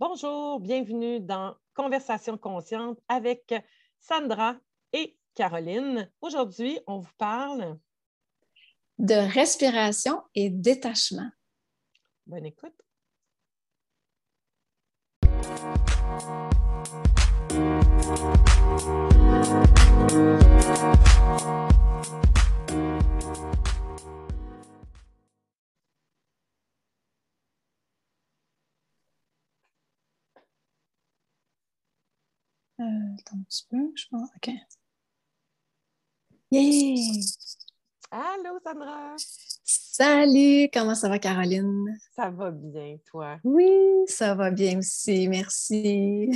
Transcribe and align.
Bonjour, 0.00 0.60
bienvenue 0.60 1.18
dans 1.18 1.56
Conversation 1.74 2.38
consciente 2.38 3.00
avec 3.08 3.52
Sandra 3.98 4.54
et 4.92 5.18
Caroline. 5.34 6.08
Aujourd'hui, 6.20 6.78
on 6.86 7.00
vous 7.00 7.10
parle 7.18 7.76
de 9.00 9.14
respiration 9.14 10.22
et 10.36 10.50
détachement. 10.50 11.28
Bonne 12.28 12.46
écoute. 12.46 12.80
Euh, 32.80 32.84
attends 33.18 33.36
un 33.36 33.42
petit 33.42 33.66
peu, 33.70 33.92
je 33.94 34.04
pense. 34.10 34.28
OK. 34.36 34.50
Yeah! 36.50 37.22
Allô, 38.10 38.58
Sandra! 38.64 39.16
Salut! 39.64 40.70
Comment 40.72 40.94
ça 40.94 41.08
va, 41.08 41.18
Caroline? 41.18 41.98
Ça 42.14 42.30
va 42.30 42.50
bien, 42.50 42.96
toi? 43.04 43.38
Oui, 43.42 43.68
ça 44.06 44.34
va 44.34 44.50
bien 44.50 44.78
aussi. 44.78 45.28
Merci. 45.28 46.30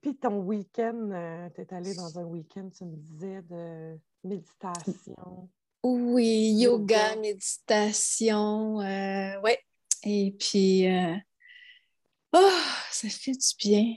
Puis 0.00 0.16
ton 0.16 0.38
week-end, 0.40 1.10
euh, 1.10 1.48
tu 1.54 1.62
es 1.62 1.74
allée 1.74 1.94
dans 1.94 2.18
un 2.18 2.24
week-end, 2.24 2.68
tu 2.76 2.84
me 2.84 2.96
disais, 2.96 3.42
de 3.42 3.98
méditation. 4.22 5.48
Oui, 5.82 6.54
yoga, 6.60 7.16
méditation. 7.16 8.80
Euh, 8.80 9.40
oui. 9.42 9.52
Et 10.04 10.34
puis, 10.38 10.86
euh, 10.86 11.16
oh, 12.34 12.60
ça 12.90 13.08
fait 13.08 13.32
du 13.32 13.56
bien. 13.58 13.94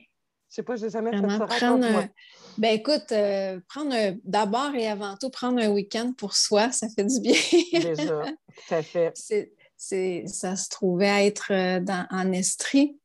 Je 0.58 0.63
sais 0.63 0.66
pas, 0.66 0.75
j'ai 0.75 0.89
jamais 0.89 1.11
fait 1.11 1.38
ça. 1.38 1.45
Prendre 1.45 2.08
Ben 2.58 2.73
écoute, 2.73 3.11
euh, 3.11 3.59
prendre 3.69 3.94
d'abord 4.23 4.73
et 4.73 4.88
avant 4.88 5.16
tout, 5.16 5.30
prendre 5.30 5.61
un 5.61 5.69
week-end 5.69 6.14
pour 6.17 6.36
soi, 6.36 6.72
ça 6.72 6.88
fait 6.89 7.03
du 7.03 7.19
bien. 7.19 7.39
Déjà, 7.72 8.23
tout 8.23 8.73
à 8.73 8.81
fait. 8.81 9.11
ça 9.77 10.55
se 10.55 10.69
trouvait 10.69 11.27
être 11.27 11.52
euh, 11.52 11.80
dans, 11.80 12.08
en 12.09 12.31
Estrie. 12.31 12.97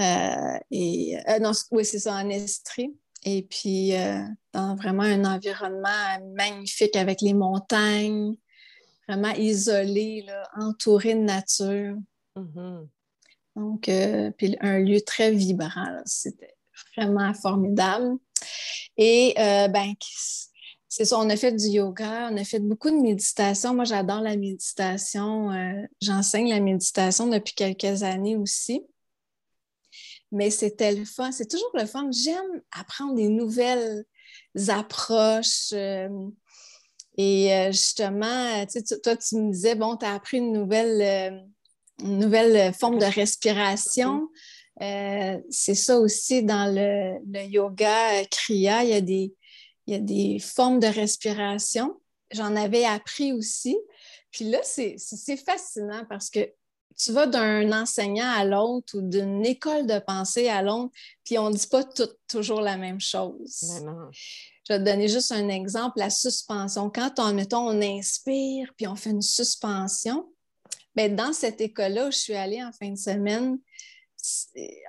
Euh, 0.00 0.58
et, 0.70 1.18
non, 1.38 1.52
oui, 1.70 1.84
c'est 1.84 1.98
ça, 1.98 2.14
en 2.14 2.30
Estrie. 2.30 2.96
Et 3.22 3.42
puis, 3.42 3.92
dans 4.54 4.74
vraiment 4.74 5.02
un 5.02 5.22
environnement 5.26 6.32
magnifique 6.34 6.96
avec 6.96 7.20
les 7.20 7.34
montagnes, 7.34 8.36
vraiment 9.06 9.34
isolé, 9.34 10.24
là, 10.26 10.48
entouré 10.56 11.14
de 11.14 11.20
nature. 11.20 11.98
Mm-hmm. 12.36 12.86
Donc, 13.56 13.88
euh, 13.88 14.30
puis 14.32 14.56
un 14.60 14.78
lieu 14.78 15.00
très 15.00 15.32
vibrant. 15.32 16.00
C'était 16.04 16.54
vraiment 16.96 17.32
formidable. 17.32 18.18
Et 18.98 19.34
euh, 19.38 19.68
ben, 19.68 19.94
c'est 20.88 21.06
ça, 21.06 21.18
on 21.18 21.28
a 21.30 21.36
fait 21.36 21.52
du 21.52 21.66
yoga, 21.68 22.28
on 22.30 22.36
a 22.36 22.44
fait 22.44 22.60
beaucoup 22.60 22.90
de 22.90 22.96
méditation. 22.96 23.74
Moi, 23.74 23.84
j'adore 23.84 24.20
la 24.20 24.36
méditation. 24.36 25.50
Euh, 25.52 25.86
j'enseigne 26.02 26.50
la 26.50 26.60
méditation 26.60 27.28
depuis 27.28 27.54
quelques 27.54 28.02
années 28.02 28.36
aussi. 28.36 28.82
Mais 30.32 30.50
c'était 30.50 30.94
le 30.94 31.06
fun. 31.06 31.32
C'est 31.32 31.50
toujours 31.50 31.70
le 31.74 31.86
fun. 31.86 32.10
J'aime 32.10 32.62
apprendre 32.78 33.14
des 33.14 33.28
nouvelles 33.28 34.04
approches. 34.68 35.72
et 37.16 37.68
justement, 37.70 38.66
toi, 39.02 39.16
tu 39.16 39.36
me 39.36 39.52
disais, 39.52 39.76
bon, 39.76 39.96
tu 39.96 40.04
as 40.04 40.12
appris 40.12 40.38
une 40.38 40.52
nouvelle 40.52 41.46
une 42.02 42.18
nouvelle 42.18 42.72
forme 42.74 42.98
de 42.98 43.06
respiration. 43.06 44.28
Euh, 44.82 45.38
c'est 45.50 45.74
ça 45.74 45.98
aussi 45.98 46.42
dans 46.42 46.72
le, 46.72 47.44
yoga 47.46 48.24
Kriya, 48.30 48.84
il 48.84 48.90
y, 48.90 48.94
a 48.94 49.00
des, 49.00 49.34
il 49.86 49.94
y 49.94 49.96
a 49.96 50.00
des 50.00 50.38
formes 50.38 50.80
de 50.80 50.86
respiration. 50.86 51.98
J'en 52.30 52.56
avais 52.56 52.84
appris 52.84 53.32
aussi. 53.32 53.76
Puis 54.30 54.44
là, 54.44 54.58
c'est 54.62 54.98
fascinant 55.36 56.04
parce 56.08 56.28
que 56.28 56.52
tu 56.98 57.12
vas 57.12 57.26
d'un 57.26 57.72
enseignant 57.72 58.30
à 58.30 58.44
l'autre 58.44 58.98
ou 58.98 59.02
d'une 59.02 59.44
école 59.44 59.86
de 59.86 59.98
pensée 59.98 60.48
à 60.48 60.62
l'autre, 60.62 60.92
puis 61.24 61.38
on 61.38 61.50
ne 61.50 61.54
dit 61.54 61.66
pas 61.66 61.84
toujours 62.28 62.60
la 62.60 62.76
même 62.76 63.00
chose. 63.00 63.80
Je 64.64 64.72
vais 64.72 64.78
te 64.78 64.84
donner 64.84 65.08
juste 65.08 65.30
un 65.30 65.48
exemple, 65.48 65.98
la 65.98 66.10
suspension. 66.10 66.90
Quand 66.90 67.18
on, 67.18 67.32
mettons, 67.34 67.68
on 67.68 67.82
inspire, 67.82 68.72
puis 68.76 68.86
on 68.86 68.96
fait 68.96 69.10
une 69.10 69.22
suspension, 69.22 70.26
ben, 70.96 71.14
dans 71.14 71.32
cette 71.32 71.60
école-là 71.60 72.08
où 72.08 72.10
je 72.10 72.16
suis 72.16 72.34
allée 72.34 72.62
en 72.64 72.72
fin 72.72 72.90
de 72.90 72.96
semaine, 72.96 73.58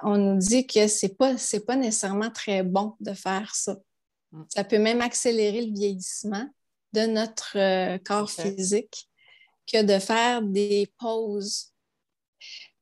on 0.04 0.18
nous 0.18 0.38
dit 0.38 0.66
que 0.66 0.88
ce 0.88 1.06
n'est 1.06 1.14
pas, 1.14 1.36
pas 1.66 1.76
nécessairement 1.76 2.32
très 2.32 2.64
bon 2.64 2.96
de 3.00 3.14
faire 3.14 3.54
ça. 3.54 3.76
Mm. 4.32 4.44
Ça 4.50 4.64
peut 4.64 4.80
même 4.80 5.02
accélérer 5.02 5.66
le 5.66 5.74
vieillissement 5.74 6.50
de 6.94 7.02
notre 7.02 7.58
euh, 7.58 7.98
corps 8.00 8.32
physique 8.32 9.10
que 9.72 9.84
de 9.84 10.00
faire 10.00 10.42
des 10.42 10.92
pauses. 10.98 11.74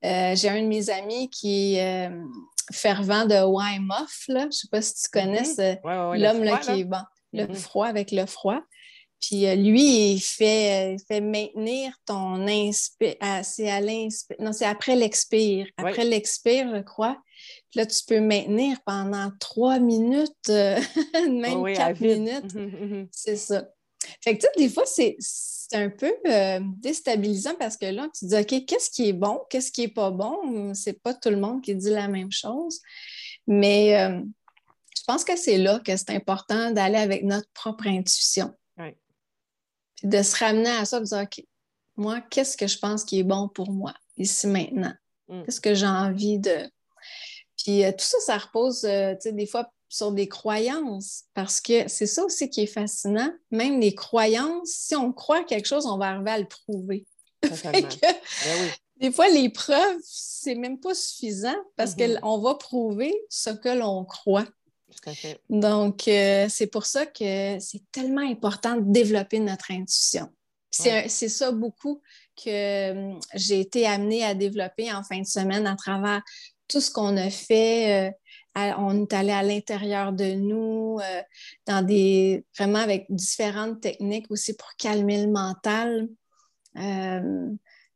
Euh, 0.03 0.35
j'ai 0.35 0.49
un 0.49 0.61
de 0.61 0.67
mes 0.67 0.91
amis 0.91 1.29
qui 1.31 1.75
est 1.75 2.07
euh, 2.07 2.23
fervent 2.71 3.25
de 3.25 3.43
Wim 3.43 3.89
Hof, 3.89 4.25
je 4.27 4.33
ne 4.33 4.51
sais 4.51 4.67
pas 4.69 4.81
si 4.83 4.93
tu 5.01 5.09
connais 5.09 5.41
mm-hmm. 5.41 6.19
l'homme 6.19 6.59
qui 6.59 6.81
est 6.81 6.83
bon, 6.83 7.01
le 7.33 7.45
mm-hmm. 7.45 7.55
froid 7.55 7.87
avec 7.87 8.11
le 8.11 8.27
froid. 8.27 8.61
Puis 9.21 9.47
euh, 9.47 9.55
lui, 9.55 10.13
il 10.13 10.19
fait, 10.19 10.97
fait 11.07 11.21
maintenir 11.21 11.93
ton 12.05 12.47
inspire. 12.47 13.15
C'est 13.43 13.69
à 13.69 13.81
l'inspire. 13.81 14.37
Non, 14.39 14.51
c'est 14.53 14.65
après 14.65 14.95
l'expire. 14.95 15.67
Après 15.77 16.05
l'expire, 16.05 16.69
je 16.75 16.81
crois. 16.81 17.17
Puis 17.71 17.79
là, 17.79 17.85
tu 17.85 18.03
peux 18.07 18.19
maintenir 18.19 18.77
pendant 18.85 19.31
trois 19.39 19.79
minutes, 19.79 20.31
euh, 20.49 20.79
même 21.29 21.73
quatre 21.73 22.01
minutes. 22.01 22.53
Mhm, 22.53 22.87
mhm. 22.87 23.07
C'est 23.11 23.37
ça. 23.37 23.67
Fait 24.21 24.37
que, 24.37 24.41
tu 24.41 24.47
sais, 24.47 24.67
des 24.67 24.69
fois, 24.69 24.83
c'est 24.85 25.17
un 25.73 25.89
peu 25.89 26.13
euh, 26.27 26.59
déstabilisant 26.77 27.55
parce 27.57 27.77
que 27.77 27.87
là, 27.87 28.07
tu 28.13 28.25
te 28.25 28.29
dis, 28.29 28.35
OK, 28.35 28.65
qu'est-ce 28.65 28.91
qui 28.91 29.09
est 29.09 29.13
bon? 29.13 29.41
Qu'est-ce 29.49 29.71
qui 29.71 29.81
n'est 29.81 29.87
pas 29.87 30.11
bon? 30.11 30.73
C'est 30.75 31.01
pas 31.01 31.13
tout 31.13 31.29
le 31.29 31.37
monde 31.37 31.61
qui 31.61 31.73
dit 31.75 31.89
la 31.89 32.07
même 32.07 32.31
chose. 32.31 32.81
Mais 33.47 33.97
je 34.95 35.03
pense 35.07 35.23
que 35.23 35.35
c'est 35.35 35.57
là 35.57 35.79
que 35.79 35.95
c'est 35.97 36.11
important 36.11 36.71
d'aller 36.71 36.97
avec 36.97 37.23
notre 37.23 37.49
propre 37.53 37.87
intuition 37.87 38.53
de 40.03 40.21
se 40.21 40.35
ramener 40.37 40.69
à 40.69 40.85
ça, 40.85 40.99
de 40.99 41.05
dire, 41.05 41.19
OK, 41.23 41.43
moi, 41.97 42.21
qu'est-ce 42.21 42.57
que 42.57 42.67
je 42.67 42.77
pense 42.77 43.03
qui 43.03 43.19
est 43.19 43.23
bon 43.23 43.47
pour 43.47 43.71
moi, 43.71 43.93
ici, 44.17 44.47
maintenant? 44.47 44.93
Mm. 45.27 45.43
Qu'est-ce 45.43 45.61
que 45.61 45.73
j'ai 45.73 45.87
envie 45.87 46.39
de. 46.39 46.69
Puis 47.57 47.83
euh, 47.83 47.91
tout 47.91 48.05
ça, 48.05 48.17
ça 48.19 48.37
repose, 48.37 48.83
euh, 48.85 49.13
tu 49.13 49.21
sais, 49.21 49.31
des 49.31 49.47
fois 49.47 49.69
sur 49.87 50.11
des 50.11 50.27
croyances, 50.27 51.23
parce 51.33 51.61
que 51.61 51.87
c'est 51.87 52.05
ça 52.05 52.25
aussi 52.25 52.49
qui 52.49 52.61
est 52.61 52.67
fascinant. 52.67 53.31
Même 53.51 53.79
les 53.79 53.95
croyances, 53.95 54.69
si 54.69 54.95
on 54.95 55.13
croit 55.13 55.43
quelque 55.43 55.67
chose, 55.67 55.85
on 55.85 55.97
va 55.97 56.09
arriver 56.09 56.31
à 56.31 56.39
le 56.39 56.47
prouver. 56.47 57.05
Ben 57.63 57.87
des 58.97 59.11
fois, 59.11 59.27
les 59.29 59.49
preuves, 59.49 59.99
c'est 60.03 60.55
même 60.55 60.79
pas 60.79 60.95
suffisant 60.95 61.55
parce 61.75 61.95
mm-hmm. 61.95 62.19
qu'on 62.21 62.39
va 62.39 62.55
prouver 62.55 63.13
ce 63.29 63.49
que 63.49 63.69
l'on 63.69 64.05
croit. 64.05 64.47
Donc, 65.49 66.07
euh, 66.07 66.47
c'est 66.49 66.67
pour 66.67 66.85
ça 66.85 67.05
que 67.05 67.57
c'est 67.59 67.81
tellement 67.91 68.27
important 68.27 68.75
de 68.75 68.91
développer 68.91 69.39
notre 69.39 69.71
intuition. 69.71 70.29
C'est 70.69 71.29
ça 71.29 71.51
beaucoup 71.51 72.01
que 72.35 72.49
euh, 72.49 73.13
j'ai 73.33 73.61
été 73.61 73.87
amenée 73.87 74.25
à 74.25 74.33
développer 74.33 74.91
en 74.91 75.03
fin 75.03 75.19
de 75.21 75.25
semaine 75.25 75.65
à 75.67 75.75
travers 75.75 76.21
tout 76.67 76.81
ce 76.81 76.91
qu'on 76.91 77.15
a 77.15 77.29
fait. 77.29 78.09
Euh, 78.09 78.11
on 78.77 79.03
est 79.03 79.13
allé 79.13 79.31
à 79.31 79.43
l'intérieur 79.43 80.11
de 80.13 80.33
nous, 80.33 80.99
dans 81.65 81.85
des 81.85 82.45
vraiment 82.57 82.79
avec 82.79 83.05
différentes 83.09 83.81
techniques 83.81 84.27
aussi 84.29 84.53
pour 84.53 84.69
calmer 84.77 85.25
le 85.25 85.31
mental 85.31 86.07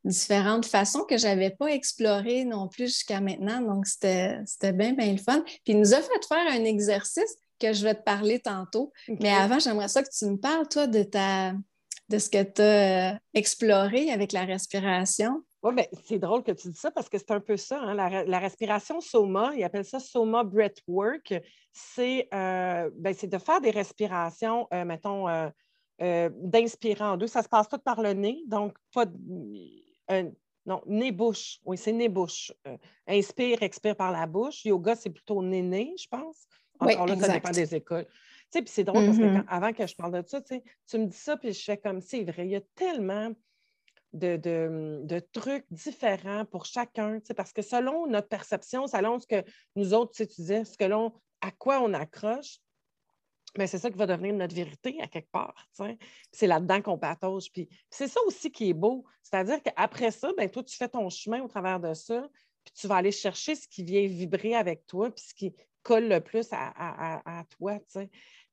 différentes 0.04 0.66
façons 0.66 1.04
que 1.04 1.18
je 1.18 1.28
n'avais 1.28 1.50
pas 1.50 1.68
explorées 1.68 2.46
non 2.46 2.68
plus 2.68 2.88
jusqu'à 2.88 3.22
maintenant. 3.22 3.62
Donc, 3.62 3.86
c'était 3.86 4.44
bien, 4.74 4.94
bien 4.94 5.12
le 5.12 5.18
fun. 5.18 5.42
Puis, 5.42 5.60
il 5.68 5.80
nous 5.80 5.94
a 5.94 5.98
fait 5.98 6.26
faire 6.28 6.48
un 6.52 6.64
exercice 6.64 7.36
que 7.60 7.74
je 7.74 7.84
vais 7.84 7.96
te 7.96 8.04
parler 8.04 8.40
tantôt. 8.40 8.92
Mais 9.20 9.32
avant, 9.32 9.60
j'aimerais 9.60 9.90
ça 9.90 10.02
que 10.02 10.10
tu 10.10 10.26
me 10.26 10.38
parles, 10.38 10.68
toi, 10.68 10.88
de, 10.88 11.04
ta, 11.04 11.54
de 12.08 12.18
ce 12.18 12.30
que 12.30 12.42
tu 12.42 12.62
as 12.62 13.14
euh, 13.14 13.18
exploré 13.34 14.12
avec 14.12 14.32
la 14.32 14.46
respiration. 14.46 15.44
Oui, 15.62 15.74
mais 15.76 15.90
c'est 16.08 16.20
drôle 16.20 16.44
que 16.44 16.54
tu 16.54 16.70
dis 16.70 16.80
ça 16.80 16.90
parce 16.90 17.10
que 17.10 17.18
c'est 17.18 17.32
un 17.32 17.42
peu 17.42 17.58
ça. 17.58 17.82
Hein, 17.82 17.94
la, 17.94 18.40
respiration 18.40 19.02
Soma, 19.02 19.52
ils 19.56 19.64
appellent 19.64 19.84
ça 19.84 20.00
Soma 20.00 20.46
Breathwork. 20.46 21.34
C'est 21.74 22.30
euh, 22.34 22.90
ben, 22.96 23.14
de 23.22 23.38
faire 23.38 23.60
des 23.60 23.72
respirations, 23.72 24.68
euh, 24.74 24.86
mettons, 24.86 25.26
d'inspirer 26.00 27.04
en 27.04 27.18
deux. 27.18 27.28
Ça 27.28 27.44
se 27.44 27.50
passe 27.50 27.68
tout 27.68 27.78
par 27.78 28.02
le 28.02 28.14
nez, 28.14 28.42
donc 28.48 28.78
pas 28.94 29.06
non, 30.66 30.82
nez-bouche. 30.86 31.60
Oui, 31.66 31.78
c'est 31.78 31.92
nez-bouche. 31.92 32.54
Euh, 32.68 32.78
inspire, 33.08 33.64
expire 33.64 33.96
par 33.96 34.12
la 34.12 34.28
bouche. 34.28 34.66
Yoga, 34.66 34.96
c'est 34.96 35.10
plutôt 35.10 35.42
nez-nez, 35.42 35.96
je 35.98 36.08
pense. 36.08 36.48
Encore 36.80 37.08
là, 37.08 37.16
ça 37.18 37.34
dépend 37.34 37.52
des 37.52 37.76
écoles. 37.76 38.06
Tu 38.06 38.14
sais, 38.52 38.62
puis 38.62 38.72
c'est 38.72 38.84
drôle 38.84 39.06
parce 39.06 39.18
que 39.18 39.24
mm-hmm. 39.24 39.46
avant 39.48 39.74
que 39.74 39.86
je 39.86 39.96
parle 39.96 40.22
de 40.22 40.28
ça, 40.28 40.42
tu, 40.42 40.98
me 40.98 41.06
dis 41.06 41.18
ça, 41.18 41.38
puis 41.38 41.54
je 41.54 41.64
fais 41.64 41.78
comme 41.78 42.02
c'est 42.02 42.24
vrai. 42.24 42.46
Il 42.46 42.52
y 42.52 42.56
a 42.56 42.62
tellement 42.76 43.32
de, 44.14 45.20
trucs 45.34 45.66
différents 45.72 46.46
pour 46.46 46.66
chacun, 46.66 47.20
parce 47.36 47.54
que 47.54 47.62
selon 47.62 48.08
notre 48.08 48.28
perception, 48.28 48.88
selon 48.88 49.20
ce 49.20 49.28
que 49.28 49.44
nous 49.76 49.94
autres, 49.94 50.14
tu 50.16 50.26
disais, 50.26 50.66
ce 50.66 50.78
que 50.78 50.86
l'on, 50.86 51.14
à 51.42 51.52
quoi 51.52 51.82
on 51.82 51.94
accroche, 51.94 52.60
mais 53.58 53.68
c'est 53.68 53.78
ça 53.78 53.90
qui 53.90 53.98
va 53.98 54.06
devenir 54.06 54.34
notre 54.34 54.56
vérité 54.56 55.00
à 55.02 55.08
quelque 55.08 55.32
part. 55.32 55.56
C'est 56.32 56.48
là-dedans 56.48 56.82
qu'on 56.82 56.98
patauge. 56.98 57.52
Puis, 57.52 57.68
c'est 57.90 58.08
ça 58.08 58.20
aussi 58.28 58.52
qui 58.52 58.70
est 58.70 58.74
beau. 58.74 59.06
C'est-à-dire 59.24 59.62
qu'après 59.62 60.12
ça, 60.12 60.32
ben, 60.38 60.50
toi, 60.50 60.64
tu 60.64 60.76
fais 60.76 60.90
ton 60.90 61.10
chemin 61.10 61.42
au 61.42 61.48
travers 61.48 61.80
de 61.80 61.94
ça, 61.94 62.28
puis 62.64 62.74
tu 62.74 62.88
vas 62.88 62.98
aller 62.98 63.12
chercher 63.12 63.56
ce 63.56 63.68
qui 63.68 63.84
vient 63.84 64.06
vibrer 64.06 64.56
avec 64.56 64.86
toi, 64.86 65.10
puis 65.10 65.24
ce 65.24 65.34
qui 65.34 65.56
colle 65.84 66.08
le 66.08 66.20
plus 66.20 66.48
à, 66.52 67.44
toi. 67.58 67.80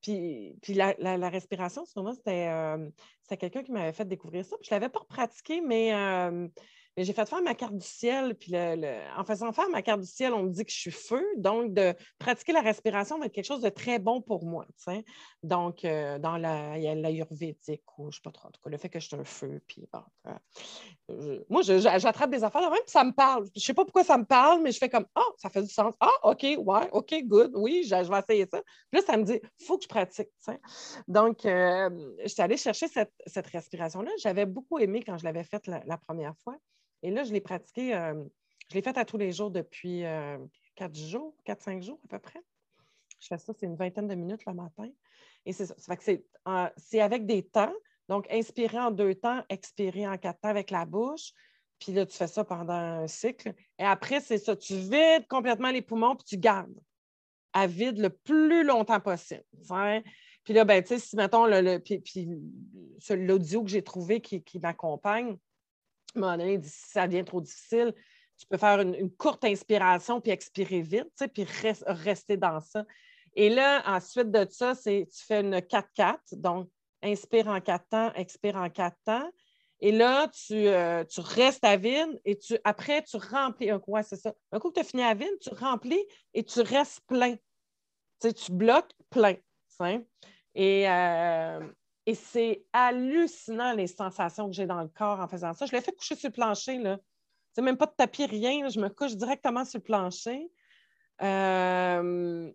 Puis, 0.01 0.57
puis 0.63 0.75
la, 0.75 1.29
respiration, 1.29 1.85
c'était 1.85 2.49
euh, 2.49 2.89
quelqu'un 3.39 3.63
qui 3.63 3.73
m'avait 3.73 3.93
fait 3.93 4.07
découvrir 4.07 4.45
ça. 4.45 4.57
je 4.63 4.69
ne 4.73 4.77
l'avais 4.77 4.89
pas 4.89 5.05
pratiqué, 5.09 5.61
mais 5.61 5.93
euh, 5.95 6.49
j'ai 7.05 7.13
fait 7.13 7.29
faire 7.29 7.43
ma 7.43 7.55
carte 7.55 7.77
du 7.77 7.87
ciel, 7.87 8.35
puis 8.35 8.55
en 8.57 9.25
faisant 9.25 9.53
faire 9.53 9.69
ma 9.69 9.83
carte 9.83 10.01
du 10.01 10.07
ciel, 10.07 10.33
on 10.33 10.45
me 10.45 10.51
dit 10.51 10.65
que 10.65 10.71
je 10.71 10.79
suis 10.79 10.91
feu. 10.91 11.23
Donc, 11.37 11.75
de 11.75 11.95
pratiquer 12.19 12.53
la 12.53 12.63
respiration 12.63 13.19
va 13.19 13.27
être 13.27 13.33
quelque 13.33 13.45
chose 13.47 13.61
de 13.61 13.69
très 13.69 13.99
bon 13.99 14.23
pour 14.23 14.45
moi. 14.45 14.67
Donc, 15.43 15.85
euh, 15.85 16.19
dans 16.19 16.39
la, 16.39 16.79
l'ayurvédique, 16.79 17.83
ou 17.99 18.05
je 18.05 18.07
ne 18.07 18.13
sais 18.13 18.21
pas 18.25 18.31
trop, 18.31 18.49
en 18.49 18.51
tout 18.51 18.61
cas, 18.63 18.71
le 18.71 18.79
fait 18.79 18.89
que 18.89 18.99
je 18.99 19.09
suis 19.09 19.17
un 19.17 19.25
feu, 19.25 19.61
puis 19.67 19.87
euh, 21.11 21.45
moi, 21.51 21.61
j'attrape 21.63 22.31
des 22.31 22.45
affaires 22.45 22.63
de 22.63 22.67
même, 22.67 22.83
puis 22.83 22.91
ça 22.91 23.05
me 23.05 23.13
parle. 23.13 23.45
Je 23.55 23.61
ne 23.61 23.61
sais 23.61 23.75
pas 23.75 23.85
pourquoi 23.85 24.05
ça 24.05 24.17
me 24.17 24.25
parle, 24.25 24.63
mais 24.63 24.73
je 24.73 24.79
fais 24.79 24.89
comme, 24.89 25.07
ah, 25.15 25.23
oh, 25.27 25.35
ça 25.37 25.51
fait 25.51 25.63
du 25.63 25.69
sens. 25.69 25.95
Ah, 26.01 26.11
OK, 26.23 26.43
ouais, 26.43 26.89
OK, 26.93 27.15
good, 27.25 27.53
oui, 27.55 27.85
je, 27.87 27.95
vais 27.95 28.19
essayer 28.19 28.47
ça. 28.51 28.63
Puis 28.91 29.01
là, 29.01 29.03
ça 29.03 29.17
me 29.19 29.25
dit, 29.25 29.41
faut 29.67 29.77
que 29.77 29.85
je 29.85 29.89
pratique. 29.89 30.29
Donc, 31.09 31.45
euh, 31.45 31.91
je 32.23 32.29
suis 32.29 32.43
allée 32.43 32.57
chercher 32.57 32.89
cette, 32.89 33.47
respiration-là. 33.47 34.11
J'avais 34.19 34.47
beaucoup 34.47 34.79
aimé 34.79 35.03
quand 35.05 35.19
je 35.19 35.25
l'avais 35.25 35.45
faite 35.45 35.67
la 35.67 35.99
première 35.99 36.35
fois. 36.43 36.57
Et 37.03 37.11
là, 37.11 37.25
je 37.25 37.33
l'ai 37.33 37.41
pratiqué, 37.41 37.95
euh, 37.95 38.25
je 38.69 38.75
l'ai 38.75 38.83
fait 38.83 38.97
à 38.97 39.05
tous 39.05 39.19
les 39.19 39.33
jours 39.33 39.51
depuis 39.51 40.05
euh, 40.05 40.39
quatre 40.75 40.97
jours, 40.97 41.35
quatre, 41.45 41.63
cinq 41.63 41.83
jours 41.83 42.01
à 42.05 42.09
peu 42.09 42.19
près. 42.19 42.41
Je 43.21 43.29
fais 43.29 43.39
ça, 43.39 43.53
c'est 43.59 43.67
une 43.67 43.77
vingtaine 43.77 44.09
de 44.09 44.15
minutes 44.15 44.45
le 44.47 44.55
matin. 44.55 44.89
Et 45.45 45.53
c'est 45.53 45.67
ça. 45.67 45.75
c'est 46.77 47.01
avec 47.01 47.27
des 47.27 47.43
temps. 47.43 47.73
Donc, 48.09 48.27
inspirer 48.31 48.79
en 48.79 48.91
deux 48.91 49.15
temps, 49.15 49.43
expirer 49.49 50.07
en 50.07 50.19
quatre 50.19 50.41
temps 50.41 50.49
avec 50.49 50.71
la 50.71 50.85
bouche. 50.85 51.33
Puis 51.79 51.93
là, 51.93 52.07
tu 52.07 52.17
fais 52.17 52.27
ça 52.27 52.45
pendant 52.45 52.73
un 52.73 53.07
cycle. 53.07 53.55
Et 53.79 53.85
après, 53.85 54.21
c'est 54.21 54.39
ça. 54.39 54.57
Tu 54.57 54.75
vides 54.75 55.27
complètement 55.29 55.71
les 55.71 55.83
poumons, 55.83 56.17
puis 56.17 56.25
tu 56.25 56.39
gardes 56.39 56.75
à 57.53 57.67
vide 57.67 57.99
le 57.99 58.11
plus 58.11 58.65
longtemps 58.65 59.01
possible. 59.01 59.45
Puis 60.45 60.55
là, 60.55 60.65
ben, 60.65 60.83
tu 60.83 60.89
sais, 60.89 60.99
si, 60.99 61.17
mettons, 61.17 61.47
l'audio 61.47 63.65
que 63.65 63.71
j'ai 63.71 63.83
trouvé 63.83 64.21
qui 64.21 64.59
m'accompagne, 64.61 65.37
si 66.63 66.91
ça 66.91 67.07
devient 67.07 67.25
trop 67.25 67.41
difficile, 67.41 67.95
tu 68.39 68.47
peux 68.47 68.59
faire 68.59 68.81
une, 68.81 69.11
courte 69.17 69.45
inspiration 69.45 70.21
puis 70.21 70.31
expirer 70.31 70.81
vite, 70.81 71.25
puis 71.33 71.47
rester 71.87 72.37
dans 72.37 72.61
ça. 72.61 72.85
Et 73.35 73.51
là, 73.51 73.83
ensuite 73.87 74.31
de 74.31 74.47
ça, 74.51 74.75
c'est 74.75 75.09
tu 75.13 75.25
fais 75.25 75.41
une 75.41 75.59
4-4, 75.59 76.19
donc 76.33 76.69
inspire 77.03 77.49
en 77.49 77.61
quatre 77.61 77.89
temps, 77.89 78.13
expire 78.15 78.57
en 78.57 78.71
quatre 78.71 78.97
temps. 79.05 79.31
Et 79.81 79.93
là, 79.93 80.29
tu, 80.29 80.55
euh, 80.55 81.05
restes 81.19 81.65
à 81.65 81.77
vide 81.77 82.19
et 82.25 82.39
tu, 82.39 82.57
après, 82.65 83.03
tu 83.03 83.19
remplis 83.19 83.71
un 83.71 83.79
coup. 83.79 83.95
c'est 84.03 84.17
ça. 84.17 84.33
Un 84.53 84.59
coup 84.59 84.71
que 84.71 84.75
tu 84.75 84.81
as 84.81 84.85
fini 84.85 85.03
à 85.03 85.13
vide, 85.13 85.39
tu 85.41 85.51
remplis 85.51 86.03
et 86.33 86.43
tu 86.45 86.61
restes 86.61 87.01
plein. 87.07 87.37
Tu, 88.23 88.33
tu 88.33 88.53
bloques 88.53 88.93
plein. 89.11 89.37
Et, 90.55 90.89
euh, 90.89 91.61
et 92.07 92.15
c'est 92.15 92.65
hallucinant 92.73 93.73
les 93.73 93.89
sensations 93.89 94.49
que 94.49 94.55
j'ai 94.55 94.67
dans 94.67 94.81
le 94.81 94.89
corps 94.89 95.21
en 95.21 95.27
faisant 95.27 95.53
ça. 95.53 95.67
Je 95.67 95.73
l'ai 95.73 95.81
fait 95.81 95.93
coucher 95.93 96.15
sur 96.15 96.29
le 96.29 96.33
plancher. 96.33 96.79
Là. 96.79 96.99
C'est 97.53 97.63
même 97.63 97.77
pas 97.77 97.87
de 97.87 97.95
tapis, 97.97 98.27
rien. 98.27 98.69
Je 98.69 98.79
me 98.79 98.89
couche 98.89 99.17
directement 99.17 99.65
sur 99.65 99.81
le 99.81 99.83
plancher. 99.83 100.49
Euh, 101.23 102.51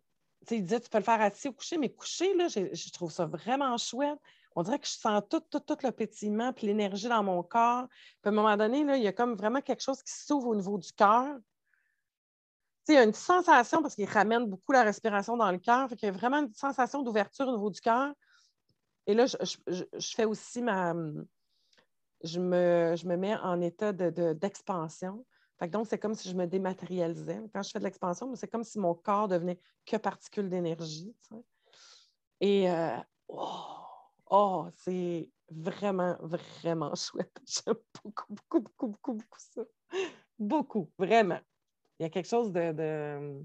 il 0.49 0.63
disait 0.63 0.79
tu 0.79 0.89
peux 0.89 0.97
le 0.97 1.03
faire 1.03 1.21
assis 1.21 1.49
ou 1.49 1.53
coucher, 1.53 1.77
mais 1.77 1.89
coucher, 1.93 2.33
là, 2.35 2.47
je 2.47 2.91
trouve 2.91 3.11
ça 3.11 3.25
vraiment 3.25 3.77
chouette. 3.77 4.19
On 4.55 4.63
dirait 4.63 4.79
que 4.79 4.87
je 4.87 4.93
sens 4.93 5.21
tout, 5.29 5.39
tout, 5.39 5.59
tout 5.59 5.77
le 5.83 5.91
pétillement 5.91 6.51
puis 6.53 6.67
l'énergie 6.67 7.07
dans 7.07 7.23
mon 7.23 7.43
corps. 7.43 7.87
Puis 7.89 8.25
à 8.25 8.29
un 8.29 8.31
moment 8.31 8.55
donné, 8.57 8.83
là, 8.83 8.97
il 8.97 9.03
y 9.03 9.07
a 9.07 9.13
comme 9.13 9.35
vraiment 9.35 9.61
quelque 9.61 9.81
chose 9.81 10.01
qui 10.01 10.13
s'ouvre 10.13 10.47
au 10.47 10.55
niveau 10.55 10.77
du 10.77 10.91
cœur. 10.93 11.37
Il 12.87 12.95
y 12.95 12.97
a 12.97 13.03
une 13.03 13.13
sensation, 13.13 13.81
parce 13.81 13.95
qu'il 13.95 14.09
ramène 14.09 14.45
beaucoup 14.47 14.71
la 14.71 14.83
respiration 14.83 15.37
dans 15.37 15.51
le 15.51 15.59
cœur, 15.59 15.87
il 15.91 16.05
y 16.05 16.07
a 16.07 16.11
vraiment 16.11 16.39
une 16.39 16.53
sensation 16.53 17.03
d'ouverture 17.03 17.47
au 17.47 17.51
niveau 17.51 17.69
du 17.69 17.79
cœur. 17.79 18.13
Et 19.07 19.13
là, 19.13 19.25
je, 19.25 19.83
fais 20.15 20.25
aussi 20.25 20.61
ma. 20.61 20.93
Je 22.23 22.39
me, 22.39 22.95
je 22.95 23.07
me 23.07 23.15
mets 23.15 23.35
en 23.35 23.59
état 23.61 23.91
d'expansion. 23.93 25.25
De, 25.59 25.67
donc, 25.67 25.87
c'est 25.87 25.99
comme 25.99 26.15
si 26.15 26.29
je 26.29 26.35
me 26.35 26.45
dématérialisais. 26.45 27.41
Quand 27.53 27.63
je 27.63 27.71
fais 27.71 27.79
de 27.79 27.83
l'expansion, 27.83 28.33
c'est 28.35 28.47
comme 28.47 28.63
si 28.63 28.79
mon 28.79 28.93
corps 28.93 29.27
devenait 29.27 29.59
que 29.85 29.97
particules 29.97 30.49
d'énergie. 30.49 31.15
Et 32.39 32.69
euh, 32.69 32.97
oh, 33.27 33.75
oh, 34.29 34.67
c'est 34.75 35.29
vraiment, 35.49 36.17
vraiment 36.21 36.93
chouette. 36.95 37.39
J'aime 37.45 37.75
beaucoup, 38.03 38.33
beaucoup, 38.33 38.59
beaucoup, 38.59 38.87
beaucoup, 38.87 39.13
beaucoup 39.13 39.39
ça. 39.39 39.61
Beaucoup, 40.37 40.91
vraiment. 40.97 41.39
Il 41.99 42.03
y 42.03 42.05
a 42.05 42.09
quelque 42.09 42.29
chose 42.29 42.51
de 42.51 43.43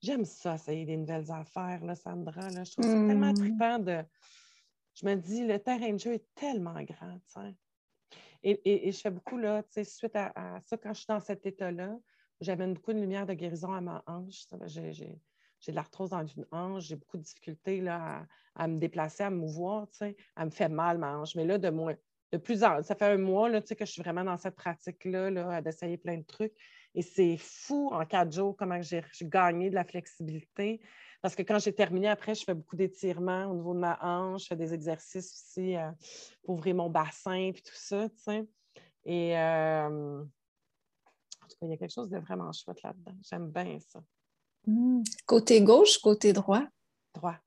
J'aime 0.00 0.24
ça, 0.24 0.54
essayer 0.54 0.84
des 0.84 0.96
nouvelles 0.96 1.30
affaires, 1.30 1.84
là, 1.84 1.94
Sandra. 1.94 2.48
Là. 2.50 2.64
Je 2.64 2.72
trouve 2.72 2.84
ça 2.84 2.92
tellement 2.92 3.32
mmh. 3.32 3.34
trippant 3.34 3.78
de. 3.78 4.04
Je 4.94 5.06
me 5.06 5.14
dis, 5.14 5.46
le 5.46 5.58
terrain 5.58 5.92
de 5.92 5.98
jeu 5.98 6.14
est 6.14 6.26
tellement 6.34 6.82
grand, 6.82 7.18
et, 8.42 8.88
et, 8.88 8.92
je 8.92 9.00
fais 9.00 9.10
beaucoup, 9.10 9.36
là, 9.36 9.64
suite 9.84 10.14
à, 10.14 10.60
ça, 10.64 10.76
quand 10.76 10.92
je 10.94 10.98
suis 10.98 11.06
dans 11.08 11.20
cet 11.20 11.44
état-là, 11.44 11.98
j'amène 12.40 12.74
beaucoup 12.74 12.92
de 12.92 13.00
lumière 13.00 13.26
de 13.26 13.34
guérison 13.34 13.72
à 13.72 13.80
ma 13.80 14.02
hanche. 14.06 14.46
J'ai, 14.66 15.20
de 15.66 15.72
l'arthrose 15.72 16.10
dans 16.10 16.24
une 16.24 16.46
hanche, 16.52 16.84
j'ai 16.84 16.96
beaucoup 16.96 17.16
de 17.16 17.22
difficultés 17.22 17.80
là, 17.80 18.26
à, 18.54 18.68
me 18.68 18.78
déplacer, 18.78 19.24
à 19.24 19.30
me 19.30 19.38
mouvoir, 19.38 19.88
elle 20.00 20.14
me 20.44 20.50
fait 20.50 20.68
mal, 20.68 20.98
ma 20.98 21.18
hanche. 21.18 21.34
Mais 21.34 21.44
là, 21.44 21.58
de 21.58 21.68
moins, 21.68 21.96
de 22.32 22.38
plus 22.38 22.62
en 22.64 22.82
ça 22.82 22.94
fait 22.94 23.06
un 23.06 23.18
mois 23.18 23.48
là, 23.48 23.60
que 23.60 23.84
je 23.84 23.90
suis 23.90 24.02
vraiment 24.02 24.24
dans 24.24 24.36
cette 24.36 24.54
pratique-là, 24.54 25.30
là, 25.30 25.62
d'essayer 25.62 25.96
plein 25.96 26.18
de 26.18 26.24
trucs. 26.24 26.54
Et 26.94 27.02
c'est 27.02 27.36
fou 27.38 27.90
en 27.92 28.04
quatre 28.06 28.32
jours 28.32 28.56
comment 28.56 28.80
j'ai 28.82 29.02
gagné 29.22 29.70
de 29.70 29.74
la 29.74 29.84
flexibilité. 29.84 30.80
Parce 31.20 31.34
que 31.34 31.42
quand 31.42 31.58
j'ai 31.58 31.74
terminé, 31.74 32.08
après, 32.08 32.34
je 32.34 32.44
fais 32.44 32.54
beaucoup 32.54 32.76
d'étirements 32.76 33.46
au 33.46 33.54
niveau 33.54 33.74
de 33.74 33.80
ma 33.80 33.98
hanche, 34.00 34.42
je 34.42 34.46
fais 34.48 34.56
des 34.56 34.72
exercices 34.72 35.32
aussi 35.32 35.76
euh, 35.76 35.90
pour 36.42 36.54
ouvrir 36.54 36.76
mon 36.76 36.90
bassin 36.90 37.34
et 37.34 37.52
tout 37.52 37.74
ça. 37.74 38.08
Et 39.04 39.36
euh, 39.36 40.20
en 40.20 41.46
tout 41.48 41.56
cas, 41.60 41.66
il 41.66 41.70
y 41.70 41.72
a 41.72 41.76
quelque 41.76 41.92
chose 41.92 42.08
de 42.08 42.18
vraiment 42.18 42.52
chouette 42.52 42.82
là-dedans. 42.82 43.16
J'aime 43.22 43.50
bien 43.50 43.78
ça. 43.80 44.00
Mmh. 44.66 45.02
Côté 45.26 45.62
gauche, 45.62 45.98
côté 45.98 46.32
droit? 46.32 46.64
Droit 47.14 47.38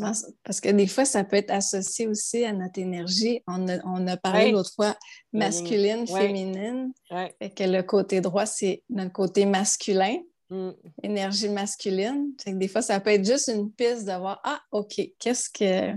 parce 0.00 0.60
que 0.60 0.68
des 0.70 0.86
fois, 0.86 1.04
ça 1.04 1.24
peut 1.24 1.36
être 1.36 1.50
associé 1.50 2.06
aussi 2.06 2.44
à 2.44 2.52
notre 2.52 2.78
énergie. 2.78 3.42
On 3.46 3.68
a, 4.06 4.16
parlé 4.16 4.52
l'autre 4.52 4.72
fois 4.74 4.96
masculine, 5.32 6.06
féminine. 6.06 6.92
que 7.10 7.64
le 7.64 7.82
côté 7.82 8.20
droit, 8.20 8.46
c'est 8.46 8.82
notre 8.90 9.12
côté 9.12 9.46
masculin, 9.46 10.18
mm. 10.50 10.70
énergie 11.02 11.48
masculine. 11.48 12.32
des 12.46 12.68
fois, 12.68 12.82
ça 12.82 13.00
peut 13.00 13.10
être 13.10 13.26
juste 13.26 13.48
une 13.48 13.70
piste 13.70 14.06
de 14.06 14.18
voir 14.18 14.40
Ah, 14.44 14.60
OK, 14.70 15.00
qu'est-ce 15.18 15.50
que. 15.50 15.96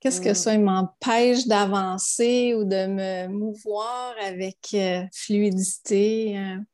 Qu'est-ce 0.00 0.22
que 0.22 0.30
mm. 0.30 0.34
ça 0.34 0.56
m'empêche 0.56 1.46
d'avancer 1.46 2.54
ou 2.54 2.64
de 2.64 2.86
me 2.86 3.28
mouvoir 3.28 4.14
avec 4.22 4.56
euh, 4.72 5.02
fluidité? 5.12 6.38
Hein? 6.38 6.64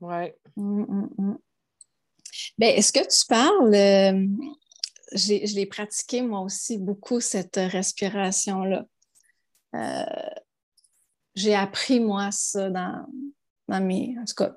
Oui. 0.00 0.32
Mm, 0.56 1.36
ben, 2.58 2.76
est-ce 2.76 2.92
que 2.92 3.00
tu 3.00 3.26
parles, 3.26 3.74
euh, 3.74 4.26
je 5.12 5.54
l'ai 5.54 5.66
pratiqué 5.66 6.22
moi 6.22 6.40
aussi 6.40 6.78
beaucoup, 6.78 7.20
cette 7.20 7.56
respiration-là. 7.56 8.84
Euh, 9.74 10.04
j'ai 11.34 11.54
appris 11.54 12.00
moi 12.00 12.30
ça 12.32 12.70
dans, 12.70 13.06
dans 13.68 13.80
mes, 13.80 14.16
en 14.20 14.24
tout 14.24 14.34
cas, 14.34 14.54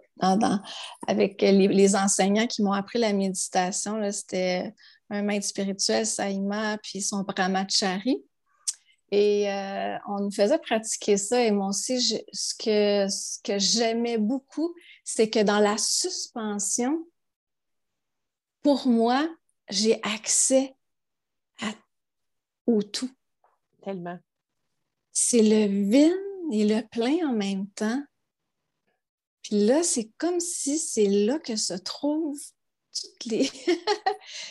avec 1.07 1.41
les, 1.41 1.95
enseignants 1.95 2.47
qui 2.47 2.63
m'ont 2.63 2.73
appris 2.73 2.99
la 2.99 3.13
méditation. 3.13 3.99
C'était 4.11 4.73
un 5.09 5.21
maître 5.21 5.45
spirituel, 5.45 6.05
Saïma, 6.05 6.77
puis 6.79 7.01
son 7.01 7.21
Brahmachari. 7.23 8.23
Et 9.11 9.51
euh, 9.51 9.95
on 10.07 10.21
nous 10.21 10.31
faisait 10.31 10.57
pratiquer 10.57 11.17
ça. 11.17 11.43
Et 11.43 11.51
moi 11.51 11.67
aussi, 11.67 12.01
ce 12.01 12.55
que, 12.55 13.07
ce 13.09 13.37
que 13.43 13.59
j'aimais 13.59 14.17
beaucoup, 14.17 14.73
c'est 15.03 15.29
que 15.29 15.43
dans 15.43 15.59
la 15.59 15.77
suspension, 15.77 17.05
pour 18.63 18.87
moi, 18.87 19.29
j'ai 19.69 19.99
accès 20.03 20.75
à, 21.61 21.71
au 22.65 22.81
tout. 22.83 23.11
Tellement. 23.81 24.19
C'est 25.11 25.41
le 25.41 25.65
vide 25.89 26.13
et 26.51 26.65
le 26.65 26.81
plein 26.87 27.29
en 27.29 27.33
même 27.33 27.67
temps. 27.69 28.03
Puis 29.41 29.65
là, 29.65 29.83
c'est 29.83 30.09
comme 30.17 30.39
si 30.39 30.77
c'est 30.77 31.07
là 31.07 31.37
que 31.39 31.55
se 31.55 31.73
trouvent 31.73 32.41
toutes 32.93 33.25
les. 33.25 33.49
tu 33.49 33.71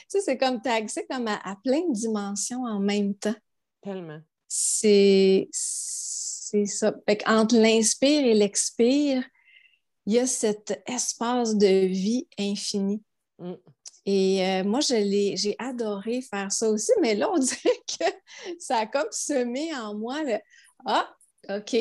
sais, 0.09 0.21
c'est 0.21 0.37
comme 0.37 0.61
tu 0.61 0.69
as 0.69 0.75
accès 0.75 1.07
comme 1.09 1.29
à, 1.29 1.57
plein 1.65 1.81
de 1.89 1.95
dimensions 1.95 2.65
en 2.65 2.81
même 2.81 3.15
temps. 3.15 3.35
Tellement. 3.81 4.21
c'est 4.49 5.49
ça. 5.53 6.95
entre 7.27 7.57
l'inspire 7.57 8.27
et 8.27 8.35
l'expire, 8.35 9.25
il 10.07 10.15
y 10.15 10.19
a 10.19 10.27
cet 10.27 10.83
espace 10.87 11.57
de 11.57 11.87
vie 11.87 12.27
infini. 12.39 13.03
Mm. 13.39 13.55
Et 14.05 14.45
euh, 14.45 14.65
moi, 14.65 14.81
j'ai 14.81 15.57
adoré 15.59 16.23
faire 16.23 16.51
ça 16.51 16.69
aussi, 16.69 16.93
mais 17.01 17.15
là, 17.15 17.31
on 17.31 17.39
dirait 17.39 17.83
que 17.87 18.05
ça 18.59 18.79
a 18.79 18.87
comme 18.87 19.09
semé 19.11 19.75
en 19.75 19.95
moi 19.95 20.23
le 20.25 20.39
Ah, 20.85 21.09
OK. 21.49 21.77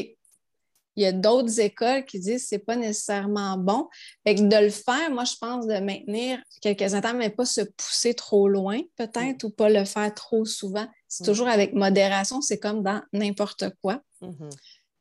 Il 0.98 1.04
y 1.04 1.06
a 1.06 1.13
d'autres 1.13 1.60
écoles 1.62 2.04
qui 2.06 2.20
disent 2.20 2.44
que 2.44 2.50
ce 2.50 2.56
n'est 2.56 2.60
pas 2.60 2.75
nécessairement 2.75 3.58
bon. 3.58 3.88
Fait 4.28 4.36
que 4.36 4.42
de 4.42 4.58
le 4.58 4.70
faire, 4.70 5.10
moi, 5.10 5.24
je 5.24 5.36
pense 5.40 5.66
de 5.66 5.80
maintenir 5.80 6.40
quelques 6.62 6.94
instants, 6.94 7.13
mais 7.13 7.30
pas 7.30 7.46
se 7.46 7.62
pousser 7.62 8.13
trop 8.13 8.50
loin, 8.50 8.82
peut-être, 8.98 9.44
mm. 9.44 9.48
ou 9.48 9.50
pas 9.51 9.70
le 9.70 9.86
faire 9.86 10.13
trop 10.13 10.44
souvent. 10.44 10.86
C'est 11.08 11.24
mm. 11.24 11.28
toujours 11.28 11.48
avec 11.48 11.74
modération, 11.74 12.42
c'est 12.42 12.60
comme 12.60 12.84
dans 12.84 13.01
n'importe 13.13 13.66
quoi. 13.82 14.01
Mm-hmm. 14.22 14.51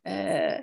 Euh, 0.07 0.59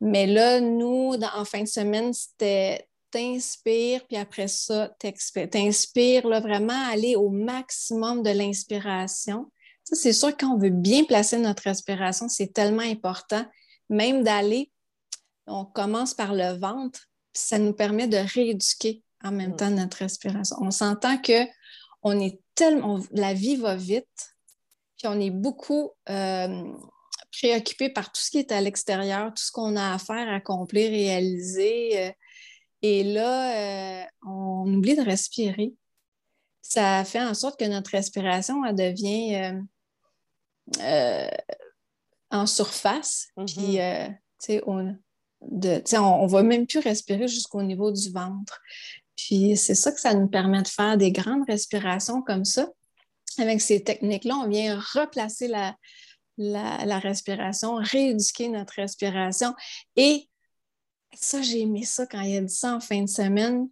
mais 0.00 0.26
là, 0.26 0.60
nous, 0.60 1.14
en 1.34 1.44
fin 1.44 1.62
de 1.62 1.68
semaine, 1.68 2.14
c'était 2.14 2.88
t'inspires, 3.10 4.06
puis 4.06 4.16
après 4.16 4.48
ça. 4.48 4.94
T'inspires, 4.98 6.28
vraiment 6.28 6.88
aller 6.90 7.16
au 7.16 7.30
maximum 7.30 8.22
de 8.22 8.30
l'inspiration. 8.30 9.50
Ça, 9.84 9.96
c'est 9.96 10.12
sûr, 10.12 10.36
quand 10.36 10.54
on 10.54 10.58
veut 10.58 10.70
bien 10.70 11.04
placer 11.04 11.38
notre 11.38 11.64
respiration, 11.64 12.28
c'est 12.28 12.52
tellement 12.52 12.82
important, 12.82 13.44
même 13.88 14.22
d'aller, 14.22 14.70
on 15.46 15.64
commence 15.64 16.14
par 16.14 16.34
le 16.34 16.58
ventre, 16.58 17.08
puis 17.32 17.42
ça 17.42 17.58
nous 17.58 17.72
permet 17.72 18.06
de 18.06 18.18
rééduquer 18.18 19.02
en 19.22 19.32
même 19.32 19.52
mm. 19.52 19.56
temps 19.56 19.70
notre 19.70 19.98
respiration. 19.98 20.56
On 20.60 20.70
s'entend 20.70 21.18
que 21.18 21.46
on 22.02 22.18
est 22.18 22.40
tellement, 22.54 23.00
la 23.12 23.34
vie 23.34 23.56
va 23.56 23.76
vite, 23.76 24.34
puis 24.96 25.08
on 25.08 25.20
est 25.20 25.30
beaucoup 25.30 25.90
euh, 26.08 26.72
préoccupé 27.32 27.90
par 27.90 28.12
tout 28.12 28.20
ce 28.20 28.30
qui 28.30 28.38
est 28.38 28.52
à 28.52 28.60
l'extérieur, 28.60 29.28
tout 29.28 29.42
ce 29.42 29.52
qu'on 29.52 29.76
a 29.76 29.94
à 29.94 29.98
faire, 29.98 30.28
accomplir, 30.32 30.90
réaliser. 30.90 32.06
Euh, 32.06 32.10
et 32.82 33.04
là, 33.04 34.02
euh, 34.02 34.04
on 34.26 34.72
oublie 34.72 34.96
de 34.96 35.02
respirer. 35.02 35.74
Ça 36.62 37.04
fait 37.04 37.20
en 37.20 37.34
sorte 37.34 37.58
que 37.58 37.64
notre 37.64 37.90
respiration 37.90 38.64
elle 38.64 38.76
devient 38.76 39.60
euh, 40.80 41.28
en 42.30 42.46
surface. 42.46 43.28
Mm-hmm. 43.36 44.16
Puis, 44.42 44.60
on 44.66 44.82
ne 44.82 46.28
va 46.28 46.42
même 46.42 46.66
plus 46.66 46.78
respirer 46.78 47.28
jusqu'au 47.28 47.62
niveau 47.62 47.90
du 47.90 48.10
ventre. 48.10 48.60
Puis, 49.16 49.56
c'est 49.56 49.74
ça 49.74 49.92
que 49.92 50.00
ça 50.00 50.14
nous 50.14 50.28
permet 50.28 50.62
de 50.62 50.68
faire 50.68 50.96
des 50.96 51.12
grandes 51.12 51.44
respirations 51.46 52.22
comme 52.22 52.44
ça. 52.44 52.68
Avec 53.38 53.60
ces 53.60 53.82
techniques-là, 53.82 54.36
on 54.36 54.48
vient 54.48 54.78
replacer 54.94 55.48
la, 55.48 55.74
la, 56.40 56.98
respiration, 56.98 57.76
rééduquer 57.76 58.48
notre 58.48 58.74
respiration. 58.74 59.54
Et 59.96 60.29
ça, 61.14 61.42
j'ai 61.42 61.60
aimé 61.60 61.84
ça 61.84 62.06
quand 62.06 62.20
il 62.20 62.36
a 62.36 62.40
dit 62.40 62.54
ça 62.54 62.74
en 62.74 62.80
fin 62.80 63.02
de 63.02 63.08
semaine. 63.08 63.68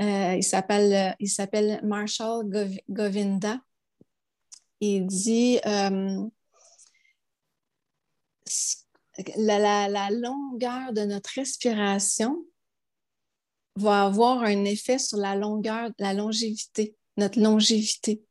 Euh, 0.00 0.36
il 0.36 1.28
s'appelle 1.28 1.80
Marshall 1.82 2.48
Govinda. 2.88 3.60
Il 4.80 5.06
dit 5.06 5.58
euh, 5.66 6.26
la, 9.36 10.10
longueur 10.10 10.92
de 10.92 11.02
notre 11.02 11.30
respiration 11.34 12.44
va 13.76 14.04
avoir 14.04 14.42
un 14.42 14.64
effet 14.64 14.98
sur 14.98 15.18
la 15.18 15.36
longueur, 15.36 15.90
la 15.98 16.14
longévité, 16.14 16.96
notre 17.16 17.40
longévité. 17.40 18.22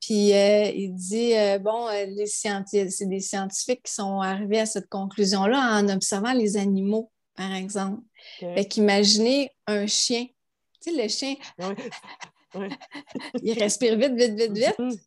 Puis 0.00 0.34
euh, 0.34 0.70
il 0.74 0.94
dit, 0.94 1.34
euh, 1.34 1.58
bon, 1.58 1.88
euh, 1.88 2.06
c'est 2.26 3.08
des 3.08 3.20
scientifiques 3.20 3.84
qui 3.84 3.92
sont 3.92 4.20
arrivés 4.20 4.60
à 4.60 4.66
cette 4.66 4.88
conclusion-là 4.88 5.78
en 5.80 5.88
observant 5.88 6.32
les 6.32 6.56
animaux, 6.56 7.10
par 7.34 7.54
exemple. 7.54 8.02
Fait 8.38 8.66
qu'imaginez 8.66 9.50
un 9.66 9.86
chien. 9.86 10.26
Tu 10.80 10.94
sais, 10.94 11.02
le 11.02 11.08
chien, 11.08 11.34
il 13.42 13.58
respire 13.58 13.96
vite, 13.96 14.14
vite, 14.14 14.34
vite, 14.38 14.52
vite. 14.52 14.78
Mm-hmm. 14.78 15.00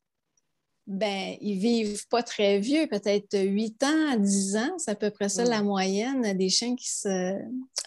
Ben, 0.88 1.36
ils 1.42 1.60
vivent 1.60 2.08
pas 2.08 2.24
très 2.24 2.60
vieux, 2.60 2.88
peut-être 2.88 3.38
8 3.38 3.84
ans 3.84 4.12
à 4.14 4.18
10 4.18 4.56
ans, 4.56 4.74
c'est 4.78 4.92
à 4.92 4.96
peu 4.96 5.12
près 5.12 5.28
ça 5.28 5.44
la 5.44 5.62
moyenne 5.62 6.38
des 6.38 6.48
chiens 6.48 6.78
qui 6.78 6.90
se 6.90 7.34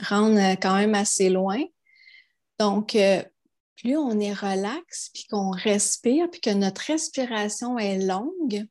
rendent 0.07 0.39
quand 0.61 0.77
même 0.77 0.95
assez 0.95 1.31
loin. 1.31 1.63
Donc, 2.59 2.95
plus 3.81 3.97
on 3.97 4.19
est 4.21 4.33
relax, 4.33 5.11
puis 5.13 5.27
qu'on 5.29 5.51
respire, 5.51 6.31
puis 6.31 6.41
que 6.41 6.51
notre 6.51 6.83
respiration 6.83 7.79
est 7.79 7.99
longue, 7.99 8.67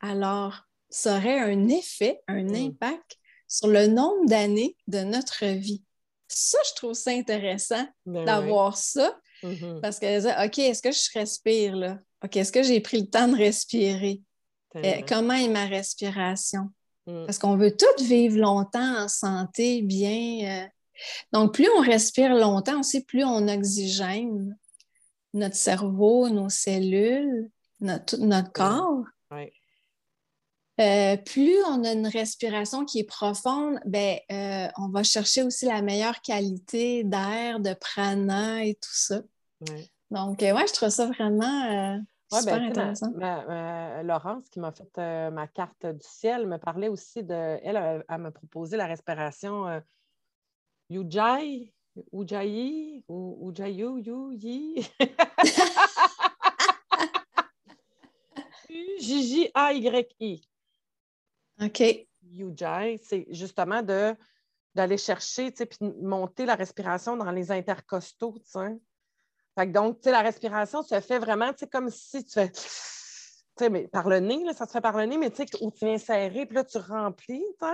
alors 0.00 0.62
ça 0.90 1.16
aurait 1.16 1.38
un 1.38 1.68
effet, 1.68 2.20
un 2.28 2.44
mm. 2.44 2.54
impact 2.54 3.16
sur 3.48 3.68
le 3.68 3.86
nombre 3.86 4.26
d'années 4.26 4.76
de 4.86 5.00
notre 5.00 5.46
vie. 5.46 5.82
Ça, 6.28 6.58
je 6.68 6.74
trouve 6.74 6.94
ça 6.94 7.10
intéressant 7.10 7.86
ben 8.06 8.24
d'avoir 8.24 8.76
ça, 8.76 9.18
mm-hmm. 9.42 9.80
parce 9.80 9.98
que, 9.98 10.46
OK, 10.46 10.58
est-ce 10.58 10.82
que 10.82 10.92
je 10.92 11.18
respire 11.18 11.76
là? 11.76 11.98
OK, 12.24 12.36
est-ce 12.36 12.52
que 12.52 12.62
j'ai 12.62 12.80
pris 12.80 13.00
le 13.00 13.08
temps 13.08 13.28
de 13.28 13.36
respirer? 13.36 14.22
Euh, 14.76 15.02
comment 15.06 15.34
est 15.34 15.48
ma 15.48 15.66
respiration? 15.66 16.70
Mm. 17.06 17.26
Parce 17.26 17.38
qu'on 17.38 17.56
veut 17.56 17.76
tous 17.76 18.04
vivre 18.04 18.38
longtemps 18.38 19.04
en 19.04 19.08
santé, 19.08 19.82
bien. 19.82 20.64
Euh, 20.64 20.68
donc, 21.32 21.54
plus 21.54 21.68
on 21.76 21.80
respire 21.80 22.34
longtemps 22.34 22.80
aussi, 22.80 23.04
plus 23.04 23.24
on 23.24 23.48
oxygène 23.48 24.56
notre 25.34 25.56
cerveau, 25.56 26.28
nos 26.28 26.48
cellules, 26.48 27.50
notre, 27.80 28.16
notre 28.18 28.52
corps. 28.52 29.04
Euh, 30.80 31.16
plus 31.18 31.56
on 31.68 31.84
a 31.84 31.92
une 31.92 32.06
respiration 32.06 32.84
qui 32.84 33.00
est 33.00 33.04
profonde, 33.04 33.78
ben, 33.84 34.18
euh, 34.32 34.68
on 34.78 34.88
va 34.88 35.02
chercher 35.02 35.42
aussi 35.42 35.66
la 35.66 35.82
meilleure 35.82 36.20
qualité 36.22 37.04
d'air, 37.04 37.60
de 37.60 37.74
prana 37.74 38.64
et 38.64 38.74
tout 38.74 38.90
ça. 38.90 39.20
Donc, 40.10 40.42
euh, 40.42 40.54
ouais, 40.54 40.66
je 40.66 40.72
trouve 40.72 40.88
ça 40.88 41.06
vraiment 41.06 42.00
super 42.32 42.56
ben, 42.56 42.70
intéressant. 42.70 43.12
Laurence, 44.02 44.48
qui 44.50 44.60
m'a 44.60 44.72
fait 44.72 45.30
ma 45.30 45.46
carte 45.46 45.86
du 45.86 46.06
ciel, 46.06 46.46
me 46.46 46.56
parlait 46.56 46.88
aussi 46.88 47.22
de. 47.22 47.58
Elle, 47.62 48.04
elle, 48.08 48.18
m'a 48.18 48.30
proposé 48.30 48.78
la 48.78 48.86
respiration 48.86 49.82
Ujjayi, 50.90 51.72
Ujjayi, 52.12 53.04
Ujjayu, 53.08 53.98
Yuyi. 53.98 54.86
U-J-J-A-Y-I. 58.68 60.48
OK. 61.62 61.82
Ujjayi, 62.22 62.98
c'est 63.02 63.26
justement 63.30 63.82
de 63.82 64.16
d'aller 64.74 64.96
chercher, 64.96 65.50
puis 65.50 65.78
monter 66.00 66.46
la 66.46 66.54
respiration 66.54 67.16
dans 67.16 67.30
les 67.30 67.50
intercostaux, 67.52 68.34
Fait 69.54 69.66
donc, 69.66 69.98
tu 69.98 70.04
sais, 70.04 70.10
la 70.10 70.22
respiration 70.22 70.82
se 70.82 70.98
fait 71.00 71.18
vraiment, 71.18 71.52
tu 71.52 71.66
comme 71.66 71.90
si 71.90 72.24
tu 72.24 72.40
fais, 73.58 73.68
mais 73.68 73.86
par 73.88 74.08
le 74.08 74.20
nez, 74.20 74.42
là, 74.44 74.54
ça 74.54 74.66
se 74.66 74.72
fait 74.72 74.80
par 74.80 74.96
le 74.96 75.04
nez, 75.04 75.18
mais 75.18 75.30
tu 75.30 75.44
sais, 75.44 75.62
où 75.62 75.70
tu 75.70 75.84
viens 75.84 75.98
serrer, 75.98 76.46
puis 76.46 76.54
là, 76.54 76.64
tu 76.64 76.78
remplis, 76.78 77.44
tu 77.60 77.66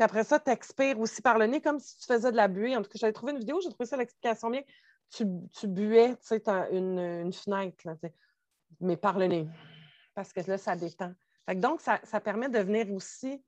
puis 0.00 0.06
après 0.06 0.24
ça, 0.24 0.40
tu 0.40 0.50
expires 0.50 0.98
aussi 0.98 1.20
par 1.20 1.36
le 1.36 1.44
nez 1.44 1.60
comme 1.60 1.78
si 1.78 1.98
tu 1.98 2.06
faisais 2.06 2.30
de 2.30 2.36
la 2.36 2.48
buée. 2.48 2.74
En 2.74 2.80
tout 2.80 2.88
cas, 2.88 2.98
j'avais 2.98 3.12
trouvé 3.12 3.32
une 3.32 3.38
vidéo, 3.38 3.60
j'ai 3.60 3.68
trouvé 3.68 3.84
ça 3.84 3.98
l'explication 3.98 4.48
bien. 4.48 4.62
Tu, 5.10 5.26
tu 5.52 5.68
buais, 5.68 6.16
tu 6.16 6.22
sais, 6.22 6.42
une, 6.72 6.98
une, 6.98 7.32
fenêtre, 7.34 7.86
mais 8.80 8.96
par 8.96 9.18
le 9.18 9.26
nez. 9.26 9.46
Parce 10.14 10.32
que 10.32 10.40
là, 10.48 10.56
ça 10.56 10.74
détend. 10.74 11.12
donc, 11.54 11.82
ça, 11.82 11.98
permet 12.24 12.48
de 12.48 12.60
venir 12.60 12.90
aussi 12.94 13.44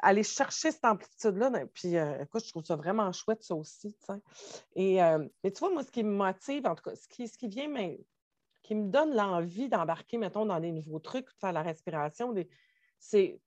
aller 0.00 0.24
chercher 0.24 0.72
cette 0.72 0.84
amplitude-là. 0.84 1.64
Puis, 1.72 1.96
euh, 1.96 2.24
écoute, 2.24 2.44
je 2.44 2.50
trouve 2.50 2.64
ça 2.64 2.74
vraiment 2.74 3.12
chouette, 3.12 3.44
ça 3.44 3.54
aussi. 3.54 3.96
Et, 4.74 5.00
euh, 5.00 5.24
mais 5.44 5.52
tu 5.52 5.60
vois, 5.60 5.70
moi, 5.70 5.84
ce 5.84 5.92
qui 5.92 6.02
me 6.02 6.10
motive, 6.10 6.66
en 6.66 6.74
tout 6.74 6.90
cas, 6.90 6.96
ce 6.96 7.06
qui, 7.06 7.28
ce 7.28 7.38
qui 7.38 7.46
vient, 7.46 7.68
mais, 7.68 8.04
qui 8.64 8.74
me 8.74 8.90
donne 8.90 9.14
l'envie 9.14 9.68
d'embarquer, 9.68 10.18
mettons, 10.18 10.44
dans 10.44 10.58
des 10.58 10.72
nouveaux 10.72 10.98
trucs, 10.98 11.26
de 11.26 11.38
faire 11.38 11.52
la 11.52 11.62
respiration, 11.62 12.34
c'est 12.98 13.38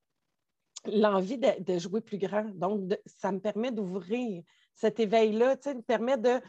l'envie 0.87 1.37
de, 1.37 1.77
jouer 1.77 2.01
plus 2.01 2.17
grand. 2.17 2.45
Donc, 2.55 2.93
ça 3.05 3.31
me 3.31 3.39
permet 3.39 3.71
d'ouvrir 3.71 4.43
cet 4.73 4.99
éveil-là, 4.99 5.57
tu 5.57 5.63
sais, 5.63 5.75
me 5.75 5.81
permet 5.81 6.17
de. 6.17 6.39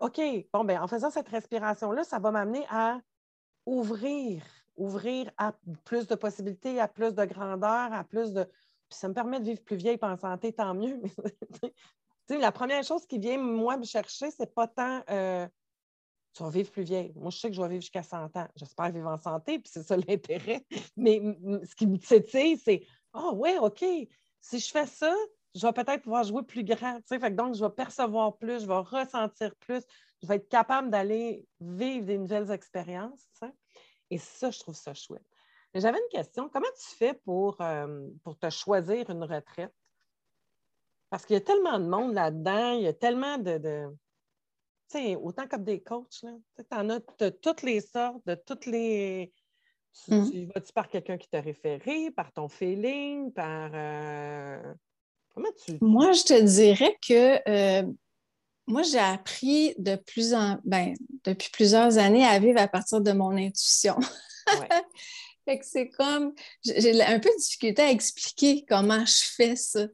OK, 0.00 0.20
bon, 0.52 0.64
ben, 0.64 0.82
en 0.82 0.86
faisant 0.86 1.10
cette 1.10 1.28
respiration-là, 1.28 2.04
ça 2.04 2.18
va 2.18 2.30
m'amener 2.30 2.66
à 2.68 3.00
ouvrir, 3.64 4.42
ouvrir 4.76 5.30
à 5.38 5.54
plus 5.84 6.06
de 6.06 6.14
possibilités, 6.14 6.80
à 6.80 6.88
plus 6.88 7.14
de 7.14 7.24
grandeur, 7.24 7.92
à 7.92 8.04
plus 8.04 8.32
de. 8.32 8.44
Puis 8.44 8.98
ça 8.98 9.08
me 9.08 9.14
permet 9.14 9.40
de 9.40 9.44
vivre 9.44 9.62
plus 9.62 9.76
vieille 9.76 9.98
et 10.00 10.04
en 10.04 10.16
santé, 10.16 10.52
tant 10.52 10.74
mieux. 10.74 11.00
sais, 12.30 12.38
la 12.38 12.52
première 12.52 12.84
chose 12.84 13.06
qui 13.06 13.18
vient, 13.18 13.38
moi, 13.38 13.76
me 13.76 13.84
chercher, 13.84 14.30
c'est 14.30 14.54
pas 14.54 14.66
tant 14.66 15.02
euh, 15.10 15.46
tu 16.32 16.42
vas 16.42 16.50
vivre 16.50 16.70
plus 16.70 16.84
vieille. 16.84 17.12
Moi, 17.16 17.30
je 17.30 17.38
sais 17.38 17.48
que 17.48 17.56
je 17.56 17.62
vais 17.62 17.68
vivre 17.68 17.80
jusqu'à 17.80 18.02
100 18.02 18.36
ans. 18.36 18.46
J'espère 18.54 18.92
vivre 18.92 19.08
en 19.08 19.18
santé, 19.18 19.58
puis 19.58 19.70
c'est 19.72 19.82
ça 19.82 19.96
l'intérêt. 19.96 20.64
Mais 20.96 21.20
ce 21.64 21.74
qui 21.74 21.86
me 21.86 21.98
titille, 21.98 22.56
c'est 22.56 22.86
ah 23.12 23.32
ouais, 23.32 23.58
OK. 23.58 23.84
Si 24.40 24.58
je 24.58 24.70
fais 24.70 24.86
ça, 24.86 25.14
je 25.54 25.66
vais 25.66 25.72
peut-être 25.72 26.02
pouvoir 26.02 26.24
jouer 26.24 26.42
plus 26.42 26.64
grand. 26.64 27.00
Donc, 27.30 27.54
je 27.54 27.64
vais 27.64 27.70
percevoir 27.70 28.36
plus, 28.36 28.60
je 28.60 28.66
vais 28.66 28.78
ressentir 28.78 29.54
plus, 29.56 29.82
je 30.22 30.28
vais 30.28 30.36
être 30.36 30.48
capable 30.48 30.90
d'aller 30.90 31.44
vivre 31.60 32.06
des 32.06 32.18
nouvelles 32.18 32.50
expériences. 32.50 33.28
Et 34.10 34.18
ça, 34.18 34.50
je 34.50 34.58
trouve 34.60 34.74
ça 34.76 34.94
chouette. 34.94 35.24
J'avais 35.74 35.98
une 35.98 36.18
question. 36.18 36.48
Comment 36.48 36.68
tu 36.76 36.96
fais 36.96 37.14
pour, 37.14 37.60
euh, 37.60 38.08
pour 38.24 38.36
te 38.36 38.50
choisir 38.50 39.08
une 39.10 39.22
retraite? 39.22 39.72
Parce 41.10 41.26
qu'il 41.26 41.34
y 41.34 41.36
a 41.36 41.42
tellement 41.42 41.78
de 41.78 41.86
monde 41.86 42.14
là-dedans, 42.14 42.72
il 42.72 42.82
y 42.82 42.86
a 42.86 42.92
tellement 42.92 43.38
de. 43.38 43.88
Tu 44.88 44.98
sais, 44.98 45.16
autant 45.16 45.46
comme 45.46 45.64
des 45.64 45.80
coachs, 45.80 46.20
tu 46.20 46.64
en 46.72 46.90
as 46.90 47.00
de 47.18 47.28
toutes 47.28 47.62
les 47.62 47.80
sortes, 47.80 48.24
de 48.26 48.34
toutes 48.34 48.66
les. 48.66 49.32
Tu, 50.04 50.14
mm. 50.14 50.52
vas-tu 50.54 50.72
par 50.72 50.88
quelqu'un 50.88 51.18
qui 51.18 51.28
t'a 51.28 51.40
référé, 51.40 52.10
par 52.10 52.32
ton 52.32 52.48
feeling, 52.48 53.32
par. 53.32 53.70
Euh, 53.74 54.62
comment 55.34 55.48
tu. 55.64 55.78
Moi, 55.80 56.12
je 56.12 56.24
te 56.24 56.42
dirais 56.42 56.96
que. 57.06 57.48
Euh, 57.48 57.90
moi, 58.66 58.82
j'ai 58.82 58.98
appris 58.98 59.74
de 59.78 59.96
plus 59.96 60.32
en, 60.32 60.58
ben, 60.64 60.94
depuis 61.24 61.50
plusieurs 61.50 61.98
années 61.98 62.24
à 62.24 62.38
vivre 62.38 62.60
à 62.60 62.68
partir 62.68 63.00
de 63.00 63.10
mon 63.10 63.36
intuition. 63.36 63.96
fait 65.44 65.58
que 65.58 65.66
c'est 65.66 65.88
comme, 65.88 66.34
j'ai 66.64 67.02
un 67.02 67.18
peu 67.18 67.30
de 67.30 67.40
difficulté 67.40 67.82
à 67.82 67.90
expliquer 67.90 68.64
comment 68.68 69.04
je 69.04 69.24
fais 69.34 69.56
ça. 69.56 69.86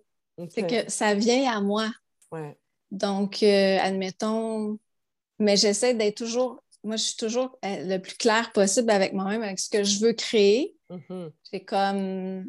C'est 0.51 0.67
que 0.67 0.91
ça 0.91 1.15
vient 1.15 1.51
à 1.51 1.61
moi. 1.63 1.91
Donc, 2.91 3.43
euh, 3.43 3.79
admettons, 3.81 4.79
mais 5.39 5.57
j'essaie 5.57 5.95
d'être 5.95 6.19
toujours, 6.19 6.63
moi, 6.87 6.97
je 6.97 7.03
suis 7.03 7.17
toujours 7.17 7.59
euh, 7.65 7.85
le 7.85 7.99
plus 7.99 8.17
clair 8.17 8.53
possible 8.53 8.91
avec 8.91 9.13
moi-même, 9.13 9.43
avec 9.43 9.59
ce 9.59 9.69
que 9.69 9.83
je 9.83 9.99
veux 9.99 10.13
créer. 10.13 10.75
Mm-hmm. 10.91 11.31
C'est 11.43 11.65
comme 11.65 12.47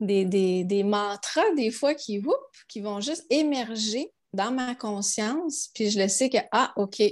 des, 0.00 0.24
des, 0.64 0.82
mantras, 0.82 1.44
des 1.54 1.70
fois, 1.70 1.94
qui, 1.94 2.22
qui 2.68 2.80
vont 2.80 3.00
juste 3.00 3.26
émerger 3.28 4.10
dans 4.32 4.50
ma 4.50 4.74
conscience, 4.74 5.68
puis 5.74 5.90
je 5.90 6.00
le 6.00 6.08
sais 6.08 6.30
que, 6.30 6.38
ah, 6.52 6.72
OK, 6.76 7.02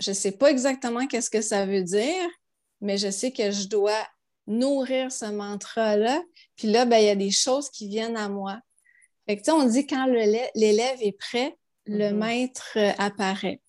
je 0.00 0.10
ne 0.10 0.14
sais 0.14 0.32
pas 0.32 0.50
exactement 0.50 1.06
qu'est-ce 1.06 1.30
que 1.30 1.40
ça 1.40 1.64
veut 1.64 1.82
dire, 1.82 2.28
mais 2.80 2.98
je 2.98 3.10
sais 3.10 3.32
que 3.32 3.50
je 3.50 3.66
dois 3.68 4.06
nourrir 4.46 5.10
ce 5.10 5.26
mantra-là. 5.26 6.22
Puis 6.56 6.68
là, 6.68 6.84
ben, 6.84 6.98
il 6.98 7.06
y 7.06 7.10
a 7.10 7.16
des 7.16 7.30
choses 7.30 7.70
qui 7.70 7.88
viennent 7.88 8.16
à 8.16 8.28
moi. 8.28 8.60
Fait 9.26 9.38
que, 9.38 9.50
on 9.50 9.64
dit 9.64 9.86
quand 9.86 10.04
l'élève 10.04 10.98
est 11.00 11.16
prêt, 11.16 11.56
le 11.86 12.10
mm-hmm. 12.10 12.14
maître 12.14 12.78
apparaît. 12.98 13.62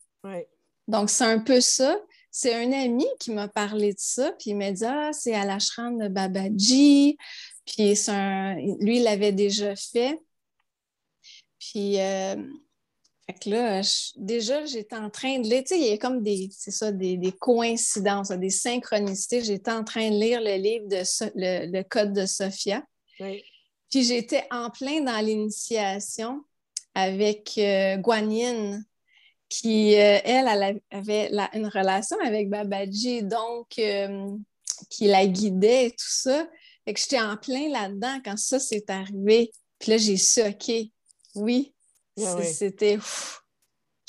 Donc, 0.88 1.10
c'est 1.10 1.26
un 1.26 1.40
peu 1.40 1.62
ça. 1.62 2.00
C'est 2.32 2.54
un 2.54 2.72
ami 2.74 3.06
qui 3.20 3.32
m'a 3.32 3.48
parlé 3.48 3.94
de 3.94 4.00
ça, 4.00 4.32
puis 4.34 4.52
il 4.52 4.58
m'a 4.58 4.72
dit 4.72 4.84
Ah, 4.86 5.12
c'est 5.14 5.34
à 5.34 5.46
l'ashram 5.46 5.98
de 5.98 6.08
Babaji. 6.08 7.18
Puis 7.66 7.94
lui, 8.80 8.98
il 8.98 9.04
l'avait 9.04 9.32
déjà 9.32 9.76
fait. 9.76 10.20
Puis 11.60 12.00
euh, 12.00 12.36
fait 13.26 13.34
que 13.34 13.50
là, 13.50 13.82
déjà, 14.18 14.66
j'étais 14.66 14.96
en 14.96 15.10
train 15.10 15.40
de 15.40 15.48
lire, 15.48 15.64
tu 15.64 15.70
sais, 15.70 15.80
il 15.80 15.88
y 15.88 15.92
a 15.92 15.98
comme 15.98 16.22
des, 16.22 16.50
c'est 16.52 16.72
ça, 16.72 16.92
des, 16.92 17.34
coïncidences, 17.40 18.30
des 18.30 18.52
synchronicités. 18.52 19.44
J'étais 19.44 19.72
en 19.72 19.84
train 19.84 20.12
de 20.12 20.16
lire 20.16 20.42
le 20.42 20.58
livre 20.58 20.88
de 20.88 21.02
le, 21.36 21.82
Code 21.84 22.14
de 22.14 22.28
Sophia. 22.28 22.84
Puis 23.18 24.04
j'étais 24.04 24.46
en 24.52 24.70
plein 24.70 25.02
dans 25.02 25.26
l'initiation 25.26 26.44
avec 26.94 27.58
euh, 27.58 27.98
Guanyin, 27.98 28.84
qui, 29.50 29.96
euh, 29.96 30.20
elle, 30.24 30.48
elle, 30.48 30.82
avait 30.92 31.30
une 31.54 31.68
relation 31.68 32.18
avec 32.24 32.50
Babaji, 32.50 33.24
donc 33.24 33.78
euh, 33.80 34.30
qui 34.90 35.08
la 35.08 35.26
guidait 35.26 35.88
et 35.88 35.92
tout 35.92 35.98
ça. 36.08 36.48
Fait 36.86 36.94
que 36.94 37.00
j'étais 37.00 37.22
en 37.22 37.38
plein 37.38 37.70
là-dedans 37.70 38.20
quand 38.24 38.38
ça 38.38 38.60
s'est 38.60 38.86
arrivé. 38.90 39.52
Puis 39.80 39.92
là, 39.92 39.98
j'ai 39.98 40.18
su, 40.18 40.42
OK, 40.42 40.72
oui, 41.36 41.74
c'était. 42.18 43.00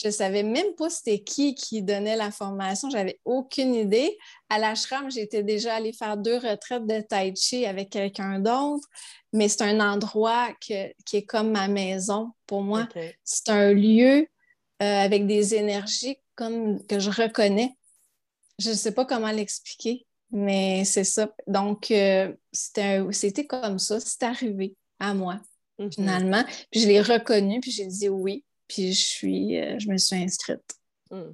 Je 0.03 0.11
savais 0.11 0.43
même 0.43 0.75
pas 0.77 0.91
c'était 0.91 1.21
qui 1.21 1.55
qui 1.55 1.83
donnait 1.83 2.17
la 2.17 2.31
formation. 2.31 2.91
J'avais 2.91 3.19
aucune 3.25 3.75
idée. 3.75 4.19
À 4.51 4.59
l'ashram, 4.59 5.11
j'étais 5.11 5.43
déjà 5.43 5.77
allée 5.77 5.95
faire 5.95 6.19
deux 6.19 6.37
retraites 6.37 6.87
de 6.87 7.01
tai 7.01 7.35
chi 7.35 7.65
avec 7.65 7.89
quelqu'un 7.89 8.39
d'autre, 8.39 8.87
mais 9.33 9.49
c'est 9.49 9.63
un 9.63 9.81
endroit 9.81 10.51
qui 10.61 10.75
est 10.75 11.27
comme 11.27 11.51
ma 11.51 11.69
maison 11.69 12.33
pour 12.47 12.63
moi. 12.63 12.87
C'est 13.25 13.49
un 13.49 13.73
lieu 13.73 14.29
avec 14.79 15.27
des 15.27 15.55
énergies 15.55 16.19
comme 16.35 16.85
que 16.87 16.99
je 16.99 17.11
reconnais. 17.11 17.75
Je 18.59 18.71
ne 18.71 18.75
sais 18.75 18.93
pas 18.93 19.05
comment 19.05 19.31
l'expliquer, 19.31 20.07
mais 20.31 20.85
c'est 20.85 21.05
ça. 21.05 21.33
Donc, 21.47 21.91
euh, 21.91 22.35
c'était 22.53 23.47
comme 23.47 23.79
ça. 23.79 24.01
C'est 24.01 24.23
arrivé 24.23 24.77
à 24.99 25.15
moi. 25.15 25.41
Mm-hmm. 25.79 25.95
finalement. 25.95 26.45
Puis 26.71 26.81
je 26.81 26.89
l'ai 26.89 27.01
reconnu, 27.01 27.61
puis 27.61 27.71
j'ai 27.71 27.87
dit 27.87 28.09
oui, 28.09 28.45
puis 28.67 28.93
je, 28.93 29.05
suis, 29.05 29.61
euh, 29.61 29.79
je 29.79 29.89
me 29.89 29.99
suis 29.99 30.17
inscrite. 30.17 30.75
Mm. 31.11 31.33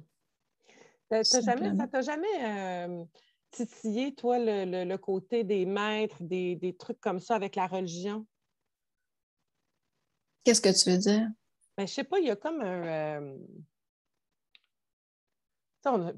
jamais, 1.11 1.77
ça 1.77 1.87
t'a 1.87 2.01
jamais 2.01 2.27
euh, 2.41 3.03
titillé, 3.51 4.13
toi, 4.13 4.37
le, 4.39 4.95
côté 4.97 5.43
des 5.43 5.65
maîtres, 5.65 6.17
des, 6.21 6.75
trucs 6.77 6.99
comme 6.99 7.19
ça 7.19 7.35
avec 7.35 7.55
la 7.55 7.67
religion? 7.67 8.25
Qu'est-ce 10.43 10.61
que 10.61 10.77
tu 10.77 10.91
veux 10.91 10.97
dire? 10.97 11.29
Ben, 11.77 11.87
je 11.87 11.93
sais 11.93 12.03
pas, 12.03 12.19
il 12.19 12.27
y 12.27 12.31
a 12.31 12.35
comme 12.35 12.61
un. 12.61 12.87
Euh, 12.87 13.37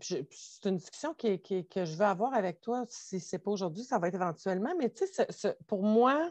c'est 0.02 0.70
une 0.70 0.78
discussion 0.78 1.13
que 1.15 1.26
je 1.28 1.96
veux 1.96 2.06
avoir 2.06 2.34
avec 2.34 2.62
toi. 2.62 2.86
Si 2.88 3.20
ce 3.20 3.36
n'est 3.36 3.39
pas 3.39 3.52
aujourd'hui, 3.52 3.84
ça 3.84 3.98
va 3.98 4.10
être 4.10 4.15
éventuellement. 4.15 4.76
Mais 4.78 4.91
tu 4.91 5.08
sais, 5.08 5.58
pour 5.68 5.82
moi, 5.82 6.30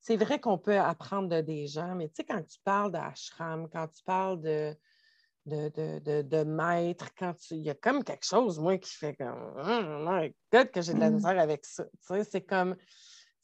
c'est 0.00 0.16
vrai 0.16 0.40
qu'on 0.40 0.58
peut 0.58 0.78
apprendre 0.78 1.28
de 1.28 1.40
des 1.40 1.66
gens, 1.66 1.94
mais 1.94 2.08
tu 2.08 2.16
sais, 2.16 2.24
quand 2.24 2.42
tu 2.42 2.58
parles 2.64 2.92
d'ashram, 2.92 3.68
quand 3.70 3.88
tu 3.88 4.02
parles 4.04 4.40
de, 4.40 4.74
de, 5.46 6.44
maître, 6.44 7.08
quand 7.18 7.34
tu. 7.34 7.54
Il 7.54 7.62
y 7.62 7.70
a 7.70 7.74
comme 7.74 8.04
quelque 8.04 8.24
chose, 8.24 8.58
moi, 8.58 8.78
qui 8.78 8.94
fait 8.94 9.14
comme 9.14 9.54
oh 9.58 10.10
my 10.10 10.34
God, 10.52 10.70
que 10.70 10.80
j'ai 10.80 10.94
de 10.94 11.00
la 11.00 11.10
mmh. 11.10 11.14
misère 11.14 11.38
avec 11.38 11.64
ça. 11.66 11.84
Tu 11.84 11.90
sais, 12.00 12.24
c'est 12.24 12.42
comme. 12.42 12.76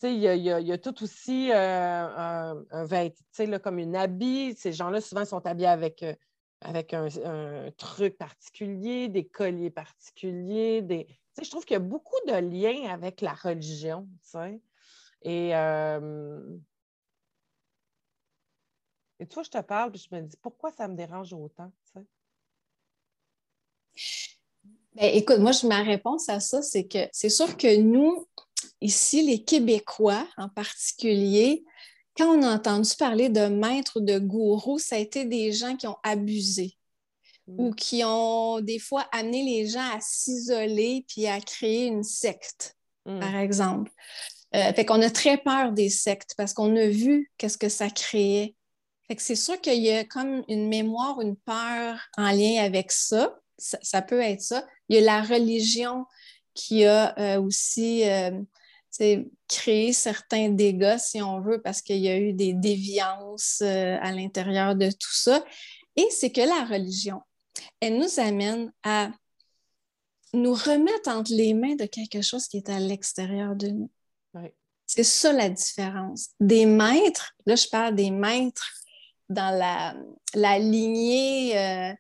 Il 0.02 0.18
y 0.18 0.72
a, 0.72 0.78
tout 0.78 1.02
aussi 1.02 1.50
euh, 1.52 2.64
un, 2.70 2.84
vêtement, 2.84 3.58
comme 3.58 3.78
une 3.78 3.96
habit. 3.96 4.54
Ces 4.56 4.72
gens-là, 4.72 5.00
souvent, 5.00 5.24
sont 5.24 5.44
habillés 5.46 5.68
avec, 5.68 6.02
euh, 6.02 6.14
avec 6.62 6.94
un, 6.94 7.08
truc 7.76 8.16
particulier, 8.16 9.08
des 9.08 9.26
colliers 9.26 9.70
particuliers. 9.70 10.80
Des... 10.80 11.06
Je 11.40 11.50
trouve 11.50 11.64
qu'il 11.64 11.74
y 11.74 11.76
a 11.76 11.80
beaucoup 11.80 12.16
de 12.26 12.32
liens 12.32 12.90
avec 12.90 13.20
la 13.20 13.34
religion. 13.34 14.08
Et, 15.22 15.54
euh, 15.54 16.40
et 19.18 19.26
toi, 19.26 19.42
je 19.42 19.50
te 19.50 19.60
parle, 19.60 19.92
puis 19.92 20.06
je 20.08 20.14
me 20.14 20.22
dis, 20.22 20.36
pourquoi 20.40 20.72
ça 20.72 20.88
me 20.88 20.94
dérange 20.94 21.34
autant? 21.34 21.70
Ben, 24.94 25.14
écoute, 25.14 25.38
moi, 25.38 25.52
ma 25.64 25.82
réponse 25.82 26.28
à 26.28 26.40
ça, 26.40 26.62
c'est 26.62 26.86
que 26.86 26.98
c'est 27.12 27.28
sûr 27.28 27.56
que 27.56 27.80
nous, 27.80 28.26
ici, 28.80 29.22
les 29.22 29.42
Québécois 29.42 30.26
en 30.36 30.48
particulier, 30.48 31.64
quand 32.16 32.36
on 32.36 32.42
a 32.42 32.54
entendu 32.54 32.90
parler 32.98 33.28
de 33.28 33.46
maîtres, 33.46 34.00
de 34.00 34.18
gourous, 34.18 34.78
ça 34.78 34.96
a 34.96 34.98
été 34.98 35.24
des 35.24 35.52
gens 35.52 35.76
qui 35.76 35.86
ont 35.86 35.96
abusé 36.02 36.76
ou 37.46 37.70
mmh. 37.70 37.74
qui 37.74 38.02
ont 38.04 38.60
des 38.60 38.78
fois 38.78 39.06
amené 39.12 39.42
les 39.42 39.66
gens 39.66 39.88
à 39.94 39.98
s'isoler 40.00 41.04
puis 41.08 41.26
à 41.26 41.40
créer 41.40 41.86
une 41.86 42.04
secte, 42.04 42.76
mmh. 43.06 43.20
par 43.20 43.36
exemple. 43.36 43.90
Euh, 44.54 44.72
fait 44.72 44.84
qu'on 44.84 45.00
a 45.02 45.10
très 45.10 45.38
peur 45.38 45.72
des 45.72 45.88
sectes 45.88 46.34
parce 46.36 46.52
qu'on 46.52 46.74
a 46.76 46.86
vu 46.86 47.30
qu'est-ce 47.38 47.58
que 47.58 47.68
ça 47.68 47.88
créait. 47.88 48.56
Fait 49.06 49.16
que 49.16 49.22
c'est 49.22 49.36
sûr 49.36 49.60
qu'il 49.60 49.80
y 49.80 49.90
a 49.90 50.04
comme 50.04 50.44
une 50.48 50.68
mémoire, 50.68 51.20
une 51.20 51.36
peur 51.36 51.98
en 52.16 52.30
lien 52.30 52.62
avec 52.62 52.92
ça. 52.92 53.36
Ça, 53.58 54.00
peut 54.00 54.20
être 54.20 54.40
ça. 54.40 54.66
Il 54.88 54.96
y 54.96 54.98
a 54.98 55.02
la 55.02 55.22
religion 55.22 56.06
qui 56.54 56.86
a 56.86 57.18
euh, 57.18 57.40
aussi 57.42 58.08
euh, 58.08 58.30
créé 59.48 59.92
certains 59.92 60.50
dégâts, 60.50 60.98
si 60.98 61.22
on 61.22 61.40
veut, 61.40 61.61
parce 61.62 61.83
qu'il 61.83 61.98
y 61.98 62.09
a 62.09 62.18
eu 62.18 62.33
des 62.33 62.53
déviances 62.53 63.62
à 63.62 64.12
l'intérieur 64.12 64.74
de 64.74 64.90
tout 64.90 65.14
ça. 65.14 65.44
Et 65.96 66.07
c'est 66.11 66.31
que 66.31 66.40
la 66.40 66.64
religion, 66.64 67.22
elle 67.81 67.98
nous 67.98 68.20
amène 68.20 68.72
à 68.83 69.11
nous 70.33 70.55
remettre 70.55 71.09
entre 71.09 71.33
les 71.33 71.55
mains 71.55 71.74
de 71.74 71.87
quelque 71.87 72.22
chose 72.22 72.46
qui 72.46 72.59
est 72.59 72.68
à 72.68 72.79
l'extérieur 72.79 73.57
de 73.57 73.68
nous. 73.68 73.90
C'est 74.87 75.05
ça 75.05 75.33
la 75.33 75.48
différence. 75.48 76.31
Des 76.40 76.66
maîtres, 76.66 77.33
là 77.46 77.55
je 77.55 77.68
parle 77.68 77.94
des 77.94 78.11
maîtres 78.11 78.72
dans 79.29 79.57
la, 79.57 79.94
la 80.35 80.59
lignée, 80.59 81.57
euh, 81.57 81.92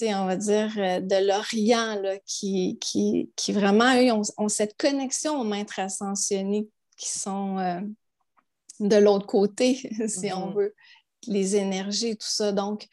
on 0.00 0.26
va 0.26 0.36
dire, 0.36 0.72
euh, 0.78 1.00
de 1.00 1.26
l'Orient, 1.26 2.02
qui, 2.26 2.78
qui, 2.80 3.30
qui, 3.36 3.52
vraiment, 3.52 3.94
eux, 3.96 4.22
ont, 4.36 4.48
cette 4.48 4.76
connexion 4.76 5.40
aux 5.40 5.44
maîtres 5.44 5.78
ascensionnés 5.78 6.68
qui 6.96 7.08
sont 7.08 7.58
euh, 7.58 7.80
de 8.80 8.96
l'autre 8.96 9.26
côté, 9.26 9.74
si 10.08 10.32
on 10.32 10.50
mm-hmm. 10.50 10.54
veut, 10.54 10.74
les 11.26 11.56
énergies, 11.56 12.16
tout 12.16 12.26
ça. 12.28 12.52
Donc, 12.52 12.88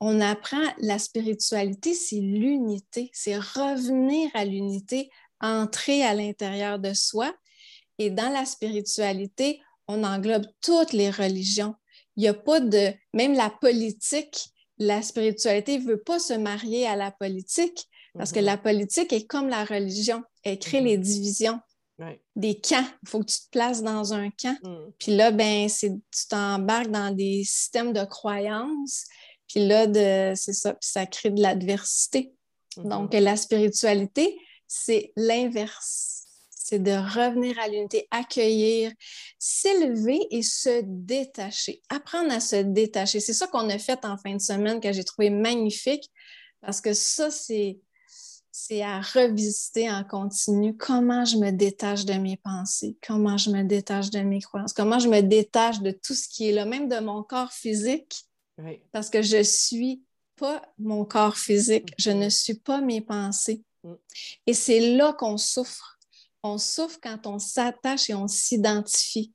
on 0.00 0.20
apprend 0.20 0.62
la 0.78 0.98
spiritualité, 0.98 1.94
c'est 1.94 2.20
l'unité, 2.20 3.10
c'est 3.12 3.36
revenir 3.36 4.30
à 4.34 4.44
l'unité 4.44 5.10
entrer 5.40 6.02
à 6.02 6.14
l'intérieur 6.14 6.78
de 6.78 6.94
soi. 6.94 7.34
Et 7.98 8.10
dans 8.10 8.30
la 8.30 8.44
spiritualité, 8.44 9.60
on 9.86 10.02
englobe 10.02 10.46
toutes 10.60 10.92
les 10.92 11.10
religions. 11.10 11.74
Il 12.16 12.22
n'y 12.22 12.28
a 12.28 12.34
pas 12.34 12.60
de, 12.60 12.92
même 13.12 13.34
la 13.34 13.50
politique, 13.50 14.48
la 14.78 15.02
spiritualité 15.02 15.78
ne 15.78 15.84
veut 15.84 16.00
pas 16.00 16.18
se 16.18 16.34
marier 16.34 16.86
à 16.86 16.96
la 16.96 17.10
politique 17.10 17.88
Parce 18.16 18.32
que 18.32 18.40
la 18.40 18.56
politique 18.56 19.12
est 19.12 19.26
comme 19.26 19.48
la 19.48 19.64
religion. 19.64 20.22
Elle 20.42 20.58
crée 20.58 20.80
les 20.80 20.98
divisions. 20.98 21.60
Des 22.34 22.60
camps. 22.60 22.84
Il 23.04 23.08
faut 23.08 23.20
que 23.20 23.26
tu 23.26 23.38
te 23.38 23.50
places 23.50 23.82
dans 23.82 24.14
un 24.14 24.30
camp. 24.30 24.56
Mm. 24.62 24.92
Puis 24.98 25.16
là, 25.16 25.30
ben, 25.30 25.68
tu 25.68 26.26
t'embarques 26.28 26.90
dans 26.90 27.14
des 27.14 27.44
systèmes 27.44 27.92
de 27.92 28.04
croyances. 28.04 29.04
Puis 29.48 29.66
là, 29.66 29.86
c'est 30.34 30.52
ça. 30.52 30.74
Puis 30.74 30.88
ça 30.88 31.06
crée 31.06 31.30
de 31.30 31.40
l'adversité. 31.40 32.32
Mhm. 32.76 32.88
Donc, 32.88 33.14
la 33.14 33.36
spiritualité, 33.36 34.36
c'est 34.66 35.12
l'inverse. 35.16 36.13
C'est 36.64 36.82
de 36.82 36.92
revenir 36.92 37.58
à 37.58 37.68
l'unité, 37.68 38.08
accueillir, 38.10 38.90
s'élever 39.38 40.18
et 40.30 40.42
se 40.42 40.80
détacher. 40.82 41.82
Apprendre 41.90 42.32
à 42.32 42.40
se 42.40 42.56
détacher. 42.56 43.20
C'est 43.20 43.34
ça 43.34 43.46
qu'on 43.46 43.68
a 43.68 43.78
fait 43.78 44.02
en 44.06 44.16
fin 44.16 44.34
de 44.34 44.40
semaine 44.40 44.80
que 44.80 44.90
j'ai 44.90 45.04
trouvé 45.04 45.28
magnifique 45.28 46.10
parce 46.62 46.80
que 46.80 46.94
ça, 46.94 47.30
c'est 47.30 47.78
c'est 48.50 48.82
à 48.82 49.00
revisiter 49.00 49.90
en 49.90 50.04
continu 50.04 50.74
comment 50.74 51.24
je 51.24 51.36
me 51.36 51.50
détache 51.50 52.06
de 52.06 52.14
mes 52.14 52.38
pensées, 52.38 52.96
comment 53.06 53.36
je 53.36 53.50
me 53.50 53.62
détache 53.62 54.08
de 54.10 54.20
mes 54.20 54.40
croyances, 54.40 54.72
comment 54.72 55.00
je 55.00 55.08
me 55.08 55.20
détache 55.20 55.80
de 55.80 55.90
tout 55.90 56.14
ce 56.14 56.28
qui 56.28 56.48
est 56.48 56.52
là, 56.52 56.64
même 56.64 56.88
de 56.88 56.98
mon 57.00 57.24
corps 57.24 57.52
physique, 57.52 58.24
parce 58.92 59.10
que 59.10 59.20
je 59.20 59.42
suis 59.42 60.02
pas 60.36 60.62
mon 60.78 61.04
corps 61.04 61.36
physique, 61.36 61.92
je 61.98 62.10
ne 62.10 62.30
suis 62.30 62.54
pas 62.54 62.80
mes 62.80 63.02
pensées. 63.02 63.62
Mm. 63.82 63.94
Et 64.46 64.54
c'est 64.54 64.94
là 64.96 65.12
qu'on 65.12 65.36
souffre. 65.36 65.93
On 66.44 66.58
souffre 66.58 67.00
quand 67.02 67.26
on 67.26 67.40
s'attache 67.40 68.08
et 68.10 68.14
on 68.14 68.28
s'identifie 68.28 69.32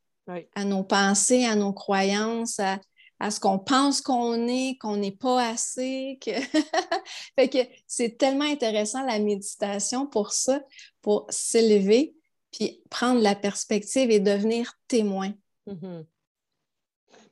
à 0.55 0.63
nos 0.63 0.83
pensées, 0.83 1.45
à 1.45 1.55
nos 1.55 1.73
croyances, 1.73 2.59
à, 2.59 2.79
à 3.19 3.31
ce 3.31 3.39
qu'on 3.39 3.57
pense 3.59 3.99
qu'on 3.99 4.47
est, 4.47 4.77
qu'on 4.79 4.95
n'est 4.95 5.11
pas 5.11 5.49
assez. 5.49 6.19
Que... 6.23 6.31
fait 7.35 7.49
que 7.49 7.57
c'est 7.87 8.17
tellement 8.17 8.45
intéressant 8.45 9.03
la 9.05 9.19
méditation 9.19 10.05
pour 10.05 10.31
ça, 10.31 10.61
pour 11.01 11.25
s'élever, 11.29 12.13
puis 12.51 12.81
prendre 12.89 13.21
la 13.21 13.35
perspective 13.35 14.11
et 14.11 14.19
devenir 14.19 14.73
témoin. 14.87 15.33
Mm-hmm. 15.67 16.05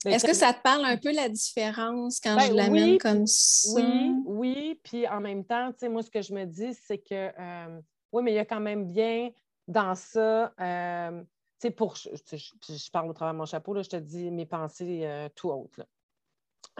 Est-ce 0.05 0.25
que 0.25 0.33
ça 0.33 0.53
te 0.53 0.61
parle 0.61 0.85
un 0.85 0.97
peu 0.97 1.11
la 1.11 1.27
différence 1.29 2.19
quand 2.19 2.35
ben 2.35 2.47
je 2.47 2.53
l'amène 2.53 2.97
comme 2.97 3.27
ça? 3.27 3.71
Oui, 3.73 4.13
oui. 4.25 4.79
Puis 4.83 5.07
en 5.07 5.19
même 5.19 5.43
temps, 5.43 5.71
moi, 5.89 6.03
ce 6.03 6.09
que 6.09 6.21
je 6.21 6.33
me 6.33 6.45
dis, 6.45 6.73
c'est 6.85 6.99
que 6.99 7.31
euh, 7.37 7.79
oui, 8.11 8.23
mais 8.23 8.31
il 8.31 8.35
y 8.35 8.39
a 8.39 8.45
quand 8.45 8.59
même 8.59 8.85
bien 8.85 9.31
dans 9.67 9.95
ça. 9.95 10.53
Euh, 10.59 11.21
tu 11.21 11.27
sais, 11.59 11.71
pour. 11.71 11.95
Je, 11.95 12.91
parle 12.91 13.09
au 13.09 13.13
travers 13.13 13.33
de 13.33 13.39
mon 13.39 13.45
chapeau, 13.45 13.73
là, 13.73 13.81
je 13.81 13.89
te 13.89 13.95
dis 13.97 14.31
mes 14.31 14.45
pensées 14.45 15.05
euh, 15.05 15.29
tout 15.35 15.49
autres. 15.49 15.85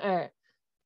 Euh, 0.03 0.27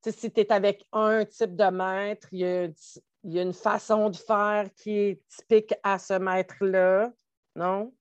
si 0.06 0.32
tu 0.32 0.40
es 0.40 0.52
avec 0.52 0.86
un 0.92 1.26
type 1.26 1.56
de 1.56 1.70
maître, 1.70 2.28
il 2.32 2.40
y, 2.40 3.40
a, 3.40 3.42
une 3.42 3.54
façon 3.54 4.10
de 4.10 4.16
faire 4.16 4.74
qui 4.74 4.98
est 4.98 5.22
typique 5.28 5.74
à 5.84 6.00
ce 6.00 6.14
maître-là. 6.14 7.12
Non? 7.56 7.94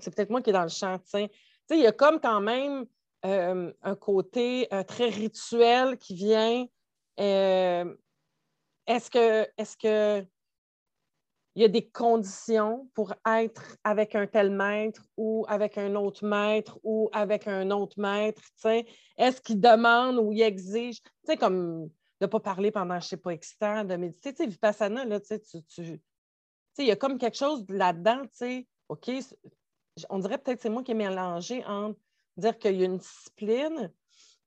c'est 0.00 0.14
peut-être 0.14 0.30
moi 0.30 0.42
qui 0.42 0.50
est 0.50 0.52
dans 0.52 0.62
le 0.62 0.68
champ. 0.68 1.00
Il 1.14 1.78
y 1.78 1.86
a 1.86 1.92
comme 1.92 2.20
quand 2.20 2.40
même 2.40 2.84
euh, 3.24 3.72
un 3.82 3.94
côté 3.96 4.68
très 4.86 5.08
rituel 5.08 5.96
qui 5.98 6.14
vient. 6.14 6.66
est-ce 7.16 9.10
que, 9.10 9.48
est-ce 9.56 9.76
que 9.76 10.26
il 11.54 11.62
y 11.62 11.64
a 11.64 11.68
des 11.68 11.86
conditions 11.86 12.88
pour 12.94 13.12
être 13.26 13.76
avec 13.84 14.14
un 14.14 14.26
tel 14.26 14.50
maître 14.50 15.02
ou 15.16 15.44
avec 15.48 15.76
un 15.76 15.94
autre 15.96 16.24
maître 16.24 16.78
ou 16.82 17.10
avec 17.12 17.46
un 17.46 17.70
autre 17.70 18.00
maître. 18.00 18.42
Est-ce 19.18 19.40
qu'il 19.40 19.60
demande 19.60 20.16
ou 20.16 20.32
il 20.32 20.40
exige, 20.42 21.02
comme 21.38 21.90
de 22.22 22.26
ne 22.26 22.30
pas 22.30 22.40
parler 22.40 22.70
pendant, 22.70 23.00
je 23.00 23.06
ne 23.06 23.08
sais 23.08 23.16
pas, 23.16 23.30
excitant, 23.30 23.84
de 23.84 23.96
méditer. 23.96 24.32
Tu 24.32 24.46
Vipassana, 24.46 25.04
là, 25.04 25.20
tu, 25.20 26.00
il 26.78 26.86
y 26.86 26.90
a 26.90 26.96
comme 26.96 27.18
quelque 27.18 27.36
chose 27.36 27.66
là-dedans, 27.68 28.22
OK, 28.88 29.10
on 30.08 30.18
dirait 30.20 30.38
peut-être 30.38 30.56
que 30.58 30.62
c'est 30.62 30.70
moi 30.70 30.82
qui 30.82 30.92
ai 30.92 30.94
mélangé 30.94 31.64
entre 31.66 31.98
dire 32.36 32.58
qu'il 32.58 32.76
y 32.76 32.82
a 32.82 32.86
une 32.86 32.98
discipline, 32.98 33.92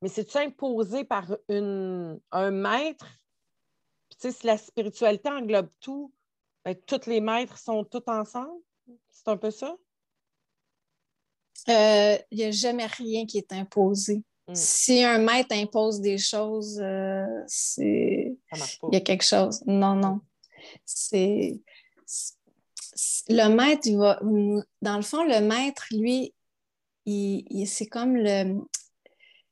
mais 0.02 0.10
c'est-tu 0.10 0.38
imposé 0.38 1.04
par 1.04 1.38
une, 1.50 2.20
un 2.32 2.52
maître? 2.52 3.08
Si 4.18 4.34
la 4.44 4.58
spiritualité 4.58 5.30
englobe 5.30 5.70
tout, 5.82 6.14
ben, 6.66 6.76
tous 6.88 7.06
les 7.06 7.22
maîtres 7.22 7.60
sont 7.60 7.84
tous 7.84 8.02
ensemble? 8.08 8.60
C'est 9.10 9.28
un 9.28 9.38
peu 9.38 9.52
ça? 9.52 9.76
Euh, 11.70 12.18
il 12.32 12.38
n'y 12.38 12.44
a 12.44 12.52
jamais 12.52 12.86
rien 12.86 13.26
qui 13.26 13.38
est 13.38 13.54
imposé. 13.54 14.24
Hmm. 14.48 14.56
Si 14.56 15.04
un 15.04 15.20
maître 15.20 15.56
impose 15.56 16.02
des 16.02 16.18
choses, 16.18 16.80
euh, 16.82 17.26
c'est. 17.48 18.36
Il 18.54 18.94
y 18.94 18.96
a 18.96 19.02
quelque 19.02 19.24
chose. 19.24 19.64
Non, 19.66 19.96
non. 19.96 20.20
C'est. 20.86 21.60
Le 23.30 23.48
maître, 23.48 23.82
il 23.86 23.98
va. 23.98 24.20
Dans 24.82 24.98
le 24.98 25.04
fond, 25.04 25.24
le 25.24 25.42
maître, 25.42 25.86
lui, 25.92 26.34
il, 27.06 27.68
c'est 27.68 27.88
comme 27.88 28.16
le. 28.16 28.60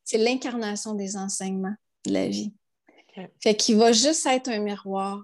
C'est 0.04 0.18
l'incarnation 0.18 0.96
des 0.96 1.16
enseignements 1.16 1.76
de 2.06 2.14
la 2.14 2.28
vie. 2.28 2.54
Fait 3.40 3.56
qu'il 3.56 3.78
va 3.78 3.92
juste 3.92 4.26
être 4.26 4.50
un 4.50 4.60
miroir 4.60 5.24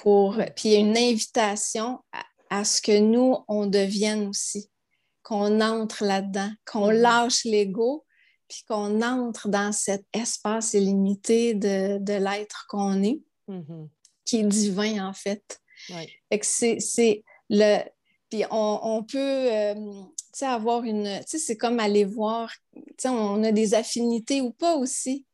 pour. 0.00 0.36
Puis 0.56 0.70
il 0.70 0.72
y 0.72 0.76
a 0.76 0.78
une 0.78 0.96
invitation 0.96 2.00
à, 2.50 2.64
ce 2.64 2.82
que 2.82 2.98
nous, 2.98 3.36
on 3.48 3.66
devienne 3.66 4.26
aussi, 4.28 4.70
qu'on 5.22 5.60
entre 5.60 6.04
là-dedans, 6.04 6.50
qu'on 6.70 6.90
mm-hmm. 6.90 7.00
lâche 7.00 7.44
l'ego, 7.44 8.04
puis 8.48 8.64
qu'on 8.66 9.02
entre 9.02 9.48
dans 9.48 9.72
cet 9.72 10.04
espace 10.12 10.74
illimité 10.74 11.54
de, 11.54 11.98
de 11.98 12.14
l'être 12.14 12.66
qu'on 12.68 13.02
est, 13.02 13.20
mm-hmm. 13.48 13.88
qui 14.24 14.40
est 14.40 14.44
divin 14.44 15.08
en 15.08 15.12
fait. 15.12 15.60
Fait 15.86 16.38
que 16.38 16.46
c'est 16.46 17.22
le. 17.48 17.78
Puis 18.28 18.44
on, 18.50 18.80
on 18.82 19.02
peut 19.02 19.18
euh, 19.18 19.74
avoir 20.42 20.84
une. 20.84 21.20
Tu 21.20 21.26
sais, 21.26 21.38
c'est 21.38 21.56
comme 21.56 21.80
aller 21.80 22.04
voir. 22.04 22.52
Tu 22.74 22.82
sais, 22.98 23.08
on 23.08 23.42
a 23.42 23.52
des 23.52 23.74
affinités 23.74 24.40
ou 24.40 24.50
pas 24.50 24.76
aussi 24.76 25.24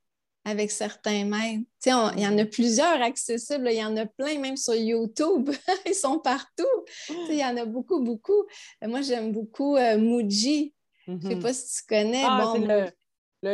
avec 0.47 0.71
certains 0.71 1.25
maîtres. 1.25 1.65
Il 1.85 2.23
y 2.23 2.27
en 2.27 2.39
a 2.39 2.45
plusieurs 2.45 3.03
accessibles, 3.03 3.69
il 3.69 3.79
y 3.79 3.85
en 3.85 3.97
a 3.97 4.07
plein 4.07 4.39
même 4.39 4.57
sur 4.57 4.77
YouTube, 4.77 5.51
ils 5.87 5.95
sont 5.95 6.21
partout. 6.21 6.65
Il 7.09 7.35
y 7.35 7.45
en 7.45 7.57
a 7.57 7.65
beaucoup, 7.65 8.01
beaucoup. 8.01 8.47
Moi, 8.81 9.03
j'aime 9.03 9.33
beaucoup 9.33 9.77
euh, 9.77 9.99
Muji. 9.99 10.73
Je 11.07 11.13
ne 11.13 11.21
sais 11.21 11.29
mm-hmm. 11.29 11.43
pas 11.43 11.53
si 11.53 11.77
tu 11.77 11.83
connais. 11.89 12.23
Ah, 12.25 12.53
c'est 12.55 12.93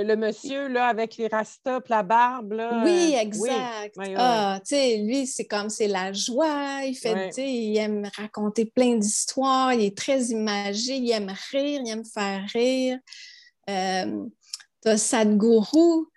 le, 0.05 0.16
monsieur 0.16 0.68
là, 0.68 0.87
avec 0.87 1.16
les 1.16 1.28
rastas, 1.28 1.81
la 1.88 2.02
barbe. 2.02 2.52
Là. 2.52 2.83
Oui, 2.85 3.14
exact. 3.18 3.96
Ah, 4.16 4.61
lui, 4.70 5.26
c'est 5.26 5.46
comme 5.46 5.70
c'est 5.70 5.88
la 5.88 6.12
joie. 6.12 6.83
Il, 6.85 6.94
fait, 6.94 7.31
il 7.38 7.76
aime 7.78 8.09
raconter 8.16 8.66
plein 8.66 8.96
d'histoires. 8.96 9.72
Il 9.72 9.83
est 9.83 9.96
très 9.96 10.24
imagé. 10.26 10.96
Il 10.96 11.11
aime 11.11 11.33
rire. 11.50 11.81
Il 11.85 11.90
aime 11.90 12.05
faire 12.05 12.44
rire. 12.52 12.98
Euh, 13.68 14.24
tu 14.83 14.88
as 14.88 14.98
Sadhguru, 14.98 16.09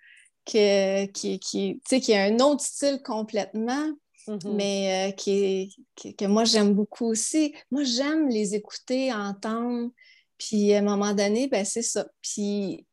qui, 0.46 1.38
qui, 1.40 1.80
qui 1.84 2.14
a 2.14 2.24
un 2.24 2.38
autre 2.38 2.62
style 2.62 3.02
complètement, 3.04 3.90
mm-hmm. 4.28 4.54
mais 4.54 5.10
euh, 5.10 5.12
qui, 5.12 5.76
que 6.16 6.24
moi 6.24 6.44
j'aime 6.44 6.72
beaucoup 6.72 7.06
aussi. 7.06 7.54
Moi, 7.70 7.84
j'aime 7.84 8.28
les 8.28 8.54
écouter, 8.54 9.12
entendre, 9.12 9.90
puis 10.38 10.72
à 10.72 10.78
un 10.78 10.82
moment 10.82 11.12
donné, 11.12 11.48
ben, 11.48 11.64
c'est 11.64 11.82
ça. 11.82 12.06
Puis 12.22 12.86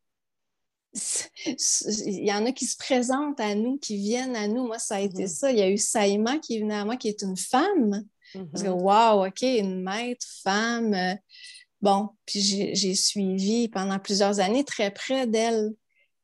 il 1.46 2.24
y 2.24 2.32
en 2.32 2.46
a 2.46 2.52
qui 2.52 2.66
se 2.66 2.76
présentent 2.76 3.40
à 3.40 3.54
nous, 3.54 3.78
qui 3.78 3.96
viennent 3.96 4.36
à 4.36 4.46
nous. 4.46 4.66
Moi, 4.66 4.78
ça 4.78 4.96
a 4.96 5.00
été 5.00 5.24
mm-hmm. 5.24 5.38
ça. 5.38 5.50
Il 5.50 5.58
y 5.58 5.62
a 5.62 5.70
eu 5.70 5.78
Saïma 5.78 6.38
qui 6.38 6.60
venait 6.60 6.74
à 6.74 6.84
moi, 6.84 6.96
qui 6.96 7.08
est 7.08 7.22
une 7.22 7.36
femme. 7.36 8.04
Parce 8.50 8.64
que, 8.64 8.68
mm-hmm. 8.68 9.18
wow, 9.20 9.26
OK, 9.26 9.42
une 9.42 9.82
maître, 9.82 10.26
femme. 10.42 10.94
Euh, 10.94 11.14
bon, 11.80 12.10
puis 12.26 12.40
j'ai 12.40 12.94
suivi 12.94 13.68
pendant 13.68 13.98
plusieurs 13.98 14.40
années 14.40 14.64
très 14.64 14.92
près 14.92 15.26
d'elle. 15.26 15.72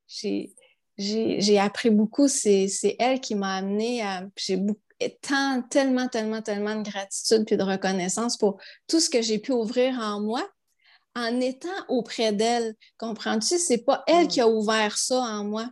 J'ai 0.08 0.52
j'ai 1.00 1.58
appris 1.58 1.90
beaucoup. 1.90 2.28
C'est 2.28 2.96
elle 2.98 3.20
qui 3.20 3.34
m'a 3.34 3.56
amené 3.56 4.02
à. 4.02 4.26
J'ai 4.36 4.58
tant, 5.22 5.62
tellement, 5.62 6.08
tellement, 6.08 6.42
tellement 6.42 6.76
de 6.76 6.88
gratitude 6.88 7.44
puis 7.46 7.56
de 7.56 7.62
reconnaissance 7.62 8.36
pour 8.36 8.60
tout 8.86 9.00
ce 9.00 9.08
que 9.08 9.22
j'ai 9.22 9.38
pu 9.38 9.52
ouvrir 9.52 9.98
en 9.98 10.20
moi 10.20 10.46
en 11.16 11.40
étant 11.40 11.68
auprès 11.88 12.32
d'elle. 12.32 12.74
Comprends-tu? 12.98 13.58
C'est 13.58 13.84
pas 13.84 14.04
elle 14.06 14.28
qui 14.28 14.40
a 14.40 14.48
ouvert 14.48 14.96
ça 14.96 15.20
en 15.20 15.44
moi. 15.44 15.68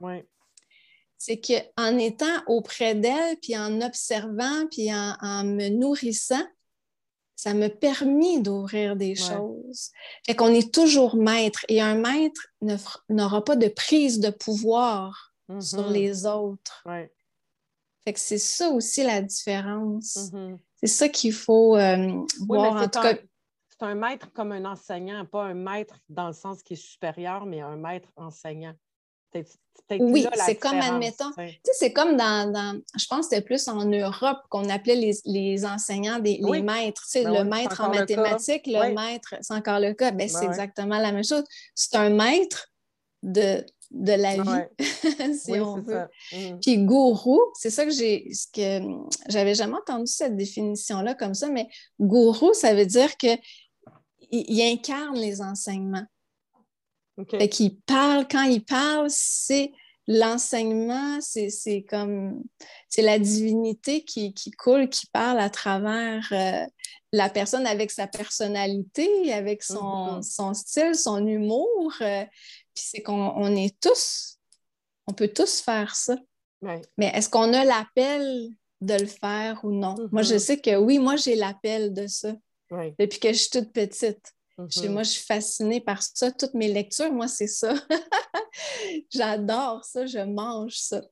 C'est 1.17 1.41
qu'en 1.41 1.99
étant 1.99 2.43
auprès 2.47 2.95
d'elle, 2.95 3.37
puis 3.43 3.57
en 3.57 3.81
observant, 3.81 4.67
puis 4.71 4.93
en, 4.93 5.45
me 5.45 5.69
nourrissant, 5.69 6.45
ça 7.39 7.55
m'a 7.55 7.71
permis 7.71 8.43
d'ouvrir 8.43 8.97
des 8.97 9.15
choses. 9.15 9.93
Fait 10.27 10.35
qu'on 10.35 10.53
est 10.53 10.75
toujours 10.75 11.15
maître 11.15 11.65
et 11.69 11.81
un 11.81 11.95
maître 11.95 12.53
n'aura 13.09 13.45
pas 13.45 13.55
de 13.55 13.69
prise 13.69 14.19
de 14.19 14.31
pouvoir 14.31 15.33
sur 15.61 15.89
mm-hmm. 15.89 15.93
les 15.93 16.27
autres. 16.27 16.85
Fait 18.05 18.13
que 18.13 18.19
c'est 18.19 18.39
ça 18.39 18.71
aussi 18.71 19.05
la 19.05 19.23
différence. 19.23 20.17
Mm-hmm. 20.17 20.59
C'est 20.83 20.89
ça 20.89 21.09
qu'il 21.09 21.33
faut 21.33 21.77
euh, 21.77 22.27
voir. 22.41 22.73
En 22.73 22.89
tout 22.89 23.01
cas, 23.01 23.15
c'est 23.15 23.83
un 23.83 23.95
maître 23.95 24.33
comme 24.33 24.51
un 24.51 24.65
enseignant, 24.65 25.25
pas 25.25 25.45
un 25.45 25.55
maître 25.55 25.97
dans 26.09 26.27
le 26.27 26.33
sens 26.33 26.65
qui 26.65 26.73
est 26.73 26.77
supérieur, 26.77 27.47
mais 27.47 27.61
un 27.61 27.77
maître 27.77 28.09
enseignant. 28.17 28.75
Oui, 29.91 30.27
c'est 30.45 30.57
comme, 30.57 30.81
admettons, 30.81 31.31
tu 31.37 31.43
sais, 31.43 31.73
c'est 31.73 31.93
comme 31.93 32.17
dans, 32.17 32.81
je 32.97 33.07
pense 33.07 33.29
que 33.29 33.35
c'était 33.35 33.45
plus 33.45 33.69
en 33.69 33.85
Europe 33.85 34.39
qu'on 34.51 34.69
appelait 34.69 34.97
les, 34.97 35.13
les 35.25 35.65
enseignants 35.65 36.19
des 36.19 36.41
les 36.43 36.63
maîtres, 36.63 37.03
tu 37.05 37.11
sais, 37.11 37.25
ben 37.25 37.33
le 37.39 37.45
maître 37.45 37.81
en 37.81 37.91
mathématiques, 37.91 38.67
le, 38.67 38.95
maître, 38.95 39.35
c'est 39.41 39.55
encore 39.55 39.81
le 39.81 39.95
cas, 39.95 40.11
ben, 40.11 40.29
c'est 40.29 40.45
exactement 40.45 40.99
la 40.99 41.13
même 41.13 41.25
chose. 41.25 41.45
C'est 41.75 41.97
un 41.97 42.11
maître 42.11 42.69
de, 43.23 43.65
de 43.91 44.13
la 44.13 44.35
vie, 44.37 44.79
si 45.39 45.53
on 45.53 45.81
veut. 45.81 46.07
Mmh. 46.33 46.59
Puis 46.61 46.79
gourou, 46.79 47.41
c'est 47.55 47.71
ça 47.71 47.85
que 47.85 47.91
j'ai, 47.91 48.29
ce 48.33 48.47
que 48.53 48.87
j'avais 49.29 49.55
jamais 49.55 49.77
entendu 49.77 50.07
cette 50.07 50.37
définition-là 50.37 51.15
comme 51.15 51.35
ça, 51.35 51.49
mais 51.49 51.69
gourou, 51.99 52.53
ça 52.53 52.75
veut 52.75 52.87
dire 52.87 53.17
que 53.17 53.29
il 54.31 54.61
incarne 54.61 55.17
les 55.17 55.41
enseignements. 55.41 56.05
Fait 57.27 57.51
parle, 57.87 58.27
quand 58.29 58.45
il 58.45 58.65
parle, 58.65 59.07
c'est 59.11 59.73
l'enseignement, 60.07 61.21
c'est 61.21 61.85
comme, 61.89 62.43
c'est 62.89 63.03
la 63.03 63.19
divinité 63.19 64.05
qui, 64.05 64.33
coule, 64.53 64.89
qui 64.89 65.07
parle 65.07 65.39
à 65.39 65.51
travers 65.51 66.27
euh, 66.33 66.65
la 67.13 67.29
personne 67.29 67.67
avec 67.67 67.91
sa 67.91 68.07
personnalité, 68.07 69.33
avec 69.33 69.63
son, 69.63 70.21
mm-hmm. 70.21 70.55
style, 70.55 70.95
son 70.95 71.27
humour. 71.27 71.93
Euh, 72.01 72.25
puis 72.75 72.85
c'est 72.87 73.03
qu'on 73.03 73.55
est 73.55 73.79
tous, 73.81 74.39
on 75.07 75.13
peut 75.13 75.29
tous 75.29 75.61
faire 75.61 75.95
ça. 75.95 76.17
Mais 76.63 77.13
est-ce 77.15 77.29
qu'on 77.29 77.53
a 77.53 77.65
l'appel 77.65 78.49
de 78.81 78.95
le 78.95 79.07
faire 79.07 79.61
ou 79.65 79.73
non? 79.73 79.95
Moi, 80.11 80.23
je 80.23 80.35
mm-hmm. 80.35 80.39
sais 80.39 80.61
que 80.61 80.77
oui, 80.77 80.99
moi, 80.99 81.17
j'ai 81.17 81.37
l'appel 81.37 81.93
de 81.93 82.07
ça. 82.07 82.35
Depuis 82.99 83.19
que 83.19 83.33
je 83.33 83.39
suis 83.39 83.51
toute 83.51 83.73
petite. 83.73 84.35
Mm-hmm. 84.59 84.91
Moi, 84.91 85.03
je 85.05 85.11
suis 85.11 85.25
fascinée 85.25 85.81
par 85.81 86.03
ça. 86.03 86.33
Toutes 86.33 86.55
mes 86.55 86.73
lectures, 86.73 87.13
moi, 87.13 87.29
c'est 87.29 87.47
ça. 87.47 87.75
J'adore 89.11 89.85
ça, 89.85 90.05
je 90.05 90.19
mange 90.19 90.77
ça. 90.77 91.03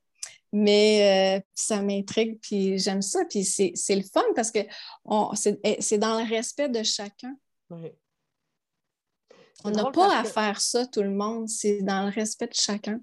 Mais 0.52 1.38
euh, 1.38 1.44
ça 1.54 1.82
m'intrigue, 1.82 2.40
puis 2.40 2.78
j'aime 2.78 3.02
ça. 3.02 3.24
Puis 3.26 3.44
c'est 3.44 3.94
le 3.94 4.02
fun 4.02 4.24
parce 4.34 4.50
que 4.50 4.60
eh, 5.64 5.76
c'est 5.80 5.98
dans 5.98 6.18
le 6.18 6.28
respect 6.28 6.68
de 6.68 6.82
chacun. 6.82 7.36
On 9.64 9.70
n'a 9.70 9.90
pas 9.90 10.18
à 10.18 10.24
faire 10.24 10.60
ça, 10.60 10.86
tout 10.86 11.02
le 11.02 11.10
monde. 11.10 11.48
C'est 11.48 11.82
dans 11.82 12.04
le 12.04 12.10
respect 12.10 12.48
de 12.48 12.54
chacun. 12.54 13.00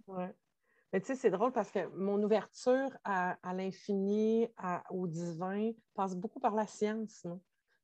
Mais 0.92 1.02
tu 1.02 1.08
sais, 1.08 1.16
c'est 1.16 1.32
drôle 1.32 1.52
parce 1.52 1.72
que 1.72 1.88
mon 1.96 2.22
ouverture 2.22 2.90
à, 3.04 3.38
l'infini, 3.54 4.48
au 4.90 5.08
divin, 5.08 5.72
passe 5.96 6.16
beaucoup 6.16 6.40
par 6.40 6.54
la 6.54 6.68
science. 6.68 7.22
Tu 7.22 7.30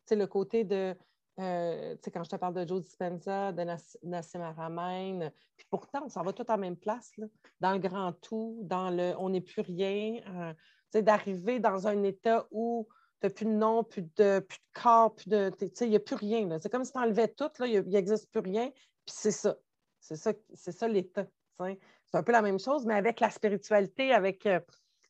sais, 0.06 0.16
le 0.16 0.28
côté 0.28 0.64
de 0.64 0.96
euh, 1.40 1.96
quand 2.14 2.24
je 2.24 2.30
te 2.30 2.36
parle 2.36 2.54
de 2.54 2.68
Joe 2.68 2.82
Dispenza, 2.82 3.52
de 3.52 3.64
Nassim 4.04 4.42
Aramein, 4.42 5.32
puis 5.56 5.66
pourtant, 5.70 6.04
on 6.06 6.10
s'en 6.10 6.24
va 6.24 6.34
tout 6.34 6.50
en 6.50 6.58
même 6.58 6.76
place, 6.76 7.12
dans 7.62 7.72
le 7.72 7.80
grand 7.80 8.14
tout, 8.14 8.60
dans 8.64 8.90
le 8.90 9.14
on 9.18 9.30
n'est 9.30 9.42
plus 9.42 9.62
rien, 9.62 10.22
euh, 10.28 11.02
d'arriver 11.02 11.60
dans 11.60 11.88
un 11.88 12.04
état 12.04 12.48
où 12.52 12.88
tu 13.22 13.28
n'as 13.28 13.34
plus 13.34 13.46
de 13.46 13.52
nom, 13.52 13.84
plus 13.84 14.02
de, 14.02 14.40
plus 14.40 14.58
de 14.58 14.82
corps, 14.82 15.16
plus 15.16 15.30
de. 15.30 15.52
Il 15.82 15.90
n'y 15.90 15.96
a 15.96 16.00
plus 16.00 16.16
rien. 16.16 16.58
C'est 16.60 16.70
comme 16.70 16.84
si 16.84 16.92
tu 16.92 17.00
enlevais 17.00 17.28
tout, 17.28 17.50
il 17.60 17.82
n'existe 17.88 18.30
plus 18.32 18.42
rien, 18.42 18.70
puis 18.70 19.16
c'est 19.16 19.32
ça. 19.32 19.56
C'est 20.00 20.16
ça, 20.16 20.32
ça 20.54 20.88
l'état. 20.88 21.26
C'est 21.60 22.18
un 22.18 22.24
peu 22.24 22.32
la 22.32 22.42
même 22.42 22.60
chose, 22.60 22.86
mais 22.86 22.96
avec 22.96 23.20
la 23.20 23.30
spiritualité, 23.30 24.14
avec, 24.14 24.46
euh, 24.46 24.60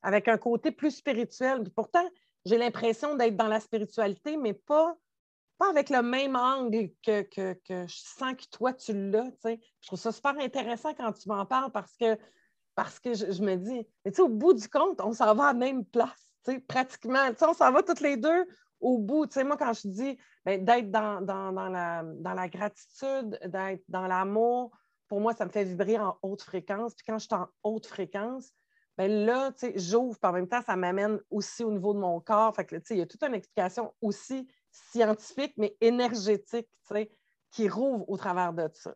avec 0.01 0.27
un 0.27 0.37
côté 0.37 0.71
plus 0.71 0.91
spirituel. 0.91 1.63
pourtant, 1.75 2.07
j'ai 2.45 2.57
l'impression 2.57 3.15
d'être 3.15 3.35
dans 3.35 3.47
la 3.47 3.59
spiritualité, 3.59 4.37
mais 4.37 4.53
pas 4.53 4.97
pas 5.59 5.69
avec 5.69 5.89
le 5.89 6.01
même 6.01 6.35
angle 6.35 6.89
que, 7.05 7.27
je 7.35 7.85
sens 7.87 8.33
que 8.33 8.49
toi, 8.49 8.73
tu 8.73 8.93
l'as. 8.93 9.29
Je 9.43 9.87
trouve 9.87 9.99
ça 9.99 10.11
super 10.11 10.39
intéressant 10.39 10.93
quand 10.93 11.11
tu 11.11 11.27
m'en 11.27 11.45
parles 11.45 11.71
parce 11.71 11.95
que, 11.97 12.17
parce 12.75 12.99
que 12.99 13.13
je, 13.13 13.43
me 13.43 13.55
dis, 13.55 13.85
mais 14.05 14.19
au 14.21 14.29
bout 14.29 14.53
du 14.53 14.67
compte, 14.69 15.01
on 15.01 15.11
s'en 15.11 15.35
va 15.35 15.49
à 15.49 15.53
la 15.53 15.59
même 15.59 15.85
place, 15.85 16.33
pratiquement. 16.67 17.29
on 17.41 17.53
s'en 17.53 17.71
va 17.71 17.83
toutes 17.83 17.99
les 17.99 18.15
deux 18.15 18.47
au 18.79 18.97
bout. 18.97 19.27
moi, 19.43 19.57
quand 19.57 19.73
je 19.73 19.89
dis 19.89 20.17
ben, 20.45 20.63
d'être 20.63 20.89
dans, 20.89 21.19
la, 21.19 22.03
dans 22.03 22.33
la 22.33 22.47
gratitude, 22.47 23.37
d'être 23.45 23.83
dans 23.89 24.07
l'amour, 24.07 24.71
pour 25.09 25.19
moi, 25.19 25.33
ça 25.33 25.45
me 25.45 25.51
fait 25.51 25.65
vibrer 25.65 25.99
en 25.99 26.17
haute 26.21 26.41
fréquence. 26.41 26.95
Puis 26.95 27.03
quand 27.05 27.17
je 27.17 27.25
suis 27.25 27.35
en 27.35 27.49
haute 27.63 27.85
fréquence, 27.85 28.53
ben 28.97 29.25
là, 29.25 29.51
j'ouvre, 29.75 30.17
par 30.19 30.31
en 30.31 30.35
même 30.35 30.47
temps, 30.47 30.61
ça 30.61 30.77
m'amène 30.77 31.19
aussi 31.29 31.63
au 31.63 31.71
niveau 31.71 31.93
de 31.93 31.99
mon 31.99 32.21
corps. 32.21 32.55
Fait 32.55 32.65
que, 32.65 32.75
il 32.91 32.97
y 32.97 33.01
a 33.01 33.05
toute 33.05 33.23
une 33.23 33.33
explication 33.33 33.93
aussi 34.01 34.47
scientifique, 34.71 35.53
mais 35.57 35.75
énergétique, 35.81 36.67
qui 37.51 37.67
rouvre 37.67 38.07
au 38.09 38.17
travers 38.17 38.53
de 38.53 38.69
ça. 38.73 38.93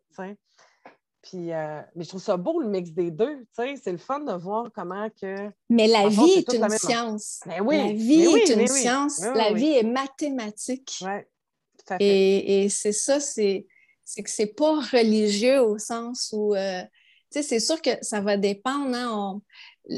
Puis, 1.22 1.54
euh, 1.54 1.82
mais 1.96 2.04
je 2.04 2.10
trouve 2.10 2.22
ça 2.22 2.36
beau, 2.36 2.60
le 2.60 2.68
mix 2.68 2.92
des 2.92 3.10
deux. 3.10 3.46
C'est 3.54 3.92
le 3.92 3.98
fun 3.98 4.20
de 4.20 4.34
voir 4.34 4.70
comment 4.76 5.10
que... 5.10 5.50
Mais 5.70 5.88
la 5.88 6.10
vie 6.10 6.32
est, 6.32 6.54
une 6.54 6.70
science. 6.70 7.40
Ben 7.46 7.62
oui, 7.62 7.78
la 7.78 7.94
vie 7.94 8.24
est 8.24 8.54
une 8.54 8.68
science. 8.68 9.22
la 9.22 9.54
vie 9.54 9.72
est 9.72 9.84
mathématique. 9.84 11.00
Oui, 11.02 11.22
tout 11.78 11.94
à 11.94 11.98
fait. 11.98 12.64
Et, 12.64 12.70
c'est 12.70 12.92
ça, 12.92 13.20
c'est 13.20 13.66
que 14.18 14.30
c'est 14.30 14.54
pas 14.54 14.76
religieux 14.80 15.62
au 15.62 15.78
sens 15.78 16.34
où... 16.36 16.56
Euh, 16.56 16.82
c'est 17.30 17.60
sûr 17.60 17.82
que 17.82 17.90
ça 18.02 18.22
va 18.22 18.38
dépendre. 18.38 18.96
Hein, 18.96 19.42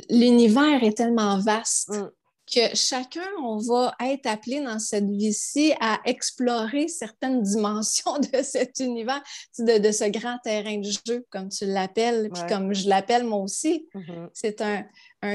l'univers 0.09 0.81
est 0.83 0.95
tellement 0.95 1.37
vaste. 1.39 1.89
Mm 1.89 2.09
que 2.51 2.75
chacun, 2.75 3.27
on 3.41 3.57
va 3.57 3.95
être 4.01 4.27
appelé 4.27 4.61
dans 4.61 4.79
cette 4.79 5.09
vie-ci 5.09 5.73
à 5.79 5.99
explorer 6.05 6.87
certaines 6.87 7.41
dimensions 7.41 8.17
de 8.33 8.41
cet 8.43 8.79
univers, 8.79 9.21
de, 9.57 9.91
ce 9.91 10.09
grand 10.09 10.37
terrain 10.43 10.77
de 10.77 10.89
jeu, 11.07 11.25
comme 11.31 11.49
tu 11.49 11.65
l'appelles, 11.65 12.29
puis 12.33 12.43
comme 12.47 12.73
je 12.73 12.87
l'appelle 12.87 13.23
moi 13.23 13.39
aussi. 13.39 13.87
Mm-hmm. 13.95 14.29
C'est 14.33 14.61
un, 14.61 14.85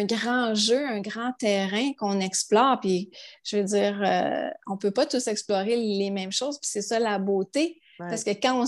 grand 0.05 0.55
jeu, 0.55 0.87
un 0.87 1.01
grand 1.01 1.33
terrain 1.38 1.92
qu'on 1.99 2.20
explore. 2.20 2.79
Puis, 2.81 3.11
je 3.42 3.57
veux 3.57 3.64
dire, 3.64 4.01
euh, 4.05 4.49
on 4.68 4.75
ne 4.75 4.79
peut 4.79 4.92
pas 4.92 5.05
tous 5.05 5.27
explorer 5.27 5.75
les 5.75 6.11
mêmes 6.11 6.31
choses, 6.31 6.61
puis 6.61 6.70
c'est 6.70 6.83
ça 6.83 7.01
la 7.01 7.18
beauté. 7.18 7.81
Parce 8.09 8.25
que 8.25 8.31
quand 8.31 8.64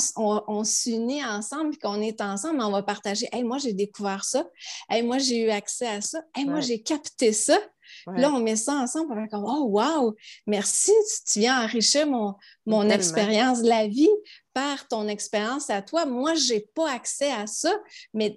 on, 0.47 0.65
s'unit 0.65 1.25
ensemble 1.25 1.75
et 1.75 1.79
qu'on 1.79 2.01
est 2.01 2.21
ensemble, 2.21 2.61
on 2.61 2.71
va 2.71 2.83
partager 2.83 3.29
Hey, 3.33 3.45
moi, 3.45 3.59
j'ai 3.59 3.73
découvert 3.73 4.25
ça. 4.25 4.47
Hey, 4.91 5.03
moi, 5.03 5.19
j'ai 5.19 5.45
eu 5.45 5.51
accès 5.51 5.87
à 5.87 6.01
ça. 6.01 6.21
Hey, 6.35 6.45
moi, 6.45 6.61
j'ai 6.61 6.83
capté 6.83 7.33
ça. 7.33 7.59
Là, 8.07 8.31
on 8.33 8.41
met 8.41 8.57
ça 8.57 8.75
ensemble, 8.75 9.13
on 9.13 9.15
va 9.15 9.29
comme 9.29 9.45
Oh, 9.47 9.67
wow, 9.69 10.15
merci, 10.47 10.93
tu, 11.31 11.41
viens 11.41 11.65
enrichir 11.65 12.07
mon, 12.07 12.35
mon 12.67 12.89
expérience 12.89 13.63
de 13.63 13.69
la 13.69 13.87
vie 13.87 14.11
par 14.53 14.87
ton 14.89 15.09
expérience 15.09 15.71
à 15.71 15.83
toi. 15.83 16.07
Moi, 16.07 16.35
je 16.35 16.55
n'ai 16.55 16.61
pas 16.75 16.91
accès 16.91 17.31
à 17.33 17.47
ça, 17.47 17.73
mais 18.13 18.37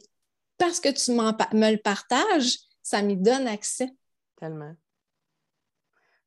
parce 0.58 0.80
que 0.80 0.90
tu 0.90 1.12
me 1.12 1.72
le 1.72 1.82
partages, 1.82 2.60
ça 2.82 3.02
me 3.02 3.16
donne 3.16 3.48
accès. 3.48 3.90
Tellement. 4.40 4.74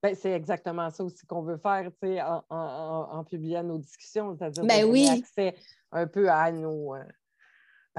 Ben, 0.03 0.15
c'est 0.15 0.31
exactement 0.31 0.91
ça 0.91 1.03
aussi 1.03 1.27
qu'on 1.27 1.43
veut 1.43 1.59
faire 1.59 1.91
en, 2.03 2.45
en, 2.51 3.19
en, 3.19 3.25
publiant 3.25 3.65
nos 3.65 3.79
discussions, 3.79 4.37
c'est-à-dire 4.37 4.65
ben 4.65 4.85
oui. 4.85 5.09
accès 5.09 5.57
un 5.91 6.07
peu 6.07 6.31
à 6.31 6.53
nos, 6.53 6.95
euh, 6.95 7.03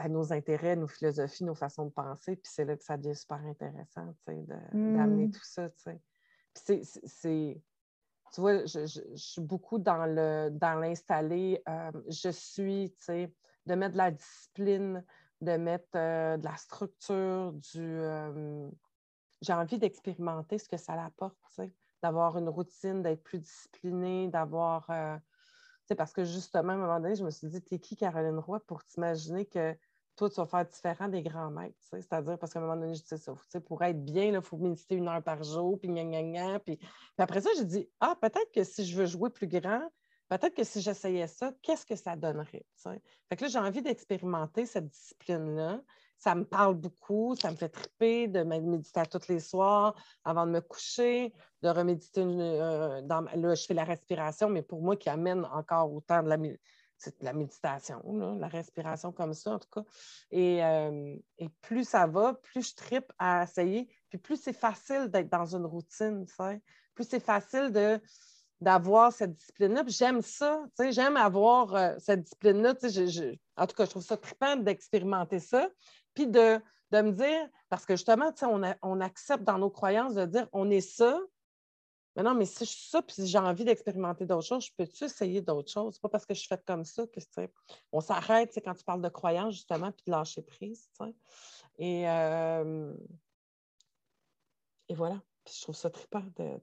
ben, 0.03 0.13
nos 0.13 0.31
intérêts, 0.31 0.75
nos 0.75 0.87
philosophies, 0.87 1.43
nos 1.43 1.55
façons 1.55 1.85
de 1.85 1.91
penser. 1.91 2.35
Puis 2.35 2.49
c'est 2.53 2.65
là 2.65 2.77
que 2.77 2.83
ça 2.83 2.95
devient 2.97 3.15
super 3.15 3.43
intéressant 3.45 4.13
d'amener 4.27 5.27
mm. 5.27 5.31
tout 5.31 5.43
ça. 5.43 5.69
Puis 5.69 6.83
c'est. 6.83 7.61
Tu 8.31 8.41
vois, 8.41 8.65
je, 8.65 8.85
suis 9.15 9.41
beaucoup 9.41 9.79
dans 9.79 10.05
l'installer. 10.05 11.61
Dans 11.65 11.73
euh, 11.73 12.01
je 12.07 12.29
suis, 12.29 12.93
tu 12.97 13.03
sais, 13.03 13.33
de 13.65 13.75
mettre 13.75 13.93
de 13.93 13.97
la 13.97 14.11
discipline, 14.11 15.03
de 15.41 15.57
mettre 15.57 15.89
euh, 15.95 16.37
de 16.37 16.45
la 16.45 16.55
structure, 16.55 17.53
du. 17.53 17.81
Euh, 17.81 18.69
j'ai 19.41 19.53
envie 19.53 19.79
d'expérimenter 19.79 20.59
ce 20.59 20.69
que 20.69 20.77
ça 20.77 20.93
apporte, 21.03 21.35
d'avoir 22.03 22.37
une 22.37 22.49
routine, 22.49 23.01
d'être 23.01 23.23
plus 23.23 23.39
disciplinée, 23.39 24.27
d'avoir. 24.27 24.87
parce 25.97 26.13
que 26.13 26.23
justement, 26.23 26.73
à 26.73 26.75
un 26.75 26.77
moment 26.77 26.99
donné, 26.99 27.15
je 27.15 27.23
me 27.23 27.31
suis 27.31 27.47
dit, 27.47 27.61
t'es 27.61 27.79
qui, 27.79 27.95
Caroline 27.95 28.37
Roy, 28.37 28.59
pour 28.61 28.83
t'imaginer 28.83 29.45
que 29.45 29.75
toi, 30.19 30.29
tu 30.29 30.35
vas 30.35 30.45
faire 30.45 30.65
différent 30.65 31.07
des 31.07 31.23
grands 31.23 31.49
maîtres. 31.49 31.77
C'est-à-dire, 31.81 32.37
parce 32.37 32.51
qu'à 32.51 32.59
un 32.59 32.63
moment 32.63 32.75
donné, 32.75 32.93
je 32.93 33.03
dis 33.03 33.17
ça, 33.17 33.33
pour 33.61 33.81
être 33.83 34.03
bien, 34.03 34.25
il 34.25 34.41
faut 34.41 34.57
méditer 34.57 34.95
une 34.95 35.07
heure 35.07 35.23
par 35.23 35.41
jour, 35.43 35.79
puis 35.79 35.87
gna, 35.87 36.03
gna, 36.03 36.21
gna, 36.23 36.59
puis... 36.59 36.77
après 37.17 37.39
ça, 37.39 37.49
j'ai 37.57 37.63
dit, 37.63 37.89
ah, 38.01 38.15
peut-être 38.19 38.51
que 38.53 38.65
si 38.65 38.85
je 38.85 38.97
veux 38.97 39.05
jouer 39.05 39.29
plus 39.29 39.47
grand, 39.47 39.81
peut-être 40.27 40.53
que 40.53 40.65
si 40.65 40.81
j'essayais 40.81 41.27
ça, 41.27 41.53
qu'est-ce 41.61 41.85
que 41.85 41.95
ça 41.95 42.17
donnerait? 42.17 42.65
Fait 42.83 43.35
que 43.37 43.43
là, 43.43 43.47
j'ai 43.47 43.59
envie 43.59 43.81
d'expérimenter 43.81 44.65
cette 44.65 44.89
discipline-là. 44.89 45.81
Ça 46.17 46.35
me 46.35 46.43
parle 46.43 46.75
beaucoup, 46.75 47.33
ça 47.37 47.49
me 47.49 47.55
fait 47.55 47.69
triper 47.69 48.27
de 48.27 48.43
méditer 48.43 49.03
tous 49.09 49.29
les 49.29 49.39
soirs 49.39 49.95
avant 50.25 50.45
de 50.45 50.51
me 50.51 50.59
coucher, 50.59 51.33
de 51.61 51.69
reméditer. 51.69 52.23
Euh, 52.23 53.01
dans, 53.03 53.21
là, 53.21 53.55
je 53.55 53.65
fais 53.65 53.73
la 53.73 53.85
respiration, 53.85 54.49
mais 54.49 54.61
pour 54.61 54.81
moi, 54.81 54.97
qui 54.97 55.09
amène 55.09 55.45
encore 55.45 55.93
autant 55.93 56.21
de 56.21 56.27
la 56.27 56.35
c'est 56.99 57.23
la 57.23 57.33
méditation, 57.33 58.01
la 58.37 58.47
respiration 58.47 59.11
comme 59.11 59.33
ça, 59.33 59.53
en 59.53 59.59
tout 59.59 59.69
cas. 59.71 59.83
Euh, 60.33 61.15
et, 61.37 61.49
plus 61.61 61.87
ça 61.87 62.05
va, 62.07 62.33
plus 62.33 62.69
je 62.69 62.75
tripe 62.75 63.11
à 63.17 63.43
essayer, 63.43 63.87
puis 64.09 64.19
plus 64.19 64.35
c'est 64.35 64.53
facile 64.53 65.07
d'être 65.07 65.29
dans 65.29 65.55
une 65.55 65.65
routine. 65.65 66.25
Plus 66.93 67.07
c'est 67.09 67.21
facile 67.21 67.71
de, 67.71 68.01
d'avoir 68.59 69.13
cette 69.13 69.33
discipline-là. 69.33 69.83
J'aime 69.87 70.21
ça, 70.21 70.65
j'aime 70.89 71.15
avoir 71.15 71.73
euh, 71.73 71.95
cette 71.99 72.23
discipline-là. 72.23 72.73
en 73.55 73.67
tout 73.67 73.75
cas, 73.75 73.85
je 73.85 73.89
trouve 73.89 74.03
ça 74.03 74.17
trippant 74.17 74.57
d'expérimenter 74.57 75.39
ça. 75.39 75.69
Puis 76.13 76.27
de, 76.27 76.61
me 76.91 77.11
dire, 77.11 77.47
parce 77.69 77.85
que 77.85 77.95
justement, 77.95 78.33
on 78.81 78.99
accepte 78.99 79.43
dans 79.43 79.57
nos 79.57 79.69
croyances 79.69 80.15
de 80.15 80.25
dire 80.25 80.49
on 80.51 80.69
est 80.69 80.81
ça, 80.81 81.17
non, 82.23 82.33
mais 82.33 82.45
si 82.45 82.65
je 82.65 82.69
suis 82.69 82.89
ça, 82.89 83.01
puis 83.01 83.15
si 83.15 83.27
j'ai 83.27 83.37
envie 83.37 83.63
d'expérimenter 83.63 84.25
d'autres 84.25 84.47
choses, 84.47 84.65
je 84.65 84.71
peux-tu 84.77 85.05
essayer 85.05 85.41
d'autres 85.41 85.71
choses? 85.71 85.95
C'est 85.95 86.01
pas 86.01 86.09
parce 86.09 86.25
que 86.25 86.33
je 86.33 86.45
fais 86.47 86.57
comme 86.65 86.83
ça 86.83 87.05
que 87.07 87.19
on 87.91 88.01
s'arrête 88.01 88.59
quand 88.63 88.73
tu 88.73 88.83
parles 88.83 89.01
de 89.01 89.09
croyances, 89.09 89.53
justement, 89.53 89.91
puis 89.91 90.03
de 90.07 90.11
lâcher 90.11 90.41
prise. 90.41 90.89
Et, 91.77 92.09
euh, 92.09 92.93
et 94.87 94.95
voilà. 94.95 95.21
Puis 95.45 95.55
je 95.57 95.61
trouve 95.61 95.75
ça 95.75 95.89
trippant 95.89 96.23
de, 96.35 96.59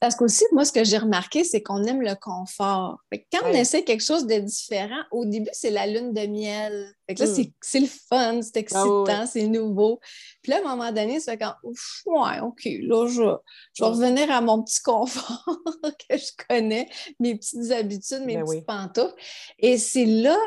parce 0.00 0.16
qu'aussi, 0.16 0.44
moi, 0.52 0.64
ce 0.64 0.72
que 0.72 0.84
j'ai 0.84 0.98
remarqué, 0.98 1.44
c'est 1.44 1.62
qu'on 1.62 1.82
aime 1.84 2.00
le 2.00 2.14
confort. 2.14 2.98
quand 3.32 3.40
on 3.44 3.52
essaie 3.52 3.84
quelque 3.84 4.02
chose 4.02 4.26
de 4.26 4.36
différent, 4.36 5.02
au 5.10 5.24
début, 5.24 5.50
c'est 5.52 5.70
la 5.70 5.86
lune 5.86 6.12
de 6.12 6.26
miel. 6.26 6.94
là, 7.08 7.26
hmm. 7.26 7.44
c'est 7.60 7.80
le 7.80 7.86
fun, 7.86 8.40
c'est 8.42 8.56
ah 8.56 8.60
excitant, 8.60 9.26
c'est 9.26 9.46
nouveau. 9.46 10.00
Puis 10.42 10.50
là, 10.52 10.58
à 10.58 10.60
un 10.60 10.76
moment 10.76 10.92
donné, 10.92 11.20
c'est 11.20 11.36
quand, 11.36 11.54
ouais, 11.62 12.40
OK, 12.40 12.62
là, 12.64 13.06
je, 13.08 13.22
vais 13.22 13.86
revenir 13.86 14.30
à 14.30 14.40
mon 14.40 14.62
petit 14.62 14.80
confort 14.80 15.44
que 16.08 16.16
je 16.16 16.46
connais, 16.48 16.88
mes 17.18 17.36
petites 17.36 17.70
habitudes, 17.70 18.22
mes 18.24 18.36
ben 18.36 18.44
petites 18.44 18.66
pantoufles. 18.66 19.14
Et 19.58 19.76
c'est 19.76 20.06
là 20.06 20.38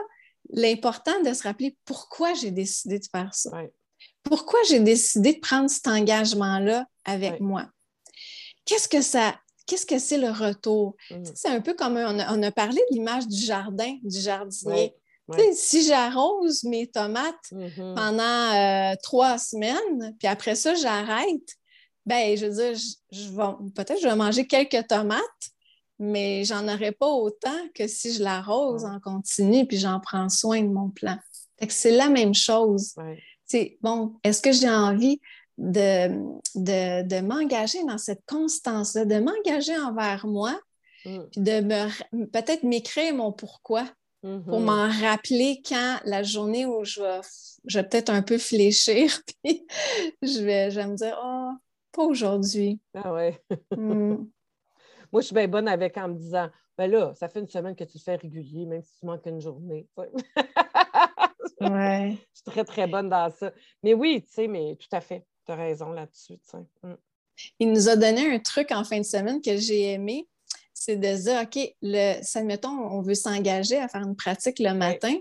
l'important 0.50 1.22
de 1.24 1.34
se 1.34 1.44
rappeler 1.44 1.78
pourquoi 1.86 2.34
j'ai 2.34 2.52
décidé 2.52 3.00
de 3.00 3.06
faire 3.12 3.34
ça. 3.34 3.52
Pourquoi 4.24 4.60
j'ai 4.70 4.80
décidé 4.80 5.34
de 5.34 5.40
prendre 5.40 5.70
cet 5.70 5.88
engagement-là 5.88 6.86
avec 7.06 7.40
moi? 7.40 7.68
Qu'est-ce 8.66 8.88
que 8.88 9.02
ça, 9.02 9.36
qu'est-ce 9.66 9.86
que 9.86 10.00
c'est 10.00 10.18
le 10.18 10.30
retour? 10.30 10.96
Mm. 11.12 11.24
C'est 11.36 11.50
un 11.50 11.62
peu 11.62 11.74
comme 11.74 11.98
on 11.98 12.44
a, 12.44 12.52
parlé 12.52 12.82
de 12.90 12.96
l'image 12.96 13.28
du 13.28 13.38
jardin, 13.38 13.98
du 14.04 14.20
jardinier. 14.20 14.94
Si 15.54 15.86
j'arrose 15.86 16.64
mes 16.64 16.88
tomates 16.88 17.52
mm-hmm. 17.52 17.96
pendant 17.96 18.94
euh, 18.94 18.96
trois 19.02 19.38
semaines, 19.38 20.16
puis 20.20 20.28
après 20.28 20.56
ça, 20.56 20.76
j'arrête, 20.76 21.58
ben 22.06 22.38
je 22.38 22.46
veux 22.46 22.54
dire, 22.54 22.78
je, 23.12 23.70
peut-être 23.74 24.02
je 24.02 24.08
vais 24.08 24.16
manger 24.16 24.46
quelques 24.46 24.86
tomates, 24.88 25.22
mais 26.00 26.44
j'en 26.44 26.68
aurai 26.68 26.92
pas 26.92 27.08
autant 27.08 27.58
que 27.74 27.88
si 27.88 28.14
je 28.14 28.24
l'arrose 28.24 28.84
en 28.84 29.00
continu, 29.00 29.66
puis 29.66 29.78
j'en 29.78 30.00
prends 30.00 30.28
soin 30.28 30.62
de 30.62 30.68
mon 30.68 30.90
plan. 30.90 31.18
c'est 31.70 31.92
la 31.96 32.10
même 32.10 32.34
chose. 32.34 32.94
C'est 33.46 33.78
bon, 33.82 34.16
est-ce 34.24 34.42
que 34.42 34.52
j'ai 34.52 34.70
envie 34.70 35.22
de, 35.58 36.08
de, 36.56 37.22
m'engager 37.22 37.84
dans 37.86 37.98
cette 37.98 38.26
constance-là, 38.28 39.06
de 39.06 39.20
m'engager 39.20 39.78
envers 39.78 40.26
moi, 40.28 40.60
mm. 41.06 41.20
puis 41.32 41.42
de 41.42 41.62
me, 41.62 42.26
peut-être 42.28 42.64
m'écrire 42.64 43.14
mon 43.14 43.32
pourquoi 43.32 43.86
pour 44.22 44.30
mm-hmm. 44.30 44.64
m'en 44.64 44.90
rappeler 45.06 45.62
quand 45.68 46.00
la 46.06 46.24
journée 46.24 46.66
où 46.66 46.86
je 46.86 47.02
vais, 47.02 47.20
je 47.66 47.82
peut-être 47.82 48.10
un 48.10 48.22
peu 48.22 48.38
fléchir, 48.38 49.20
puis 49.44 49.66
je 50.22 50.42
vais, 50.42 50.72
je 50.72 50.80
me 50.80 50.96
dire, 50.96 51.20
oh, 51.22 51.52
pas 51.92 52.04
aujourd'hui. 52.04 52.80
Ah 52.94 53.14
ouais. 53.14 53.38
Mm. 53.76 54.16
Moi, 55.12 55.22
je 55.22 55.28
suis 55.28 55.36
bien 55.36 55.48
bonne 55.48 55.68
avec 55.68 55.98
en 55.98 56.08
me 56.08 56.16
disant, 56.16 56.50
ben 56.78 56.90
là, 56.90 57.14
ça 57.16 57.30
fait 57.30 57.40
une 57.40 57.48
semaine 57.48 57.76
que 57.76 57.84
tu 57.84 58.00
fais 58.00 58.16
régulier, 58.16 58.66
même 58.66 58.82
si 58.82 59.00
tu 59.00 59.06
manques 59.06 59.26
une 59.26 59.42
journée. 59.42 59.88
ouais. 59.98 60.08
Je 61.60 62.36
suis 62.36 62.44
très, 62.46 62.64
très 62.64 62.88
bonne 62.88 63.10
dans 63.10 63.30
ça. 63.30 63.52
Mais 63.84 63.94
oui, 63.94 64.24
tu 64.26 64.34
sais, 64.34 64.48
mais 64.48 64.76
tout 64.78 64.88
à 64.92 65.02
fait. 65.02 65.24
Tu 65.46 65.52
as 65.52 65.56
raison 65.56 65.92
là-dessus. 65.92 66.40
Mm. 66.84 66.94
Il 67.60 67.72
nous 67.72 67.90
a 67.90 67.96
donné 67.96 68.34
un 68.34 68.40
truc 68.40 68.72
en 68.72 68.84
fin 68.84 69.00
de 69.00 69.04
semaine 69.06 69.42
que 69.42 69.58
j'ai 69.58 69.92
aimé. 69.92 70.28
C'est 70.74 70.96
de 70.98 71.16
dire, 71.16 71.42
OK, 71.42 71.76
le, 71.82 72.22
admettons, 72.38 72.70
on 72.70 73.02
veut 73.02 73.16
s'engager 73.16 73.78
à 73.78 73.88
faire 73.88 74.02
une 74.02 74.16
pratique 74.16 74.60
le 74.60 74.74
matin. 74.74 75.16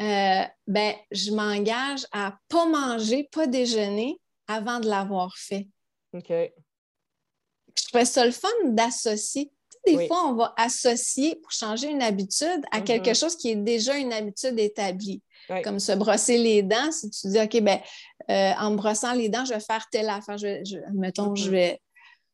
Euh, 0.00 0.44
ben, 0.66 0.94
je 1.10 1.32
m'engage 1.32 2.06
à 2.12 2.30
ne 2.30 2.34
pas 2.48 2.66
manger, 2.66 3.28
pas 3.32 3.46
déjeuner 3.46 4.20
avant 4.46 4.80
de 4.80 4.88
l'avoir 4.88 5.36
fait. 5.36 5.68
OK. 6.14 6.30
Je 6.30 7.84
trouvais 7.88 8.04
ça 8.04 8.24
le 8.24 8.32
fun 8.32 8.48
d'associer. 8.64 9.52
Des 9.86 10.06
fois, 10.06 10.26
on 10.26 10.34
va 10.34 10.54
associer 10.56 11.36
pour 11.36 11.50
changer 11.50 11.88
une 11.88 12.02
habitude 12.02 12.62
à 12.72 12.80
quelque 12.80 13.10
mm-hmm. 13.10 13.18
chose 13.18 13.36
qui 13.36 13.50
est 13.50 13.56
déjà 13.56 13.96
une 13.96 14.12
habitude 14.12 14.58
établie. 14.58 15.22
Comme 15.64 15.78
se 15.78 15.92
brosser 15.92 16.36
les 16.36 16.62
dents, 16.62 16.92
si 16.92 17.08
tu 17.08 17.28
dis, 17.28 17.40
OK, 17.40 17.60
ben, 17.62 17.80
euh, 18.30 18.52
en 18.58 18.72
me 18.72 18.76
brossant 18.76 19.14
les 19.14 19.28
dents, 19.28 19.44
je 19.44 19.54
vais 19.54 19.60
faire 19.60 19.86
telle 19.90 20.08
affaire. 20.08 20.38
Je, 20.38 20.78
mettons, 20.92 21.34
je 21.34 21.48
mm-hmm. 21.48 21.50
vais, 21.50 21.80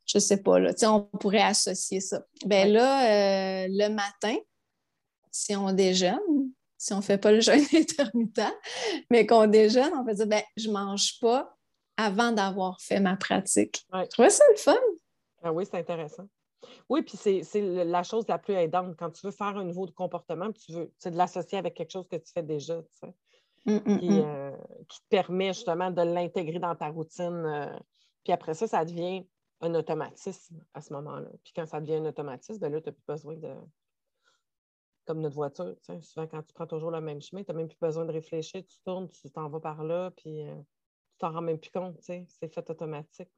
je 0.06 0.18
sais 0.18 0.42
pas, 0.42 0.58
là, 0.58 0.72
on 0.84 1.02
pourrait 1.18 1.42
associer 1.42 2.00
ça. 2.00 2.22
Ben 2.46 2.70
là, 2.72 3.64
euh, 3.64 3.68
le 3.70 3.88
matin, 3.88 4.36
si 5.30 5.54
on 5.56 5.72
déjeune, 5.72 6.18
si 6.76 6.92
on 6.92 6.98
ne 6.98 7.02
fait 7.02 7.18
pas 7.18 7.32
le 7.32 7.40
jeûne 7.40 7.64
intermittent, 7.72 8.58
mais 9.10 9.26
qu'on 9.26 9.46
déjeune, 9.46 9.92
on 9.94 10.04
peut 10.04 10.14
dire, 10.14 10.26
ben, 10.26 10.42
je 10.56 10.68
ne 10.68 10.74
mange 10.74 11.18
pas 11.20 11.54
avant 11.96 12.32
d'avoir 12.32 12.80
fait 12.80 13.00
ma 13.00 13.16
pratique. 13.16 13.86
Je 13.92 14.08
trouvais 14.08 14.30
ça 14.30 14.44
le 14.50 14.56
fun. 14.56 14.76
Ah 15.42 15.52
oui, 15.52 15.64
c'est 15.70 15.78
intéressant. 15.78 16.26
Oui, 16.88 17.02
puis 17.02 17.16
c'est 17.16 17.44
la 17.60 18.02
chose 18.02 18.24
la 18.28 18.38
plus 18.38 18.54
aidante 18.54 18.96
quand 18.96 19.10
tu 19.10 19.26
veux 19.26 19.32
faire 19.32 19.56
un 19.56 19.64
nouveau 19.64 19.86
comportement, 19.94 20.50
tu 20.52 20.72
veux, 20.72 20.92
c'est 20.98 21.10
de 21.10 21.16
l'associer 21.16 21.58
avec 21.58 21.74
quelque 21.74 21.90
chose 21.90 22.08
que 22.08 22.16
tu 22.16 22.32
fais 22.32 22.42
déjà, 22.42 22.80
hum, 23.66 23.80
hum, 23.86 23.98
hum. 24.02 24.22
Euh, 24.24 24.56
qui, 24.88 25.00
te 25.00 25.08
permet 25.08 25.52
justement 25.52 25.90
de 25.90 26.02
l'intégrer 26.02 26.58
dans 26.58 26.74
ta 26.74 26.88
routine. 26.88 27.44
Euh, 27.46 27.78
puis 28.22 28.32
après 28.32 28.54
ça, 28.54 28.66
ça 28.66 28.84
devient 28.84 29.26
un 29.60 29.74
automatisme 29.74 30.64
à 30.74 30.80
ce 30.80 30.92
moment-là. 30.92 31.28
Puis 31.42 31.52
quand 31.54 31.66
ça 31.66 31.80
devient 31.80 31.96
un 31.96 32.06
automatisme, 32.06 32.58
ben 32.58 32.72
là, 32.72 32.80
tu 32.80 32.88
n'as 32.88 32.92
plus 32.92 33.04
besoin 33.06 33.36
de. 33.36 33.54
Comme 35.06 35.20
notre 35.20 35.34
voiture, 35.34 35.76
souvent 36.00 36.26
quand 36.26 36.42
tu 36.42 36.54
prends 36.54 36.66
toujours 36.66 36.90
le 36.90 37.02
même 37.02 37.20
chemin, 37.20 37.42
tu 37.42 37.52
n'as 37.52 37.58
même 37.58 37.68
plus 37.68 37.78
besoin 37.78 38.06
de 38.06 38.12
réfléchir, 38.12 38.62
tu 38.66 38.78
tournes, 38.86 39.10
tu 39.10 39.30
t'en 39.30 39.50
vas 39.50 39.60
par 39.60 39.84
là, 39.84 40.10
puis 40.16 40.48
euh, 40.48 40.54
tu 40.54 41.18
t'en 41.18 41.30
rends 41.30 41.42
même 41.42 41.58
plus 41.58 41.70
compte, 41.70 41.96
c'est 42.00 42.26
fait 42.38 42.70
automatique. 42.70 43.28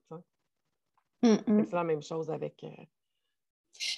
C'est 1.23 1.73
la 1.73 1.83
même 1.83 2.03
chose 2.03 2.31
avec, 2.31 2.65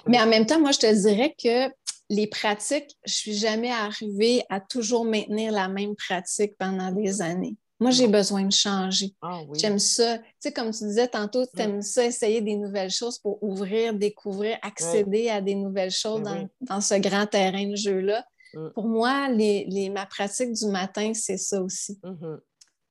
mais 0.07 0.21
en 0.21 0.27
même 0.27 0.47
temps, 0.47 0.61
moi, 0.61 0.73
je 0.73 0.79
te 0.79 1.03
dirais 1.03 1.35
que 1.39 1.69
les 2.11 2.27
pratiques, 2.27 2.97
je 3.05 3.13
ne 3.13 3.17
suis 3.17 3.35
jamais 3.35 3.71
arrivée 3.71 4.43
à 4.49 4.61
toujours 4.61 5.05
maintenir 5.05 5.53
la 5.53 5.69
même 5.69 5.95
pratique 5.95 6.57
pendant 6.59 6.91
des 6.93 7.21
années. 7.23 7.57
Moi, 7.81 7.93
j'ai 7.93 8.09
besoin 8.09 8.43
de 8.43 8.53
changer. 8.53 9.15
Ah 9.23 9.41
J'aime 9.53 9.79
ça. 9.79 10.19
Tu 10.19 10.25
sais, 10.41 10.53
comme 10.53 10.73
tu 10.73 10.85
disais 10.85 11.07
tantôt, 11.07 11.45
tu 11.47 11.61
aimes 11.63 11.81
ça, 11.81 12.05
essayer 12.05 12.41
des 12.41 12.57
nouvelles 12.57 12.91
choses 12.91 13.19
pour 13.19 13.41
ouvrir, 13.43 13.95
découvrir, 13.95 14.59
accéder 14.63 15.29
à 15.29 15.41
des 15.41 15.55
nouvelles 15.55 15.93
choses 15.93 16.23
ben 16.23 16.49
dans, 16.61 16.81
ce 16.81 16.95
grand 16.95 17.27
terrain 17.27 17.69
de 17.69 17.77
jeu-là. 17.77 18.27
Mm. 18.55 18.69
Pour 18.75 18.89
moi, 18.89 19.29
les, 19.29 19.91
ma 19.95 20.07
pratique 20.07 20.53
du 20.53 20.67
matin, 20.67 21.13
c'est 21.15 21.37
ça 21.37 21.63
aussi. 21.63 22.01
Mm-hmm. 22.03 22.39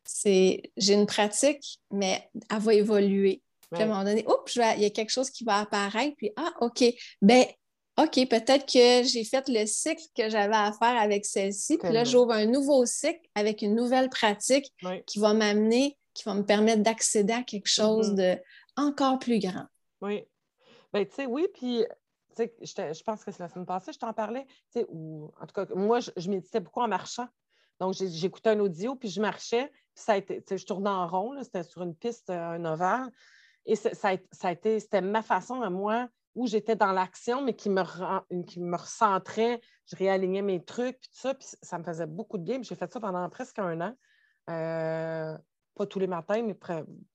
C'est 0.05 0.61
J'ai 0.77 0.93
une 0.93 1.05
pratique, 1.05 1.79
mais 1.91 2.29
elle 2.49 2.59
va 2.59 2.73
évoluer. 2.73 3.41
Puis 3.69 3.81
à 3.81 3.85
un 3.85 3.89
moment 3.89 4.05
donné, 4.05 4.25
oups, 4.25 4.55
il 4.55 4.81
y 4.81 4.85
a 4.85 4.89
quelque 4.89 5.09
chose 5.09 5.29
qui 5.29 5.43
va 5.43 5.57
apparaître, 5.57 6.15
puis 6.15 6.31
ah, 6.37 6.53
OK, 6.61 6.85
ben 7.21 7.43
OK, 7.99 8.29
peut-être 8.29 8.65
que 8.65 9.07
j'ai 9.07 9.23
fait 9.23 9.47
le 9.49 9.65
cycle 9.65 10.03
que 10.15 10.29
j'avais 10.29 10.55
à 10.55 10.71
faire 10.71 10.95
avec 11.01 11.25
celle-ci, 11.25 11.77
puis 11.77 11.91
là, 11.91 12.03
j'ouvre 12.03 12.31
un 12.31 12.45
nouveau 12.45 12.85
cycle 12.85 13.27
avec 13.33 13.63
une 13.63 13.75
nouvelle 13.75 14.09
pratique 14.09 14.71
qui 15.07 15.19
va 15.19 15.33
m'amener, 15.33 15.97
qui 16.13 16.23
va 16.23 16.35
me 16.35 16.43
permettre 16.43 16.83
d'accéder 16.83 17.33
à 17.33 17.43
quelque 17.43 17.69
chose 17.69 18.11
mm-hmm. 18.11 18.35
de 18.35 18.41
encore 18.75 19.17
plus 19.17 19.39
grand. 19.39 19.65
Oui. 20.01 20.23
Ben, 20.93 21.05
tu 21.05 21.15
sais, 21.15 21.25
oui, 21.25 21.47
puis 21.53 21.83
je, 22.37 22.43
je 22.61 23.03
pense 23.03 23.23
que 23.23 23.31
c'est 23.31 23.41
la 23.41 23.49
semaine 23.49 23.65
passée, 23.65 23.91
je 23.93 23.99
t'en 23.99 24.13
parlais, 24.13 24.45
ou 24.89 25.31
en 25.41 25.47
tout 25.47 25.53
cas, 25.53 25.65
moi, 25.75 25.99
je, 25.99 26.11
je 26.15 26.29
méditais 26.29 26.59
beaucoup 26.59 26.81
en 26.81 26.87
marchant. 26.87 27.27
Donc, 27.79 27.93
j'écoutais 27.93 28.51
un 28.51 28.59
audio, 28.59 28.95
puis 28.95 29.09
je 29.09 29.21
marchais, 29.21 29.67
puis 29.67 30.03
ça 30.03 30.13
a 30.13 30.17
été, 30.17 30.43
je 30.49 30.65
tournais 30.65 30.89
en 30.89 31.07
rond, 31.07 31.35
c'était 31.43 31.63
sur 31.63 31.81
une 31.83 31.95
piste, 31.95 32.29
euh, 32.29 32.51
un 32.51 32.65
ovale. 32.65 33.11
Et 33.65 33.75
ça, 33.75 33.89
a 34.43 34.51
été, 34.51 34.79
c'était 34.79 35.01
ma 35.01 35.21
façon 35.21 35.61
à 35.61 35.69
moi 35.69 36.07
où 36.37 36.45
j'étais 36.45 36.75
dans 36.75 36.91
l'action, 36.91 37.41
mais 37.41 37.55
qui 37.55 37.69
me, 37.69 38.43
qui 38.43 38.59
me 38.59 38.77
recentrait. 38.77 39.59
Je 39.87 39.95
réalignais 39.95 40.43
mes 40.43 40.63
trucs, 40.63 40.99
puis 40.99 41.09
ça, 41.11 41.33
puis 41.33 41.47
ça 41.63 41.79
me 41.79 41.83
faisait 41.83 42.05
beaucoup 42.05 42.37
de 42.37 42.43
bien. 42.43 42.61
J'ai 42.61 42.75
fait 42.75 42.93
ça 42.93 42.99
pendant 42.99 43.27
presque 43.29 43.57
un 43.57 43.81
an. 43.81 43.93
Euh, 44.51 45.35
pas 45.73 45.85
tous 45.87 45.97
les 45.97 46.05
matins, 46.05 46.43
mais 46.43 46.55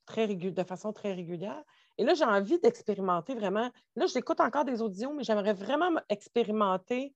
très 0.07 0.27
de 0.27 0.65
façon 0.65 0.93
très 0.93 1.15
régulière. 1.15 1.63
Et 1.99 2.05
là, 2.05 2.15
j'ai 2.15 2.25
envie 2.25 2.59
d'expérimenter 2.59 3.37
vraiment. 3.37 3.71
Là, 3.95 4.07
j'écoute 4.07 4.41
encore 4.41 4.65
des 4.65 4.83
audios, 4.83 5.13
mais 5.13 5.23
j'aimerais 5.23 5.55
vraiment 5.55 5.91
expérimenter 6.09 7.15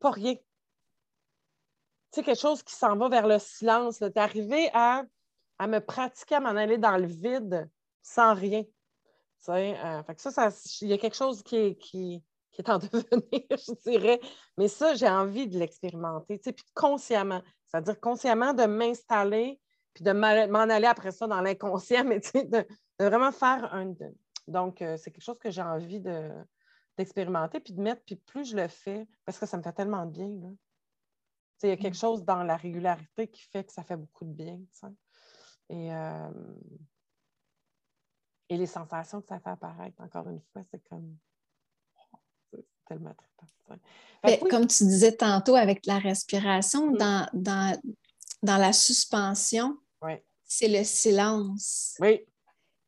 pas 0.00 0.10
rien. 0.10 0.34
Tu 0.34 0.42
sais, 2.10 2.22
quelque 2.24 2.40
chose 2.40 2.64
qui 2.64 2.74
s'en 2.74 2.96
va 2.96 3.08
vers 3.08 3.28
le 3.28 3.38
silence, 3.38 4.00
d'arriver 4.00 4.68
à, 4.74 5.04
à 5.58 5.68
me 5.68 5.78
pratiquer, 5.78 6.34
à 6.34 6.40
m'en 6.40 6.48
aller 6.48 6.78
dans 6.78 6.96
le 6.96 7.06
vide 7.06 7.70
sans 8.02 8.34
rien. 8.34 8.64
Euh, 9.48 10.02
ça, 10.16 10.50
il 10.82 10.88
y 10.88 10.92
a 10.92 10.98
quelque 10.98 11.16
chose 11.16 11.42
qui 11.42 11.56
est, 11.56 11.74
qui, 11.76 12.22
est 12.58 12.68
en 12.68 12.78
devenir, 12.78 13.46
je 13.50 13.90
dirais. 13.90 14.20
Mais 14.56 14.68
ça, 14.68 14.94
j'ai 14.94 15.08
envie 15.08 15.48
de 15.48 15.58
l'expérimenter, 15.58 16.38
puis 16.38 16.64
consciemment. 16.74 17.42
C'est-à-dire 17.66 17.98
consciemment 18.00 18.52
de 18.52 18.64
m'installer, 18.66 19.60
puis 19.94 20.04
de 20.04 20.12
m'en 20.12 20.58
aller 20.58 20.86
après 20.86 21.12
ça 21.12 21.26
dans 21.26 21.40
l'inconscient, 21.40 22.04
mais 22.06 22.20
de, 22.20 22.66
de, 22.98 23.04
vraiment 23.04 23.32
faire 23.32 23.72
un, 23.72 23.94
Donc, 24.46 24.82
euh, 24.82 24.96
c'est 24.96 25.10
quelque 25.10 25.24
chose 25.24 25.38
que 25.38 25.50
j'ai 25.50 25.62
envie 25.62 26.00
d'expérimenter, 26.98 27.60
puis 27.60 27.72
de 27.72 27.80
mettre, 27.80 28.02
puis 28.04 28.16
plus 28.16 28.50
je 28.50 28.56
le 28.56 28.68
fais, 28.68 29.06
parce 29.24 29.38
que 29.38 29.46
ça 29.46 29.56
me 29.56 29.62
fait 29.62 29.72
tellement 29.72 30.04
de 30.06 30.12
bien. 30.12 30.54
Il 31.62 31.68
y 31.68 31.72
a 31.72 31.76
quelque 31.76 31.96
mm. 31.96 32.00
chose 32.00 32.24
dans 32.24 32.42
la 32.42 32.56
régularité 32.56 33.28
qui 33.28 33.42
fait 33.42 33.64
que 33.64 33.72
ça 33.72 33.82
fait 33.82 33.96
beaucoup 33.96 34.24
de 34.24 34.32
bien. 34.32 34.58
Et, 35.68 35.94
euh, 35.94 36.30
et 38.50 38.56
les 38.56 38.66
sensations 38.66 39.20
que 39.20 39.28
ça 39.28 39.38
fait 39.38 39.50
apparaître, 39.50 40.00
encore 40.00 40.28
une 40.28 40.40
fois, 40.52 40.62
c'est 40.70 40.82
comme 40.88 41.16
c'est 42.50 42.66
tellement 42.86 43.14
trippant. 43.14 44.48
Comme 44.50 44.66
tu 44.66 44.84
disais 44.84 45.16
tantôt 45.16 45.54
avec 45.54 45.86
la 45.86 45.98
respiration, 45.98 46.90
mm. 46.90 46.96
dans, 46.98 47.28
dans, 47.32 47.80
dans, 48.42 48.56
la 48.56 48.72
suspension, 48.72 49.78
c'est 50.44 50.68
le 50.68 50.82
silence. 50.82 51.94
Oui. 52.00 52.26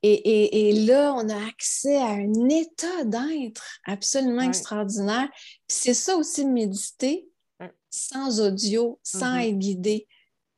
Et, 0.02 0.84
là, 0.84 1.14
on 1.14 1.28
a 1.28 1.46
accès 1.46 1.96
à 1.96 2.08
un 2.08 2.48
état 2.48 3.04
d'être 3.04 3.78
absolument 3.84 4.42
extraordinaire. 4.42 5.28
c'est 5.68 5.94
ça 5.94 6.16
aussi 6.16 6.44
de 6.44 6.50
méditer 6.50 7.28
sans 7.88 8.40
audio, 8.40 8.98
sans 9.04 9.36
mm-hmm. 9.36 9.48
être 9.48 9.58
guidé. 9.58 10.08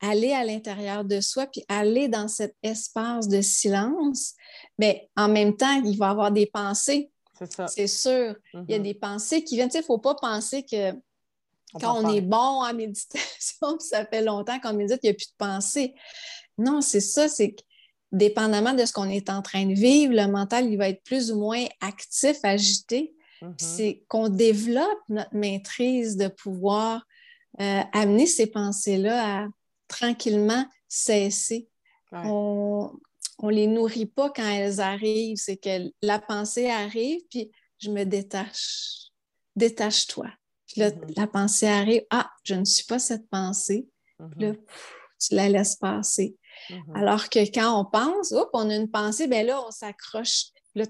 Aller 0.01 0.33
à 0.33 0.43
l'intérieur 0.43 1.05
de 1.05 1.21
soi, 1.21 1.45
puis 1.45 1.63
aller 1.67 2.07
dans 2.07 2.27
cet 2.27 2.55
espace 2.63 3.27
de 3.27 3.41
silence. 3.41 4.33
Mais 4.77 5.09
en 5.15 5.27
même 5.27 5.55
temps, 5.55 5.81
il 5.83 5.97
va 5.97 6.07
y 6.07 6.09
avoir 6.09 6.31
des 6.31 6.45
pensées. 6.45 7.11
C'est 7.37 7.51
ça. 7.51 7.67
C'est 7.67 7.87
sûr. 7.87 8.35
Il 8.53 8.65
y 8.69 8.73
a 8.73 8.79
mm-hmm. 8.79 8.81
des 8.81 8.93
pensées 8.93 9.43
qui 9.43 9.55
viennent. 9.55 9.69
Il 9.73 9.77
ne 9.77 9.83
faut 9.83 9.97
pas 9.97 10.15
penser 10.15 10.63
que 10.63 10.93
quand 11.79 12.01
on 12.01 12.13
est 12.13 12.21
bon 12.21 12.37
en 12.37 12.73
méditation, 12.73 13.79
ça 13.79 14.05
fait 14.05 14.21
longtemps 14.21 14.59
qu'on 14.59 14.73
médite, 14.73 14.99
il 15.03 15.07
n'y 15.07 15.11
a 15.11 15.13
plus 15.13 15.27
de 15.27 15.37
pensée. 15.37 15.93
Non, 16.57 16.81
c'est 16.81 17.01
ça, 17.01 17.27
c'est 17.27 17.53
que 17.53 17.61
dépendamment 18.11 18.73
de 18.73 18.85
ce 18.85 18.93
qu'on 18.93 19.09
est 19.09 19.29
en 19.29 19.41
train 19.41 19.65
de 19.65 19.73
vivre, 19.73 20.13
le 20.13 20.27
mental, 20.27 20.71
il 20.71 20.77
va 20.77 20.89
être 20.89 21.03
plus 21.03 21.31
ou 21.31 21.39
moins 21.39 21.65
actif, 21.81 22.37
agité. 22.43 23.13
Mm-hmm. 23.41 23.53
C'est 23.57 24.03
qu'on 24.07 24.29
développe 24.29 25.01
notre 25.09 25.35
maîtrise 25.35 26.15
de 26.15 26.29
pouvoir 26.29 27.05
euh, 27.59 27.81
amener 27.91 28.25
ces 28.25 28.47
pensées-là 28.47 29.43
à 29.43 29.47
tranquillement 29.87 30.65
cesser. 30.87 31.67
On 32.11 32.91
ne 33.43 33.51
les 33.51 33.67
nourrit 33.67 34.05
pas 34.05 34.29
quand 34.29 34.47
elles 34.47 34.79
arrivent. 34.79 35.37
C'est 35.37 35.57
que 35.57 35.91
la 36.01 36.19
pensée 36.19 36.69
arrive, 36.69 37.21
puis 37.29 37.51
je 37.79 37.91
me 37.91 38.03
détache. 38.03 39.11
Détache-toi. 39.55 40.27
Puis 40.67 40.81
là, 40.81 40.91
mm-hmm. 40.91 41.13
la 41.17 41.27
pensée 41.27 41.67
arrive. 41.67 42.03
Ah, 42.09 42.29
je 42.43 42.55
ne 42.55 42.65
suis 42.65 42.85
pas 42.85 42.99
cette 42.99 43.29
pensée. 43.29 43.87
là, 44.19 44.27
mm-hmm. 44.27 44.57
tu 45.19 45.35
la 45.35 45.49
laisses 45.49 45.75
passer. 45.75 46.35
Mm-hmm. 46.69 46.97
Alors 46.97 47.29
que 47.29 47.39
quand 47.39 47.79
on 47.79 47.85
pense, 47.85 48.33
on 48.53 48.69
a 48.69 48.75
une 48.75 48.89
pensée, 48.89 49.27
bien 49.27 49.43
là, 49.43 49.61
on 49.65 49.71
s'accroche. 49.71 50.45
Là, 50.75 50.85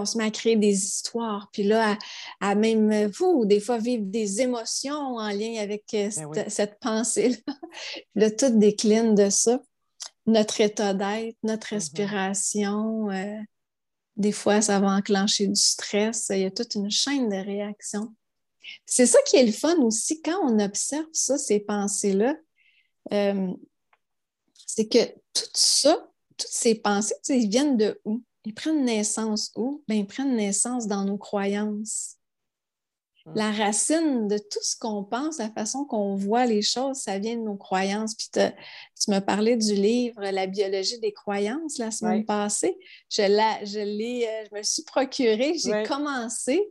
on 0.00 0.04
se 0.04 0.18
met 0.18 0.24
à 0.24 0.30
créer 0.30 0.56
des 0.56 0.84
histoires. 0.84 1.48
Puis 1.52 1.62
là, 1.62 1.96
à, 2.40 2.54
même 2.54 3.06
vous, 3.06 3.46
des 3.46 3.60
fois, 3.60 3.78
vivre 3.78 4.04
des 4.06 4.42
émotions 4.42 5.16
en 5.16 5.28
lien 5.28 5.58
avec 5.58 5.84
euh, 5.94 6.10
ben 6.34 6.48
cette, 6.48 6.78
pensée-là. 6.80 7.54
là, 8.14 8.30
tout 8.30 8.58
décline 8.58 9.14
de 9.14 9.30
ça. 9.30 9.60
Notre 10.26 10.60
état 10.60 10.94
d'être, 10.94 11.36
notre 11.42 11.68
mm-hmm. 11.68 11.74
respiration. 11.74 13.10
Euh, 13.10 13.38
des 14.16 14.32
fois, 14.32 14.60
ça 14.60 14.80
va 14.80 14.88
enclencher 14.88 15.46
du 15.46 15.60
stress. 15.60 16.26
Il 16.30 16.40
y 16.40 16.44
a 16.44 16.50
toute 16.50 16.74
une 16.74 16.90
chaîne 16.90 17.28
de 17.28 17.36
réactions. 17.36 18.14
C'est 18.86 19.06
ça 19.06 19.18
qui 19.26 19.36
est 19.36 19.46
le 19.46 19.52
fun 19.52 19.76
aussi 19.78 20.20
quand 20.22 20.38
on 20.44 20.58
observe 20.60 21.06
ça, 21.12 21.38
ces 21.38 21.60
pensées-là. 21.60 22.36
Euh, 23.12 23.52
c'est 24.66 24.88
que 24.88 25.04
tout 25.32 25.50
ça, 25.54 26.08
toutes 26.36 26.48
ces 26.48 26.74
pensées, 26.74 27.14
ils 27.28 27.48
viennent 27.48 27.76
de 27.76 28.00
où? 28.04 28.22
Ils 28.44 28.54
prennent 28.54 28.84
naissance 28.84 29.52
où? 29.56 29.82
Bien, 29.88 29.98
ils 29.98 30.06
prennent 30.06 30.36
naissance 30.36 30.86
dans 30.86 31.04
nos 31.04 31.18
croyances. 31.18 32.16
Hum. 33.26 33.32
La 33.34 33.50
racine 33.50 34.28
de 34.28 34.38
tout 34.38 34.62
ce 34.62 34.76
qu'on 34.76 35.04
pense, 35.04 35.38
la 35.38 35.50
façon 35.50 35.84
qu'on 35.84 36.14
voit 36.14 36.46
les 36.46 36.62
choses, 36.62 36.98
ça 36.98 37.18
vient 37.18 37.36
de 37.36 37.42
nos 37.42 37.56
croyances. 37.56 38.14
Puis 38.14 38.28
tu 38.32 39.10
me 39.10 39.18
parlais 39.20 39.56
du 39.56 39.74
livre 39.74 40.22
La 40.22 40.46
biologie 40.46 40.98
des 41.00 41.12
croyances 41.12 41.78
la 41.78 41.90
semaine 41.90 42.24
passée. 42.24 42.76
Je, 43.10 43.22
je, 43.22 43.78
euh, 43.78 44.44
je 44.50 44.56
me 44.56 44.62
suis 44.62 44.82
procuré, 44.84 45.54
j'ai 45.58 45.82
commencé, 45.84 46.62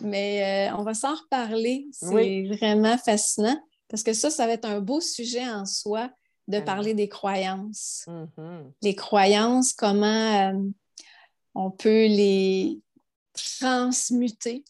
mais 0.00 0.70
euh, 0.70 0.76
on 0.78 0.82
va 0.82 0.94
s'en 0.94 1.14
reparler. 1.14 1.86
C'est 1.92 2.44
vraiment 2.44 2.96
fascinant 2.98 3.60
parce 3.88 4.02
que 4.02 4.12
ça, 4.12 4.30
ça 4.30 4.46
va 4.46 4.52
être 4.52 4.68
un 4.68 4.80
beau 4.80 5.00
sujet 5.00 5.48
en 5.48 5.64
soi 5.64 6.10
de 6.46 6.60
parler 6.60 6.94
des 6.94 7.08
croyances. 7.08 8.06
Mm-hmm. 8.06 8.72
Les 8.82 8.94
croyances, 8.94 9.72
comment 9.72 10.50
euh, 10.50 10.58
on 11.54 11.70
peut 11.70 12.06
les 12.06 12.80
transmuter. 13.34 14.64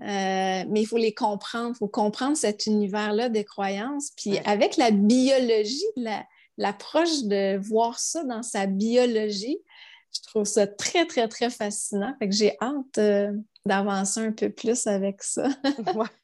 Euh, 0.00 0.64
mais 0.68 0.80
il 0.82 0.86
faut 0.86 0.96
les 0.96 1.14
comprendre, 1.14 1.72
il 1.74 1.78
faut 1.78 1.88
comprendre 1.88 2.36
cet 2.36 2.66
univers-là 2.66 3.28
des 3.28 3.44
croyances. 3.44 4.12
Puis 4.16 4.38
avec 4.44 4.76
la 4.76 4.90
biologie, 4.90 5.84
l'approche 6.56 7.24
de 7.24 7.58
voir 7.58 7.98
ça 7.98 8.22
dans 8.24 8.42
sa 8.42 8.66
biologie, 8.66 9.58
je 10.12 10.20
trouve 10.22 10.44
ça 10.44 10.66
très, 10.66 11.06
très, 11.06 11.28
très 11.28 11.50
fascinant. 11.50 12.14
Fait 12.18 12.28
que 12.28 12.34
j'ai 12.34 12.56
hâte 12.60 12.98
euh, 12.98 13.32
d'avancer 13.66 14.20
un 14.20 14.32
peu 14.32 14.50
plus 14.50 14.86
avec 14.86 15.22
ça. 15.22 15.48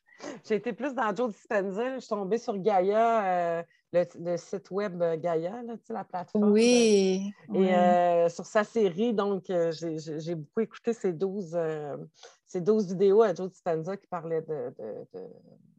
J'ai 0.49 0.55
été 0.55 0.73
plus 0.73 0.95
dans 0.95 1.15
Joe 1.15 1.31
Dispenza. 1.33 1.97
Je 1.97 2.01
suis 2.01 2.09
tombée 2.09 2.39
sur 2.39 2.57
Gaia, 2.57 3.63
le, 3.95 4.37
site 4.37 4.71
web 4.71 5.01
euh, 5.03 5.17
Gaia, 5.17 5.63
la 5.89 6.05
plateforme. 6.05 6.51
Oui. 6.51 7.33
Et 7.55 7.75
euh, 7.75 8.29
sur 8.29 8.47
sa 8.47 8.65
série, 8.65 9.15
donc, 9.15 9.51
euh, 9.51 9.73
j'ai 9.73 10.35
beaucoup 10.35 10.61
écouté 10.61 10.93
ces 10.93 11.13
12, 11.13 11.57
ces 12.55 12.61
12 12.61 12.93
vidéos 12.93 13.23
à 13.23 13.35
Joe 13.35 13.51
Dispenza 13.51 13.97
qui 13.97 14.07
parlaient 14.07 14.43
de, 14.43 14.73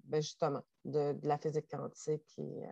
ben, 0.03 0.21
justement 0.21 0.61
de, 0.84 1.15
la 1.23 1.38
physique 1.38 1.69
quantique 1.71 2.38
et, 2.38 2.63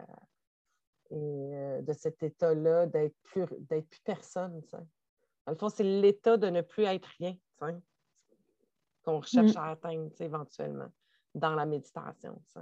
de 1.10 1.93
cet 1.93 2.22
état-là 2.22 2.86
d'être 2.88 3.16
plus, 3.24 3.45
plus 3.47 4.01
personne. 4.04 4.62
Dans 4.72 5.51
le 5.54 5.56
fond, 5.56 5.70
c'est 5.70 5.86
l'état 5.86 6.36
de 6.36 6.49
ne 6.49 6.60
plus 6.60 6.84
être 6.84 7.08
rien 7.18 7.38
qu'on 9.06 9.20
recherche 9.20 9.54
mm. 9.54 9.58
à 9.58 9.72
atteindre 9.72 10.12
éventuellement 10.20 10.91
dans 11.34 11.56
la 11.56 11.66
méditation. 11.66 12.41
Je 12.56 12.60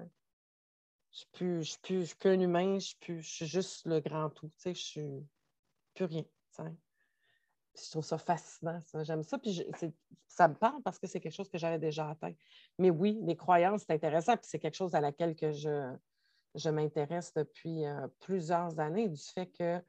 ne 1.43 1.63
suis, 1.63 1.79
plus, 1.81 2.15
un 2.25 2.39
humain, 2.39 2.77
je, 2.77 2.93
suis, 3.01 3.21
je 3.23 3.29
suis 3.29 3.47
juste 3.47 3.87
le 3.87 3.99
grand 3.99 4.29
tout. 4.29 4.51
Je 4.63 4.69
ne 4.69 4.73
suis 4.75 5.27
plus 5.95 6.05
rien. 6.05 6.25
Je 7.75 7.89
trouve 7.89 8.03
ça 8.03 8.17
fascinant. 8.17 8.79
J'aime 9.03 9.23
ça. 9.23 9.37
Puis 9.37 9.65
ça 10.27 10.47
me 10.47 10.55
parle 10.55 10.81
parce 10.83 10.99
que 10.99 11.07
c'est 11.07 11.19
quelque 11.19 11.35
chose 11.35 11.49
que 11.49 11.57
j'avais 11.57 11.79
déjà 11.79 12.09
atteint. 12.09 12.33
Mais 12.77 12.89
oui, 12.89 13.19
les 13.23 13.35
croyances, 13.35 13.83
c'est 13.87 13.93
intéressant. 13.93 14.35
Puis 14.37 14.47
c'est 14.49 14.59
quelque 14.59 14.75
chose 14.75 14.95
à 14.95 15.01
laquelle 15.01 15.35
que 15.35 15.51
je, 15.51 16.69
m'intéresse 16.69 17.33
depuis 17.33 17.85
euh, 17.85 18.07
plusieurs 18.19 18.79
années, 18.79 19.07
du 19.07 19.21
fait 19.21 19.47
que 19.47 19.81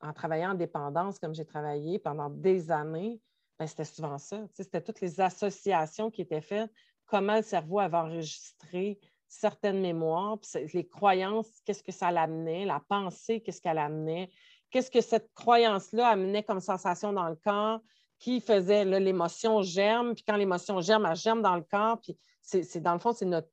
en 0.00 0.12
travaillant 0.12 0.50
en 0.50 0.54
dépendance, 0.54 1.18
comme 1.18 1.34
j'ai 1.34 1.44
travaillé 1.44 1.98
pendant 1.98 2.28
des 2.28 2.70
années, 2.70 3.20
ben, 3.58 3.66
c'était 3.66 3.84
souvent 3.84 4.18
ça. 4.18 4.44
C'était 4.52 4.82
toutes 4.82 5.00
les 5.00 5.20
associations 5.20 6.10
qui 6.10 6.22
étaient 6.22 6.40
faites, 6.40 6.70
comment 7.06 7.36
le 7.36 7.42
cerveau 7.42 7.78
avait 7.78 7.96
enregistré 7.96 8.98
certaines 9.28 9.80
mémoires, 9.80 10.38
les 10.74 10.86
croyances, 10.86 11.48
qu'est-ce 11.64 11.82
que 11.82 11.92
ça 11.92 12.10
l'amenait, 12.10 12.66
la 12.66 12.80
pensée, 12.86 13.40
qu'est-ce 13.40 13.62
qu'elle 13.62 13.78
amenait, 13.78 14.30
qu'est-ce 14.72 14.90
que 14.90 15.00
cette 15.00 15.32
croyance-là 15.34 16.08
amenait 16.08 16.42
comme 16.42 16.60
sensation 16.60 17.12
dans 17.12 17.28
le 17.28 17.36
corps, 17.36 17.80
qui 18.18 18.40
faisait 18.40 18.84
l'émotion 18.84 19.62
germe, 19.62 20.14
puis 20.14 20.24
quand 20.26 20.36
l'émotion 20.36 20.80
germe, 20.80 21.06
elle 21.06 21.16
germe 21.16 21.42
dans 21.42 21.56
le 21.56 21.62
corps, 21.62 22.00
puis 22.00 22.18
c'est 22.40 22.80
dans 22.80 22.94
le 22.94 22.98
fond, 22.98 23.12
c'est 23.12 23.26
notre 23.26 23.48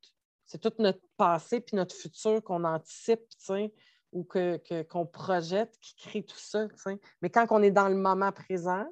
c'est 0.45 0.59
tout 0.59 0.74
notre 0.80 1.01
passé 1.15 1.61
puis 1.61 1.76
notre 1.76 1.93
futur 1.93 2.41
qu'on 2.43 2.63
anticipe, 2.63 3.22
ou 4.11 4.24
qu'on 4.24 4.57
que, 4.57 5.03
projette 5.03 5.78
qui 5.80 5.95
crée 5.95 6.24
tout 6.24 6.39
ça. 6.39 6.67
Mais 7.22 7.30
quand 7.30 7.45
on 7.51 7.61
est 7.61 7.70
dans 7.70 7.88
le 7.88 7.95
moment 7.95 8.32
présent, 8.32 8.86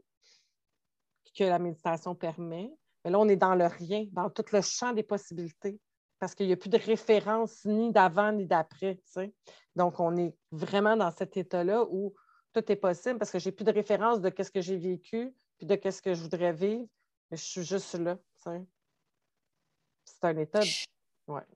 que 1.38 1.44
la 1.44 1.60
méditation 1.60 2.16
permet, 2.16 2.72
mais 3.04 3.12
là, 3.12 3.20
on 3.20 3.28
est 3.28 3.36
dans 3.36 3.56
le 3.56 3.66
rien, 3.66 4.06
dans 4.12 4.30
tout 4.30 4.46
le 4.52 4.62
champ 4.62 4.94
des 4.94 5.04
possibilités 5.04 5.80
parce 6.20 6.36
qu'il 6.36 6.48
n'y 6.48 6.54
a 6.54 6.58
plus 6.58 6.70
de 6.70 6.78
référence 6.78 7.66
ni 7.66 7.92
d'avant 7.92 8.32
ni 8.32 8.46
d'après. 8.46 9.00
Donc, 9.76 10.00
on 10.00 10.16
est 10.18 10.36
vraiment 10.52 10.96
dans 10.96 11.12
cet 11.12 11.38
état-là 11.38 11.86
où 11.90 12.14
tout 12.54 12.72
est 12.72 12.76
possible 12.76 13.20
parce 13.20 13.32
que 13.32 13.40
j'ai 13.40 13.52
plus 13.52 13.66
de 13.66 13.72
référence 13.72 14.22
de 14.22 14.32
ce 14.38 14.50
que 14.50 14.62
j'ai 14.62 14.78
vécu 14.78 15.34
puis 15.58 15.68
de 15.68 15.80
ce 15.90 16.02
que 16.02 16.14
je 16.14 16.22
voudrais 16.22 16.54
vivre. 16.54 16.88
Mais 17.30 17.38
je 17.38 17.44
suis 17.44 17.64
juste 17.64 17.94
là. 17.96 18.18
C'est 18.44 20.24
un 20.24 20.38
état 20.38 20.62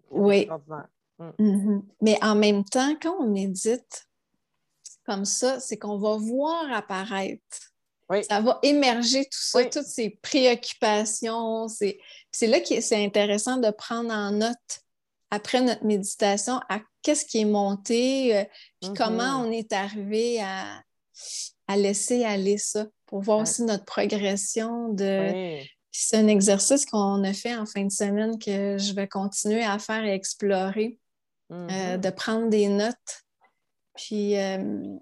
oui. 0.10 0.50
Mm. 1.18 1.30
Mm-hmm. 1.40 1.82
Mais 2.02 2.18
en 2.22 2.36
même 2.36 2.66
temps, 2.66 2.96
quand 3.02 3.16
on 3.20 3.28
médite 3.28 4.08
comme 5.06 5.26
ça, 5.26 5.60
c'est 5.60 5.78
qu'on 5.78 5.98
va 5.98 6.18
voir 6.18 6.72
apparaître 6.74 7.72
ça 8.22 8.42
va 8.42 8.60
émerger 8.62 9.24
tout 9.24 9.40
ça, 9.40 9.64
toutes 9.66 9.86
ces 9.86 10.10
préoccupations. 10.22 11.68
C'est 12.32 12.48
là 12.48 12.60
que 12.60 12.80
c'est 12.82 13.04
intéressant 13.04 13.58
de 13.58 13.70
prendre 13.72 14.14
en 14.14 14.32
note 14.32 14.82
après 15.32 15.62
notre 15.62 15.86
méditation 15.86 16.60
à 16.70 16.82
qu'est-ce 17.02 17.26
qui 17.26 17.40
est 17.40 17.46
monté, 17.46 18.38
euh, 18.38 18.44
puis 18.82 18.92
mm-hmm. 18.92 18.98
comment 18.98 19.38
on 19.42 19.52
est 19.52 19.74
arrivé 19.74 20.42
à, 20.42 20.84
laisser 21.78 22.26
aller 22.26 22.58
ça. 22.58 22.86
pour 23.06 23.22
voir 23.22 23.40
aussi 23.40 23.64
notre 23.64 23.86
progression. 23.86 24.90
De... 24.90 25.62
C'est 25.90 26.18
un 26.18 26.28
exercice 26.28 26.86
qu'on 26.86 27.24
a 27.24 27.32
fait 27.32 27.56
en 27.56 27.66
fin 27.66 27.86
de 27.86 27.92
semaine 27.92 28.38
que 28.40 28.78
je 28.78 28.94
vais 28.94 29.08
continuer 29.08 29.64
à 29.64 29.80
faire 29.80 30.04
et 30.04 30.14
explorer, 30.14 31.00
euh, 31.52 31.68
mm-hmm. 31.68 32.00
de 32.02 32.10
prendre 32.10 32.50
des 32.50 32.68
notes. 32.68 33.24
Puis, 33.96 34.38
euh, 34.38 34.98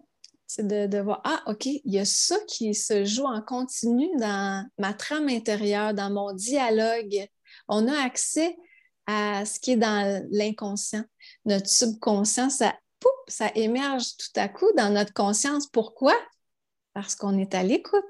de, 0.57 0.87
de, 0.87 0.97
voir, 0.99 1.21
ah, 1.23 1.43
OK, 1.47 1.65
il 1.65 1.81
y 1.85 1.99
a 1.99 2.05
ça 2.05 2.35
qui 2.47 2.73
se 2.73 3.05
joue 3.05 3.25
en 3.25 3.41
continu 3.41 4.09
dans 4.17 4.67
ma 4.77 4.93
trame 4.93 5.29
intérieure, 5.29 5.93
dans 5.93 6.09
mon 6.09 6.33
dialogue. 6.33 7.27
On 7.67 7.87
a 7.87 8.03
accès 8.03 8.57
à 9.05 9.45
ce 9.45 9.59
qui 9.59 9.71
est 9.71 9.77
dans 9.77 10.27
l'inconscient. 10.31 11.03
Notre 11.45 11.67
subconscient, 11.67 12.49
ça, 12.49 12.75
ça 13.27 13.51
émerge 13.55 14.17
tout 14.17 14.39
à 14.39 14.47
coup 14.47 14.71
dans 14.75 14.91
notre 14.93 15.13
conscience. 15.13 15.67
Pourquoi? 15.67 16.15
Parce 16.93 17.15
qu'on 17.15 17.37
est 17.37 17.53
à 17.53 17.63
l'écoute. 17.63 18.03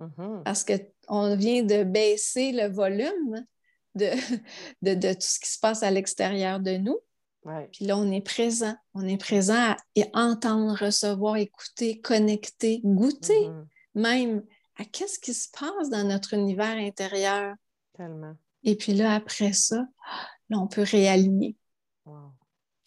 Mm-hmm. 0.00 0.42
Parce 0.44 0.64
qu'on 0.64 1.36
vient 1.36 1.62
de 1.62 1.82
baisser 1.82 2.52
le 2.52 2.68
volume 2.68 3.44
de, 3.94 4.10
de, 4.82 5.12
tout 5.14 5.20
ce 5.20 5.40
qui 5.40 5.50
se 5.50 5.58
passe 5.58 5.82
à 5.82 5.90
l'extérieur 5.90 6.60
de 6.60 6.72
nous. 6.72 6.98
Puis 7.72 7.84
là, 7.84 7.96
on 7.96 8.10
est 8.10 8.20
présent. 8.20 8.74
On 8.94 9.06
est 9.06 9.16
présent 9.16 9.54
à 9.54 9.76
entendre, 10.14 10.76
recevoir, 10.78 11.36
écouter, 11.36 12.00
connecter, 12.00 12.80
goûter 12.84 13.48
mm-hmm. 13.48 13.66
même 13.94 14.44
à 14.76 14.84
qu'est-ce 14.84 15.18
qui 15.18 15.34
se 15.34 15.48
passe 15.50 15.88
dans 15.90 16.04
notre 16.04 16.34
univers 16.34 16.76
intérieur. 16.76 17.54
Tellement. 17.96 18.34
Et 18.64 18.76
puis 18.76 18.94
là, 18.94 19.14
après 19.14 19.52
ça, 19.52 19.86
là, 20.48 20.58
on 20.58 20.66
peut 20.66 20.82
réaligner. 20.82 21.56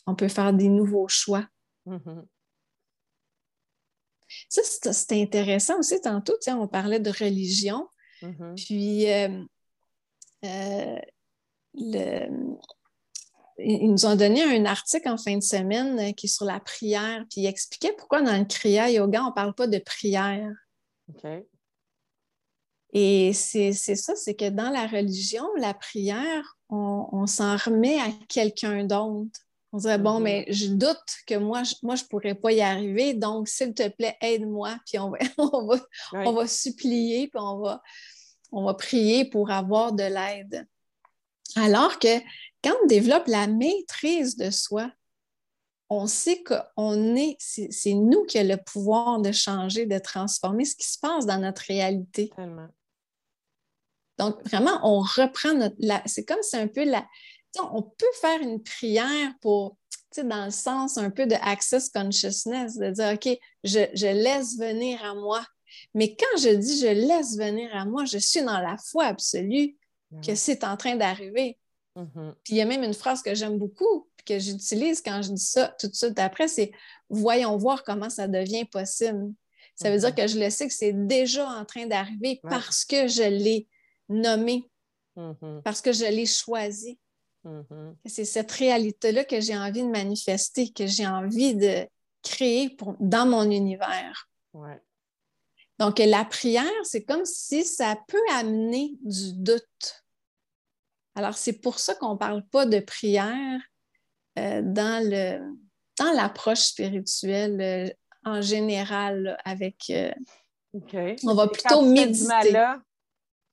On 0.05 0.15
peut 0.15 0.27
faire 0.27 0.53
des 0.53 0.69
nouveaux 0.69 1.07
choix. 1.07 1.47
Mm-hmm. 1.87 2.25
Ça, 4.49 4.93
c'est 4.93 5.21
intéressant 5.21 5.79
aussi. 5.79 5.99
Tantôt, 6.01 6.33
on 6.47 6.67
parlait 6.67 6.99
de 6.99 7.09
religion. 7.09 7.87
Mm-hmm. 8.21 8.55
Puis, 8.55 9.11
euh, 9.11 9.43
euh, 10.45 10.99
ils 13.61 13.91
nous 13.91 14.05
ont 14.05 14.15
donné 14.15 14.43
un 14.43 14.65
article 14.65 15.09
en 15.09 15.17
fin 15.17 15.35
de 15.37 15.43
semaine 15.43 15.99
euh, 15.99 16.11
qui 16.11 16.27
est 16.27 16.29
sur 16.29 16.45
la 16.45 16.59
prière. 16.59 17.25
Puis, 17.29 17.41
il 17.41 17.47
expliquait 17.47 17.93
pourquoi 17.97 18.21
dans 18.21 18.37
le 18.37 18.45
Kriya 18.45 18.89
Yoga, 18.89 19.23
on 19.23 19.29
ne 19.29 19.33
parle 19.33 19.53
pas 19.53 19.67
de 19.67 19.79
prière. 19.79 20.51
Et 22.93 23.33
c'est 23.33 23.73
ça, 23.73 24.15
c'est 24.15 24.35
que 24.35 24.49
dans 24.49 24.69
la 24.69 24.87
religion, 24.87 25.45
la 25.57 25.73
prière, 25.73 26.57
on, 26.69 27.25
s'en 27.27 27.57
remet 27.57 27.99
à 27.99 28.09
quelqu'un 28.27 28.83
d'autre. 28.83 29.39
On 29.71 29.77
dirait, 29.77 29.99
bon, 29.99 30.19
mm-hmm. 30.19 30.23
mais 30.23 30.45
je 30.49 30.67
doute 30.67 30.97
que 31.27 31.35
moi, 31.35 31.63
je, 31.63 31.75
moi, 31.83 31.95
je 31.95 32.03
pourrais 32.05 32.33
pas 32.33 32.51
y 32.51 32.61
arriver, 32.61 33.13
donc 33.13 33.47
s'il 33.47 33.75
te 33.75 33.87
plaît, 33.87 34.17
aide-moi, 34.21 34.77
puis 34.87 34.97
on 34.97 35.11
va, 35.11 35.17
on 36.13 36.31
va, 36.33 36.47
supplier, 36.47 37.27
puis 37.27 37.39
on 37.39 37.59
va, 37.59 37.81
on 38.51 38.65
va 38.65 38.73
prier 38.73 39.25
pour 39.25 39.51
avoir 39.51 39.93
de 39.93 40.03
l'aide. 40.03 40.67
Alors 41.55 41.99
que 41.99 42.07
quand 42.63 42.75
on 42.83 42.87
développe 42.87 43.27
la 43.27 43.47
maîtrise 43.47 44.35
de 44.35 44.49
soi, 44.49 44.91
on 45.89 46.05
sait 46.05 46.43
qu'on 46.43 47.15
est, 47.15 47.35
c'est 47.39 47.93
nous 47.93 48.23
qui 48.25 48.37
avons 48.37 48.49
le 48.49 48.57
pouvoir 48.57 49.19
de 49.19 49.31
changer, 49.31 49.85
de 49.85 49.97
transformer 49.97 50.65
ce 50.65 50.75
qui 50.75 50.87
se 50.87 50.99
passe 50.99 51.25
dans 51.25 51.39
notre 51.39 51.63
réalité. 51.63 52.29
Tellement. 52.35 52.67
Donc, 54.19 54.35
vraiment, 54.47 54.79
on 54.83 54.99
reprend 54.99 55.53
notre. 55.53 55.75
c'est 56.05 56.25
comme 56.25 56.41
c'est 56.41 56.59
un 56.59 56.67
peu 56.67 56.83
la. 56.83 57.07
On 57.71 57.81
peut 57.81 58.05
faire 58.21 58.39
une 58.41 58.61
prière 58.61 59.33
pour, 59.41 59.77
dans 60.17 60.45
le 60.45 60.51
sens 60.51 60.99
un 60.99 61.09
peu 61.09 61.25
de 61.25 61.35
access 61.41 61.89
consciousness, 61.89 62.77
de 62.77 62.91
dire, 62.91 63.13
OK, 63.13 63.39
je, 63.63 63.79
je 63.93 64.05
laisse 64.05 64.59
venir 64.59 65.03
à 65.03 65.15
moi. 65.15 65.43
Mais 65.95 66.15
quand 66.15 66.37
je 66.39 66.49
dis 66.49 66.79
je 66.79 66.87
laisse 66.87 67.37
venir 67.37 67.75
à 67.75 67.85
moi, 67.85 68.05
je 68.05 68.17
suis 68.17 68.41
dans 68.41 68.59
la 68.59 68.77
foi 68.77 69.05
absolue 69.05 69.75
que 70.25 70.35
c'est 70.35 70.63
en 70.63 70.77
train 70.77 70.95
d'arriver. 70.95 71.58
Mm-hmm. 71.99 72.33
Puis 72.43 72.53
il 72.53 72.57
y 72.57 72.61
a 72.61 72.65
même 72.65 72.83
une 72.83 72.93
phrase 72.93 73.21
que 73.21 73.35
j'aime 73.35 73.57
beaucoup, 73.57 74.07
que 74.25 74.39
j'utilise 74.39 75.01
quand 75.01 75.21
je 75.21 75.31
dis 75.33 75.45
ça 75.45 75.75
tout 75.79 75.87
de 75.87 75.95
suite 75.95 76.19
après, 76.19 76.47
c'est 76.47 76.71
voyons 77.09 77.57
voir 77.57 77.83
comment 77.83 78.09
ça 78.09 78.27
devient 78.27 78.65
possible. 78.65 79.33
Ça 79.75 79.91
veut 79.91 79.99
dire 79.99 80.09
mm-hmm. 80.09 80.15
que 80.15 80.27
je 80.27 80.39
le 80.39 80.49
sais 80.49 80.67
que 80.67 80.73
c'est 80.73 80.93
déjà 80.93 81.47
en 81.47 81.65
train 81.65 81.85
d'arriver 81.85 82.39
parce 82.43 82.85
que 82.85 83.07
je 83.07 83.23
l'ai 83.23 83.67
nommé 84.07 84.69
mm-hmm. 85.17 85.61
parce 85.63 85.81
que 85.81 85.93
je 85.93 86.05
l'ai 86.05 86.25
choisi. 86.25 86.99
C'est 88.05 88.25
cette 88.25 88.51
réalité-là 88.51 89.23
que 89.23 89.39
j'ai 89.39 89.57
envie 89.57 89.81
de 89.81 89.87
manifester, 89.87 90.71
que 90.71 90.85
j'ai 90.85 91.07
envie 91.07 91.55
de 91.55 91.87
créer 92.21 92.69
pour, 92.69 92.95
dans 92.99 93.25
mon 93.25 93.49
univers. 93.49 94.29
Donc, 95.79 95.99
la 95.99 96.25
prière, 96.25 96.65
c'est 96.83 97.03
comme 97.03 97.25
si 97.25 97.63
ça 97.63 97.97
peut 98.07 98.17
amener 98.33 98.91
du 99.01 99.33
doute. 99.33 100.03
Alors, 101.19 101.37
c'est 101.37 101.59
pour 101.59 101.79
ça 101.79 101.95
qu'on 101.95 102.13
ne 102.13 102.17
parle 102.17 102.45
pas 102.47 102.65
de 102.65 102.79
prière 102.79 103.59
euh, 104.37 104.61
dans, 104.63 105.03
le, 105.05 105.39
dans 105.97 106.13
l'approche 106.13 106.61
spirituelle 106.61 107.59
euh, 107.59 107.89
en 108.23 108.41
général 108.41 109.37
avec... 109.43 109.89
Euh, 109.89 110.13
on 111.23 111.33
va 111.33 111.47
plutôt 111.49 111.81
méditer 111.81 112.53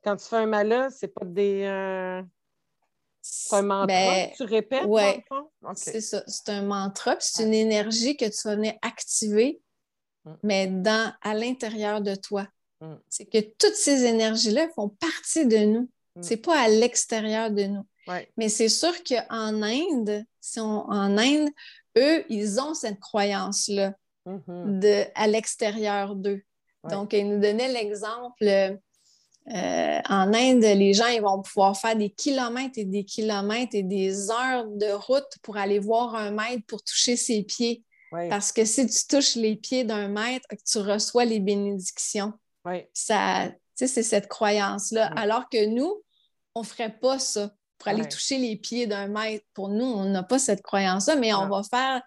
quand 0.04 0.16
tu 0.16 0.24
fais 0.26 0.36
un 0.36 0.46
mala, 0.46 0.88
c'est 0.90 1.08
pas 1.08 1.24
des. 1.24 2.22
C'est 3.22 3.56
un 3.56 3.62
mantra 3.62 3.86
ben, 3.86 4.30
que 4.30 4.36
tu 4.36 4.42
répètes? 4.44 4.84
Oui, 4.86 5.24
c'est 5.74 6.00
ça. 6.00 6.22
C'est 6.28 6.50
un 6.50 6.62
mantra, 6.62 7.16
puis 7.16 7.26
c'est 7.28 7.42
une 7.42 7.54
énergie 7.54 8.16
que 8.16 8.26
tu 8.26 8.46
vas 8.46 8.54
venir 8.54 8.74
activer, 8.82 9.60
mm. 10.24 10.32
mais 10.44 10.66
dans, 10.68 11.12
à 11.22 11.34
l'intérieur 11.34 12.00
de 12.00 12.14
toi. 12.14 12.46
Mm. 12.80 12.94
C'est 13.08 13.26
que 13.26 13.40
toutes 13.58 13.74
ces 13.74 14.04
énergies-là 14.04 14.68
font 14.76 14.90
partie 14.90 15.46
de 15.46 15.56
nous. 15.56 15.90
Ce 16.16 16.20
mm. 16.20 16.22
C'est 16.22 16.36
pas 16.36 16.58
à 16.58 16.68
l'extérieur 16.68 17.50
de 17.50 17.64
nous. 17.64 17.86
Mais 18.36 18.48
c'est 18.48 18.68
sûr 18.68 18.92
qu'en 19.02 19.62
Inde, 19.62 20.24
si 20.40 20.60
en 20.60 21.18
Inde, 21.18 21.48
eux, 21.98 22.24
ils 22.28 22.60
ont 22.60 22.74
cette 22.74 23.00
croyance-là 23.00 23.94
mm-hmm. 24.26 25.10
à 25.14 25.26
l'extérieur 25.26 26.14
d'eux. 26.14 26.42
Donc, 26.88 27.12
ils 27.12 27.28
nous 27.28 27.40
donnaient 27.40 27.72
l'exemple 27.72 28.44
euh, 28.44 30.00
en 30.08 30.34
Inde, 30.34 30.62
les 30.62 30.92
gens 30.92 31.06
ils 31.06 31.22
vont 31.22 31.40
pouvoir 31.40 31.76
faire 31.76 31.94
des 31.94 32.10
kilomètres 32.10 32.78
et 32.78 32.84
des 32.84 33.04
kilomètres 33.04 33.74
et 33.74 33.84
des 33.84 34.30
heures 34.30 34.66
de 34.66 34.92
route 34.92 35.38
pour 35.42 35.56
aller 35.56 35.78
voir 35.78 36.16
un 36.16 36.32
maître 36.32 36.64
pour 36.66 36.82
toucher 36.82 37.16
ses 37.16 37.42
pieds. 37.42 37.82
Parce 38.10 38.50
que 38.50 38.64
si 38.64 38.86
tu 38.86 39.06
touches 39.06 39.36
les 39.36 39.56
pieds 39.56 39.84
d'un 39.84 40.08
maître, 40.08 40.48
tu 40.64 40.78
reçois 40.78 41.24
les 41.24 41.38
bénédictions. 41.38 42.32
Ça, 42.92 43.50
c'est 43.74 44.02
cette 44.02 44.26
croyance-là. 44.26 45.06
Alors 45.16 45.48
que 45.50 45.66
nous, 45.66 46.02
on 46.57 46.61
ne 46.61 46.64
ferait 46.64 46.98
pas 46.98 47.18
ça 47.18 47.54
pour 47.76 47.88
aller 47.88 48.09
toucher 48.09 48.38
les 48.38 48.57
pieds 48.57 48.86
d'un 48.86 49.09
maître. 49.09 49.44
Pour 49.52 49.68
nous, 49.68 49.84
on 49.84 50.07
n'a 50.07 50.22
pas 50.22 50.38
cette 50.38 50.62
croyance-là, 50.62 51.14
mais 51.16 51.34
on 51.34 51.48
va 51.48 51.62
faire 51.62 52.02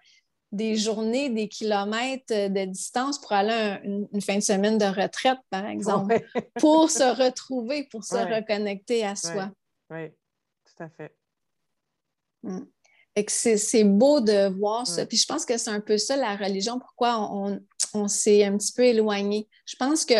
des 0.50 0.74
journées, 0.74 1.30
des 1.30 1.48
kilomètres 1.48 2.48
de 2.48 2.64
distance 2.64 3.20
pour 3.20 3.30
aller 3.30 3.78
une, 3.84 4.20
fin 4.20 4.34
de 4.34 4.42
semaine 4.42 4.76
de 4.76 4.86
retraite, 4.86 5.38
par 5.50 5.66
exemple, 5.66 6.20
pour 6.58 6.90
se 6.90 7.04
retrouver, 7.04 7.86
pour 7.92 8.02
se 8.02 8.16
reconnecter 8.16 9.06
à 9.06 9.14
soi. 9.14 9.52
Oui, 9.88 10.08
tout 10.08 10.82
à 10.82 10.88
fait. 10.88 11.14
Mm. 12.42 12.62
C'est 13.28 13.84
beau 13.84 14.20
de 14.20 14.48
voir 14.58 14.88
ça. 14.88 15.06
Puis 15.06 15.18
je 15.18 15.26
pense 15.26 15.44
que 15.44 15.58
c'est 15.58 15.70
un 15.70 15.80
peu 15.80 15.96
ça 15.96 16.16
la 16.16 16.34
religion, 16.34 16.80
pourquoi 16.80 17.30
on, 17.32 18.08
s'est 18.08 18.44
un 18.44 18.56
petit 18.56 18.72
peu 18.72 18.84
éloigné. 18.84 19.48
Je 19.66 19.76
pense 19.76 20.04
que 20.04 20.14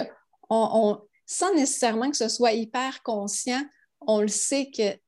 on, 0.51 1.01
sans 1.27 1.53
nécessairement 1.55 2.11
que 2.11 2.17
ce 2.17 2.29
soit 2.29 2.53
hyper 2.53 3.03
conscient, 3.03 3.63
on 4.07 4.21
le 4.21 4.29
sait 4.29 4.71
que 4.71 4.99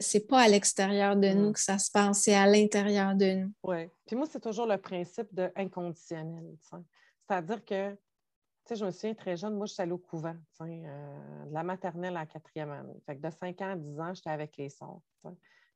c'est 0.00 0.26
pas 0.26 0.40
à 0.40 0.48
l'extérieur 0.48 1.16
de 1.16 1.28
nous 1.28 1.50
mm. 1.50 1.52
que 1.52 1.60
ça 1.60 1.78
se 1.78 1.90
passe, 1.90 2.22
c'est 2.22 2.34
à 2.34 2.46
l'intérieur 2.46 3.14
de 3.14 3.32
nous. 3.32 3.52
Oui. 3.62 3.88
Puis 4.06 4.16
moi, 4.16 4.26
c'est 4.30 4.40
toujours 4.40 4.66
le 4.66 4.78
principe 4.78 5.32
de 5.34 5.50
inconditionnel. 5.56 6.56
C'est-à-dire 6.60 7.64
que, 7.64 7.92
tu 7.92 7.98
sais, 8.66 8.76
je 8.76 8.84
me 8.84 8.90
souviens 8.90 9.14
très 9.14 9.36
jeune, 9.36 9.54
moi, 9.54 9.66
je 9.66 9.72
suis 9.72 9.82
allée 9.82 9.92
au 9.92 9.98
couvent, 9.98 10.36
euh, 10.60 11.44
de 11.46 11.52
la 11.52 11.62
maternelle 11.62 12.16
à 12.16 12.20
la 12.20 12.26
quatrième 12.26 12.70
année. 12.70 13.00
Fait 13.06 13.16
que 13.16 13.26
de 13.26 13.30
5 13.30 13.60
ans 13.62 13.72
à 13.72 13.76
10 13.76 14.00
ans, 14.00 14.14
j'étais 14.14 14.30
avec 14.30 14.56
les 14.56 14.68
sœurs, 14.68 15.00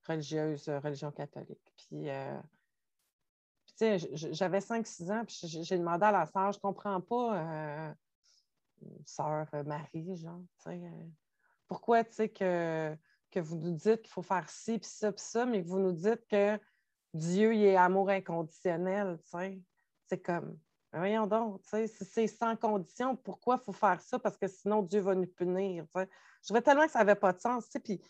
religieuses, 0.06 0.68
euh, 0.68 0.78
religion 0.80 1.10
catholique. 1.10 1.72
Puis, 1.76 2.10
euh, 2.10 2.38
tu 3.78 3.98
sais, 3.98 3.98
j'avais 4.32 4.60
5-6 4.60 5.10
ans, 5.10 5.24
puis 5.24 5.38
j'ai 5.42 5.78
demandé 5.78 6.04
à 6.04 6.12
la 6.12 6.26
sœur, 6.26 6.52
je 6.52 6.58
comprends 6.58 7.00
pas, 7.00 7.94
sœur 9.04 9.46
Marie, 9.64 10.16
genre, 10.16 10.42
tu 10.62 10.70
sais 10.70 10.80
pourquoi, 11.68 12.04
tu 12.04 12.14
sais, 12.14 12.28
que, 12.28 12.96
vous 13.36 13.56
nous 13.56 13.72
dites 13.72 14.00
qu'il 14.00 14.10
faut 14.10 14.22
faire 14.22 14.48
ci, 14.48 14.78
puis 14.78 14.88
ça, 14.88 15.12
puis 15.12 15.22
ça, 15.22 15.44
mais 15.44 15.62
que 15.62 15.68
vous 15.68 15.78
nous 15.78 15.92
dites 15.92 16.26
que 16.30 16.58
Dieu, 17.12 17.54
il 17.54 17.64
est 17.64 17.76
amour 17.76 18.08
inconditionnel, 18.08 19.18
tu 19.24 19.38
sais. 19.38 19.60
C'est 20.08 20.22
comme, 20.22 20.58
ben 20.92 21.00
voyons 21.00 21.26
donc, 21.26 21.60
tu 21.62 21.68
sais, 21.68 21.86
si 21.86 22.04
c'est 22.04 22.26
sans 22.28 22.56
condition, 22.56 23.14
pourquoi 23.16 23.58
il 23.60 23.64
faut 23.64 23.72
faire 23.72 24.00
ça? 24.00 24.18
Parce 24.18 24.38
que 24.38 24.46
sinon, 24.46 24.82
Dieu 24.82 25.00
va 25.00 25.14
nous 25.14 25.26
punir, 25.26 25.84
tu 25.84 26.00
sais. 26.00 26.08
Je 26.42 26.46
trouvais 26.46 26.62
tellement 26.62 26.86
que 26.86 26.92
ça 26.92 27.00
n'avait 27.00 27.14
pas 27.14 27.32
de 27.32 27.40
sens, 27.40 27.66
tu 27.66 27.72
sais, 27.72 27.80
puis... 27.80 28.00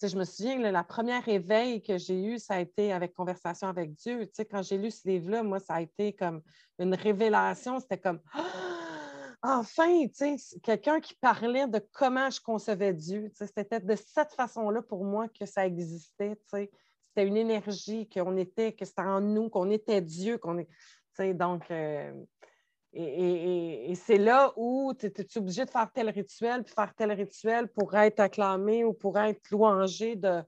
je 0.00 0.16
me 0.16 0.24
souviens, 0.24 0.58
la 0.58 0.84
première 0.84 1.26
éveil 1.26 1.82
que 1.82 1.98
j'ai 1.98 2.22
eu, 2.22 2.38
ça 2.38 2.54
a 2.54 2.60
été 2.60 2.92
avec 2.92 3.14
Conversation 3.14 3.66
avec 3.66 3.94
Dieu. 3.94 4.26
Tu 4.26 4.34
sais, 4.34 4.44
quand 4.44 4.62
j'ai 4.62 4.78
lu 4.78 4.90
ce 4.90 5.08
livre-là, 5.08 5.42
moi, 5.42 5.58
ça 5.58 5.74
a 5.74 5.80
été 5.80 6.12
comme 6.12 6.42
une 6.78 6.94
révélation. 6.94 7.80
C'était 7.80 7.98
comme 7.98 8.20
enfin, 9.46 10.06
quelqu'un 10.62 11.00
qui 11.00 11.14
parlait 11.14 11.66
de 11.66 11.80
comment 11.92 12.30
je 12.30 12.40
concevais 12.40 12.92
Dieu. 12.92 13.30
C'était 13.32 13.80
de 13.80 13.96
cette 13.96 14.32
façon-là 14.32 14.82
pour 14.82 15.04
moi 15.04 15.28
que 15.28 15.46
ça 15.46 15.66
existait. 15.66 16.38
C'était 16.46 17.26
une 17.26 17.36
énergie, 17.36 18.08
qu'on 18.08 18.36
était, 18.36 18.72
que 18.72 18.84
c'était 18.84 19.02
en 19.02 19.20
nous, 19.20 19.48
qu'on 19.48 19.70
était 19.70 20.00
Dieu, 20.00 20.38
qu'on 20.38 20.58
est. 20.58 20.68
Donc, 21.34 21.70
euh, 21.70 22.12
et, 22.92 23.94
c'est 23.94 24.18
là 24.18 24.52
où 24.56 24.92
tu 24.94 25.06
es, 25.06 25.38
obligé 25.38 25.64
de 25.64 25.70
faire 25.70 25.90
tel 25.92 26.10
rituel, 26.10 26.62
puis 26.62 26.74
faire 26.74 26.94
tel 26.94 27.12
rituel 27.12 27.68
pour 27.68 27.94
être 27.94 28.20
acclamé 28.20 28.84
ou 28.84 28.92
pour 28.92 29.18
être 29.18 29.50
louangé 29.50 30.16
de, 30.16 30.42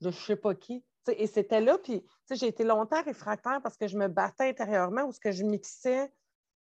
je 0.00 0.08
ne 0.08 0.12
sais 0.12 0.36
pas 0.36 0.54
qui. 0.54 0.84
et 1.08 1.26
c'était 1.26 1.60
là, 1.60 1.78
puis 1.78 2.04
j'ai 2.30 2.48
été 2.48 2.64
longtemps 2.64 3.02
réfractaire 3.02 3.60
parce 3.62 3.76
que 3.76 3.86
je 3.86 3.96
me 3.96 4.08
battais 4.08 4.48
intérieurement 4.48 5.04
ou 5.04 5.12
ce 5.12 5.20
que 5.20 5.32
je 5.32 5.44
mixais. 5.44 6.12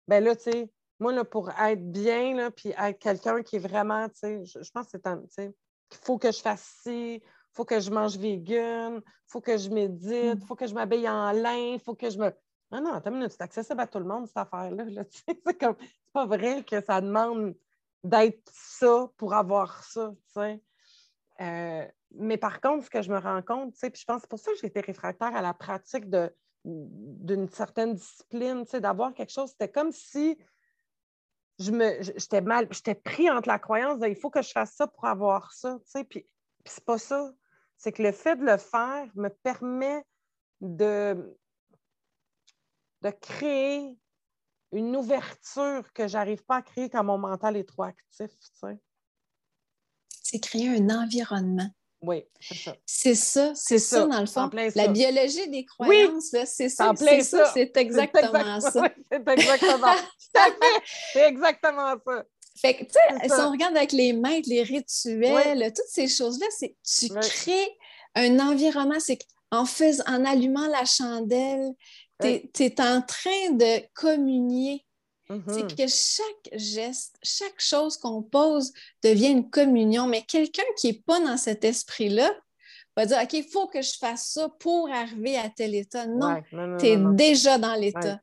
Ben 0.09 0.23
là, 0.23 0.35
tu 0.35 0.51
sais, 0.51 0.71
moi, 1.03 1.13
là, 1.13 1.25
pour 1.25 1.51
être 1.51 1.93
bien, 1.93 2.37
là, 2.37 2.51
puis 2.51 2.71
être 2.71 2.99
quelqu'un 2.99 3.43
qui 3.43 3.57
est 3.57 3.59
vraiment, 3.59 4.09
tu 4.09 4.15
sais, 4.21 4.45
je, 4.45 4.71
pense 4.71 4.87
que 4.87 4.99
c'est 5.29 5.55
qu'il 5.89 6.01
faut 6.03 6.19
que 6.19 6.33
je 6.33 6.41
fasse 6.41 6.79
ci, 6.83 7.15
il 7.17 7.23
faut 7.53 7.65
que 7.65 7.81
je 7.81 7.91
mange 7.91 8.17
vegan, 8.17 9.03
il 9.05 9.13
faut 9.27 9.41
que 9.41 9.59
je 9.59 9.69
médite, 9.69 10.11
il 10.11 10.37
mm. 10.37 10.47
faut 10.47 10.55
que 10.55 10.67
je 10.67 10.75
m'habille 10.75 11.09
en 11.09 11.33
lin, 11.33 11.75
il 11.75 11.81
faut 11.81 11.95
que 11.95 12.09
je 12.09 12.19
me. 12.19 12.33
Non, 12.71 12.81
non, 12.81 12.95
attends 12.95 13.11
une 13.11 13.17
minute, 13.17 13.33
c'est 13.33 13.43
accessible 13.43 13.81
à 13.81 13.87
tout 13.87 13.99
le 13.99 14.07
monde, 14.07 14.27
cette 14.27 14.39
affaire-là. 14.39 14.85
Là, 14.85 15.03
c'est 15.27 15.59
comme, 15.59 15.77
c'est 15.79 16.13
pas 16.13 16.25
vrai 16.25 16.65
que 16.65 16.81
ça 16.81 17.01
demande 17.01 17.55
d'être 18.03 18.51
ça 18.51 19.11
pour 19.19 19.35
avoir 19.35 19.83
ça, 19.85 20.13
tu 20.13 20.41
sais. 20.41 20.63
Euh, 21.41 21.87
mais 22.15 22.37
par 22.37 22.61
contre, 22.61 22.85
ce 22.85 22.91
que 22.91 23.03
je 23.03 23.11
me 23.11 23.19
rends 23.19 23.43
compte, 23.43 23.75
puis 23.75 23.91
je 23.95 24.05
pense 24.05 24.17
que 24.17 24.23
c'est 24.23 24.31
pour 24.31 24.39
ça 24.39 24.53
que 24.53 24.59
j'ai 24.59 24.67
été 24.69 24.81
réfractaire 24.81 25.35
à 25.35 25.43
la 25.43 25.55
pratique 25.55 26.09
de, 26.09 26.35
d'une 26.65 27.49
certaine 27.49 27.95
discipline, 27.95 28.65
d'avoir 28.75 29.15
quelque 29.15 29.33
chose. 29.33 29.51
C'était 29.51 29.71
comme 29.71 29.93
si 29.93 30.39
j'étais 31.63 32.41
mal, 32.41 32.69
j'étais 32.71 32.95
pris 32.95 33.31
entre 33.31 33.49
la 33.49 33.59
croyance 33.59 33.99
il 34.07 34.17
faut 34.17 34.31
que 34.31 34.43
je 34.43 34.51
fasse 34.51 34.73
ça 34.73 34.87
pour 34.87 35.05
avoir 35.07 35.53
ça, 35.53 35.79
tu 35.85 35.91
sais, 35.91 36.05
puis, 36.05 36.21
puis 36.21 36.73
c'est 36.75 36.85
pas 36.85 36.99
ça. 36.99 37.33
C'est 37.77 37.93
que 37.93 38.03
le 38.03 38.13
fait 38.13 38.37
de 38.37 38.45
le 38.45 38.59
faire 38.59 39.11
me 39.15 39.29
permet 39.29 40.05
de, 40.61 41.37
de 43.03 43.11
créer 43.11 43.99
une 44.73 44.97
ouverture 44.97 45.93
que 45.93 46.09
j'arrive 46.09 46.45
pas 46.45 46.57
à 46.57 46.63
créer 46.63 46.89
quand 46.89 47.05
mon 47.05 47.19
mental 47.19 47.57
est 47.57 47.69
trop 47.69 47.83
actif, 47.85 48.31
tu 48.39 48.49
sais. 48.55 48.79
C'est 50.23 50.41
créer 50.41 50.69
un 50.69 50.89
environnement. 50.89 51.71
Oui, 52.03 52.25
c'est 52.41 52.55
ça. 52.57 52.77
C'est 52.85 53.15
ça, 53.15 53.53
c'est 53.55 53.79
ça, 53.79 54.07
dans 54.07 54.21
le 54.21 54.27
fond. 54.27 54.51
La 54.75 54.89
biologie 54.89 55.49
des 55.49 55.65
croyances, 55.65 56.35
c'est 56.47 56.69
ça, 56.69 56.93
c'est 56.97 57.21
ça, 57.23 57.51
c'est 57.55 57.77
exactement 57.77 58.61
ça. 58.61 58.89
c'est 59.13 59.29
exactement 59.29 59.95
C'est 61.13 61.29
exactement 61.29 61.95
ça. 62.05 62.25
Fait 62.61 62.75
que, 62.75 62.85
tu 62.85 62.93
sais, 62.93 63.29
si 63.29 63.41
on 63.41 63.51
regarde 63.51 63.77
avec 63.77 63.93
les 63.93 64.13
maîtres, 64.13 64.49
les 64.49 64.63
rituels, 64.63 65.73
toutes 65.75 65.87
ces 65.89 66.09
choses-là, 66.09 66.47
c'est 66.51 66.77
tu 66.85 67.09
crées 67.09 67.77
un 68.15 68.39
environnement, 68.41 69.01
c'est 69.01 69.19
en, 69.51 69.65
en 69.65 70.25
allumant 70.25 70.67
la 70.69 70.85
chandelle, 70.85 71.73
tu 72.21 72.29
es, 72.29 72.81
en 72.81 73.03
train 73.03 73.51
de 73.53 73.83
communier 73.95 74.85
c'est 75.29 75.35
mm-hmm. 75.35 75.77
que 75.77 75.87
chaque 75.87 76.59
geste, 76.61 77.17
chaque 77.23 77.61
chose 77.61 77.97
qu'on 77.97 78.23
pose 78.23 78.73
devient 79.03 79.31
une 79.31 79.49
communion. 79.49 80.07
Mais 80.07 80.23
quelqu'un 80.23 80.63
qui 80.77 80.89
n'est 80.89 81.03
pas 81.07 81.21
dans 81.21 81.37
cet 81.37 81.65
esprit-là 81.65 82.31
va 82.97 83.07
dire 83.07 83.19
OK, 83.23 83.33
il 83.33 83.45
faut 83.45 83.67
que 83.67 83.81
je 83.81 83.97
fasse 83.99 84.33
ça 84.33 84.49
pour 84.61 84.91
arriver 84.91 85.37
à 85.37 85.49
tel 85.49 85.75
état. 85.75 86.07
Non, 86.07 86.43
tu 86.79 86.87
es 86.87 86.97
déjà 87.15 87.59
dans 87.59 87.75
l'état. 87.75 88.21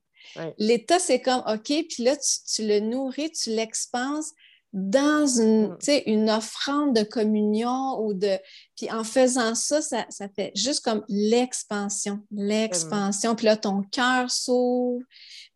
L'état, 0.57 0.99
c'est 0.99 1.21
comme 1.21 1.43
OK, 1.47 1.65
puis 1.65 2.03
là, 2.03 2.15
tu, 2.15 2.67
le 2.67 2.79
nourris, 2.79 3.31
tu 3.31 3.49
l'expanses 3.51 4.31
dans 4.71 5.25
une, 5.25 5.69
mm. 5.69 6.01
une 6.05 6.29
offrande 6.29 6.95
de 6.95 7.03
communion 7.03 7.99
ou 8.03 8.13
de. 8.13 8.37
Puis 8.77 8.91
en 8.91 9.03
faisant 9.03 9.55
ça, 9.55 9.81
ça, 9.81 10.05
fait 10.35 10.51
juste 10.55 10.83
comme 10.83 11.03
l'expansion, 11.09 12.19
l'expansion. 12.31 13.35
Puis 13.35 13.45
là, 13.45 13.57
ton 13.57 13.81
cœur 13.91 14.29
s'ouvre. 14.29 15.03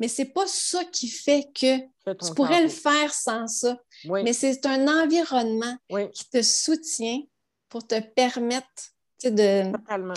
Mais 0.04 0.10
c'est 0.10 0.34
pas 0.34 0.48
ça 0.48 0.84
qui 0.84 1.08
fait 1.08 1.48
que 1.58 1.78
tu 1.80 2.34
pourrais 2.36 2.62
le 2.62 2.68
faire 2.68 3.14
sans 3.14 3.48
ça. 3.48 3.80
Mais 4.04 4.34
c'est 4.34 4.66
un 4.66 5.02
environnement 5.02 5.78
qui 6.12 6.30
te 6.30 6.42
soutient 6.42 7.22
pour 7.70 7.88
te 7.88 7.98
permettre 8.02 8.68
de, 9.24 9.72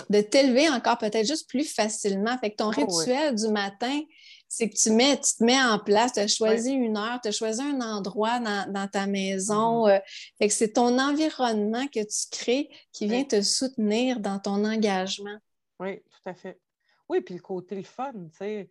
de 0.09 0.19
t'élever 0.19 0.67
encore 0.67 0.97
peut-être 0.97 1.25
juste 1.25 1.47
plus 1.47 1.63
facilement. 1.63 2.37
Fait 2.39 2.51
que 2.51 2.57
ton 2.57 2.67
oh, 2.67 2.71
rituel 2.71 3.33
du 3.35 3.47
matin, 3.47 4.01
c'est 4.49 4.69
que 4.69 4.75
tu, 4.75 4.91
mets, 4.91 5.15
tu 5.21 5.37
te 5.37 5.43
mets 5.45 5.63
en 5.63 5.79
place, 5.79 6.11
tu 6.11 6.19
as 6.19 6.27
choisi 6.27 6.73
une 6.73 6.97
heure, 6.97 7.21
tu 7.21 7.29
as 7.29 7.31
choisi 7.31 7.61
un 7.61 7.79
endroit 7.79 8.41
dans, 8.41 8.89
ta 8.91 9.07
maison. 9.07 9.87
Mm-hmm. 9.87 10.01
Euh, 10.41 10.47
que 10.47 10.53
c'est 10.53 10.73
ton 10.73 10.99
environnement 10.99 11.87
que 11.87 12.01
tu 12.01 12.27
crées 12.29 12.69
qui 12.91 13.07
vient 13.07 13.23
te 13.23 13.41
soutenir 13.41 14.19
dans 14.19 14.39
ton 14.39 14.65
engagement. 14.65 15.37
Oui, 15.79 16.01
tout 16.01 16.29
à 16.29 16.33
fait. 16.33 16.59
Oui, 17.07 17.21
puis 17.21 17.35
le 17.35 17.39
côté 17.39 17.75
le 17.75 17.83
fun, 17.83 18.11
tu 18.11 18.37
sais. 18.37 18.69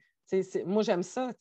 Moi, 0.65 0.83
j'aime 0.83 1.03
ça. 1.03 1.33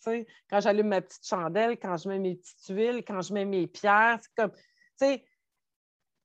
Quand 0.49 0.59
j'allume 0.59 0.87
ma 0.87 1.01
petite 1.01 1.25
chandelle, 1.25 1.77
quand 1.79 1.97
je 1.97 2.09
mets 2.09 2.19
mes 2.19 2.35
petites 2.35 2.67
huiles, 2.69 3.03
quand 3.05 3.21
je 3.21 3.33
mets 3.33 3.45
mes 3.45 3.67
pierres, 3.67 4.19
c'est 4.21 4.33
comme, 4.35 4.51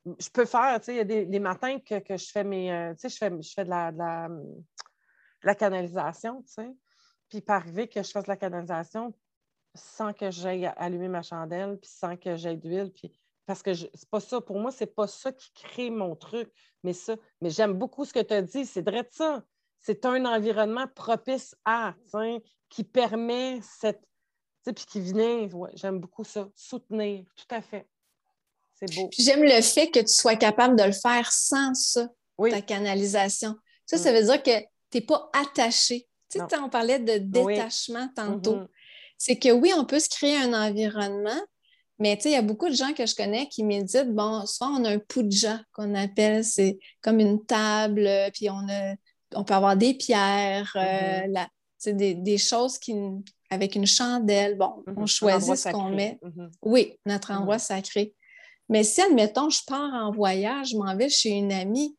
je 0.06 0.30
peux 0.30 0.44
faire, 0.44 0.80
il 0.88 0.94
y 0.94 1.00
a 1.00 1.04
des, 1.04 1.38
matins 1.38 1.78
que, 1.78 2.16
je 2.16 2.30
fais 2.30 2.44
mes, 2.44 2.72
euh, 2.72 2.94
je 3.02 3.08
fais, 3.08 3.30
fais 3.42 3.64
de 3.64 3.70
la, 3.70 3.92
de 3.92 3.98
la, 3.98 4.28
de 4.28 5.46
la 5.46 5.54
canalisation, 5.54 6.42
tu. 6.42 6.62
Puis 7.28 7.40
peut 7.40 7.52
arriver 7.52 7.88
que 7.88 8.02
je 8.02 8.11
fasse 8.11 8.26
la 8.26 8.36
canalisation 8.36 9.14
sans 9.74 10.12
que 10.12 10.30
j'aille 10.30 10.66
allumer 10.76 11.08
ma 11.08 11.22
chandelle, 11.22 11.78
puis 11.78 11.90
sans 11.90 12.16
que 12.16 12.36
j'aille 12.36 12.58
d'huile, 12.58 12.90
puis 12.92 13.12
parce 13.46 13.62
que 13.62 13.74
c'est 13.74 14.08
pas 14.11 14.20
ça. 14.20 14.40
Pour 14.40 14.61
moi, 14.61 14.70
c'est 14.70 14.94
pas 14.94 15.06
ça 15.06 15.32
qui 15.32 15.52
crée 15.54 15.90
mon 15.90 16.14
truc, 16.14 16.52
mais 16.84 16.92
ça. 16.92 17.16
Mais 17.40 17.50
j'aime 17.50 17.72
beaucoup 17.72 18.04
ce 18.04 18.12
que 18.12 18.20
tu 18.20 18.34
as 18.34 18.42
dit, 18.42 18.64
c'est 18.64 18.82
vrai 18.82 19.02
de 19.02 19.08
ça. 19.11 19.44
C'est 19.81 20.05
un 20.05 20.24
environnement 20.26 20.87
propice 20.95 21.55
à, 21.64 21.95
qui 22.68 22.85
permet 22.85 23.61
cette. 23.62 24.01
Puis 24.64 24.85
qui 24.87 25.01
vient, 25.01 25.49
ouais, 25.49 25.70
j'aime 25.74 25.99
beaucoup 25.99 26.22
ça, 26.22 26.49
soutenir, 26.55 27.24
tout 27.35 27.55
à 27.55 27.62
fait. 27.62 27.89
C'est 28.74 28.95
beau. 28.95 29.09
J'aime 29.18 29.43
le 29.43 29.62
fait 29.62 29.91
que 29.91 30.01
tu 30.01 30.12
sois 30.12 30.37
capable 30.37 30.76
de 30.76 30.85
le 30.85 30.93
faire 30.93 31.33
sans 31.33 31.74
ça, 31.74 32.09
ta 32.39 32.61
canalisation. 32.61 33.57
Ça, 33.87 33.97
ça 33.97 34.12
mm. 34.12 34.14
veut 34.14 34.22
dire 34.24 34.43
que 34.43 34.61
tu 34.91 34.99
n'es 34.99 35.01
pas 35.01 35.31
attaché 35.33 36.07
tu 36.31 36.39
sais, 36.39 36.59
on 36.59 36.68
parlait 36.68 36.99
de 36.99 37.18
détachement 37.18 38.09
tantôt. 38.14 38.57
Mm-hmm. 38.57 38.68
C'est 39.18 39.37
que 39.37 39.51
oui, 39.51 39.72
on 39.76 39.85
peut 39.85 39.99
se 39.99 40.09
créer 40.09 40.37
un 40.37 40.55
environnement, 40.55 41.41
mais 41.99 42.16
tu 42.16 42.22
sais, 42.22 42.28
il 42.31 42.35
y 42.35 42.37
a 42.37 42.43
beaucoup 42.43 42.68
de 42.68 42.74
gens 42.74 42.93
que 42.95 43.05
je 43.05 43.14
connais 43.14 43.49
qui 43.49 43.64
méditent. 43.64 44.14
Bon, 44.14 44.47
souvent, 44.47 44.81
on 44.81 44.85
a 44.85 44.91
un 44.91 44.99
puja 44.99 45.61
qu'on 45.72 45.95
appelle, 45.95 46.45
c'est 46.45 46.78
comme 47.03 47.20
une 47.20 47.45
table, 47.45 48.09
puis 48.33 48.49
on, 48.49 48.66
a, 48.68 48.95
on 49.35 49.45
peut 49.45 49.55
avoir 49.55 49.76
des 49.76 49.95
pierres, 49.95 50.72
euh, 50.76 51.43
mm-hmm. 51.87 52.22
des, 52.22 52.39
choses 52.39 52.78
qui, 52.78 52.95
avec 53.51 53.74
une 53.74 53.87
chandelle. 53.87 54.57
Bon, 54.57 54.83
on 54.87 54.93
mm-hmm. 54.93 55.07
choisit 55.07 55.57
ce 55.57 55.68
qu'on 55.70 55.91
met. 55.91 56.18
Oui, 56.62 56.99
notre 57.07 57.33
endroit 57.33 57.59
sacré. 57.59 58.14
Mais 58.68 58.85
si, 58.85 59.03
admettons, 59.03 59.51
je 59.51 59.61
pars 59.66 59.93
en 59.93 60.12
voyage, 60.12 60.70
je 60.70 60.76
m'en 60.76 60.97
vais 60.97 61.09
chez 61.09 61.31
une 61.31 61.53
amie, 61.53 61.97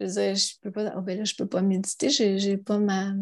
je 0.00 0.06
veux 0.06 0.34
je 0.34 0.58
peux 0.62 0.72
pas, 0.72 0.94
oh, 0.96 1.02
ben 1.02 1.18
là, 1.18 1.24
je 1.24 1.34
peux 1.34 1.46
pas 1.46 1.60
méditer, 1.60 2.08
je 2.08 2.48
n'ai 2.48 2.56
pas 2.56 2.78
ma, 2.78 3.12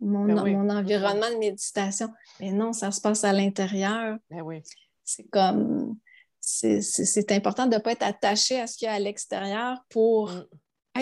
mon, 0.00 0.24
ben 0.24 0.34
mon 0.34 0.68
environnement 0.68 1.30
de 1.30 1.38
méditation. 1.38 2.08
Mais 2.40 2.50
non, 2.50 2.72
ça 2.72 2.90
se 2.90 3.00
passe 3.00 3.24
à 3.24 3.32
l'intérieur. 3.32 4.18
Ben 4.30 4.42
oui. 4.42 4.62
C'est 5.04 5.28
comme, 5.30 5.96
c'est 6.40 7.32
important 7.32 7.66
de 7.66 7.76
ne 7.76 7.80
pas 7.80 7.92
être 7.92 8.02
attaché 8.02 8.60
à 8.60 8.66
ce 8.66 8.76
qu'il 8.76 8.86
y 8.86 8.88
a 8.88 8.94
à 8.94 8.98
l'extérieur 8.98 9.78
pour 9.88 10.30
mm. 10.30 10.46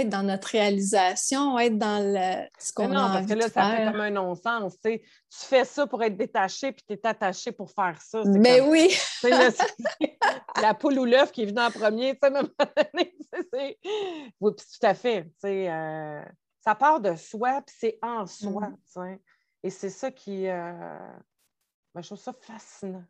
Être 0.01 0.09
dans 0.09 0.23
notre 0.23 0.49
réalisation, 0.49 1.59
être 1.59 1.79
dans 1.79 2.03
le, 2.03 2.49
ce 2.59 2.73
qu'on 2.73 2.89
non, 2.89 2.95
parce 2.95 3.27
que 3.27 3.35
là, 3.35 3.49
ça 3.49 3.71
fait 3.71 3.85
comme 3.85 4.01
un 4.01 4.11
non-sens. 4.11 4.79
Tu 4.83 5.01
fais 5.31 5.65
ça 5.65 5.87
pour 5.87 6.03
être 6.03 6.17
détaché, 6.17 6.73
puis 6.73 6.85
tu 6.87 6.95
es 6.95 7.07
attaché 7.07 7.53
pour 7.53 7.71
faire 7.71 8.01
ça. 8.01 8.23
Mais 8.25 8.61
comme, 8.61 8.71
oui! 8.71 8.97
la 10.63 10.75
poule 10.75 10.99
ou 10.99 11.05
l'œuf 11.05 11.33
qui 11.33 11.43
est 11.43 11.47
venue 11.47 11.61
en 11.61 11.71
premier, 11.71 12.13
tu 12.15 12.21
sais, 12.23 12.31
même 12.31 12.49
Oui, 14.41 14.55
tout 14.57 14.87
à 14.87 14.95
fait. 14.95 15.31
Euh, 15.45 16.23
ça 16.61 16.75
part 16.75 17.01
de 17.01 17.15
soi, 17.17 17.63
puis 17.67 17.77
c'est 17.79 17.99
en 18.03 18.27
soi. 18.27 18.71
Mm-hmm. 18.97 19.19
Et 19.63 19.71
c'est 19.71 19.91
ça 19.91 20.11
qui. 20.11 20.49
Euh... 20.49 20.99
Ben, 21.95 22.03
je 22.03 22.09
trouve 22.09 22.19
ça 22.19 22.33
fascinant. 22.41 23.05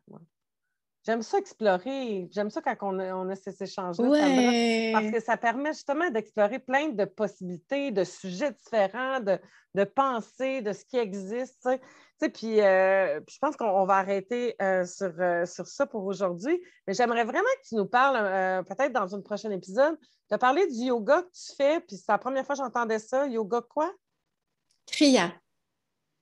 J'aime 1.05 1.21
ça 1.21 1.37
explorer. 1.37 2.27
J'aime 2.31 2.49
ça 2.49 2.61
quand 2.61 2.75
on 2.81 3.29
a, 3.29 3.35
ces 3.35 3.63
échanges-là. 3.63 4.91
Parce 4.93 5.11
que 5.11 5.19
ça 5.21 5.37
permet 5.37 5.71
justement 5.71 6.09
d'explorer 6.09 6.59
plein 6.59 6.89
de 6.89 7.05
possibilités, 7.05 7.91
de 7.91 8.03
sujets 8.03 8.51
différents, 8.51 9.19
de, 9.21 9.39
de 9.75 9.83
pensées, 9.85 10.61
de 10.61 10.73
ce 10.73 10.83
qui 10.83 10.97
existe. 10.97 11.69
Puis, 12.33 12.59
euh, 12.59 13.21
puis 13.21 13.35
je 13.35 13.39
pense 13.39 13.55
qu'on 13.55 13.85
va 13.85 13.95
arrêter 13.95 14.55
euh, 14.61 14.85
sur, 14.85 15.13
euh, 15.19 15.45
sur, 15.45 15.67
ça 15.67 15.85
pour 15.85 16.03
aujourd'hui. 16.05 16.61
Mais 16.85 16.93
j'aimerais 16.93 17.23
vraiment 17.23 17.47
que 17.63 17.69
tu 17.69 17.75
nous 17.75 17.87
parles, 17.87 18.65
peut-être 18.65 18.91
dans 18.91 19.15
un 19.15 19.21
prochain 19.21 19.51
épisode, 19.51 19.97
de 20.29 20.35
parler 20.35 20.67
du 20.67 20.85
yoga 20.85 21.21
que 21.21 21.31
tu 21.31 21.55
fais. 21.55 21.79
Puis 21.79 21.95
c'est 21.95 22.11
la 22.11 22.17
première 22.17 22.45
fois 22.45 22.55
que 22.55 22.61
j'entendais 22.61 22.99
ça. 22.99 23.25
Yoga 23.25 23.61
quoi? 23.61 23.91
Kriya. 24.85 25.31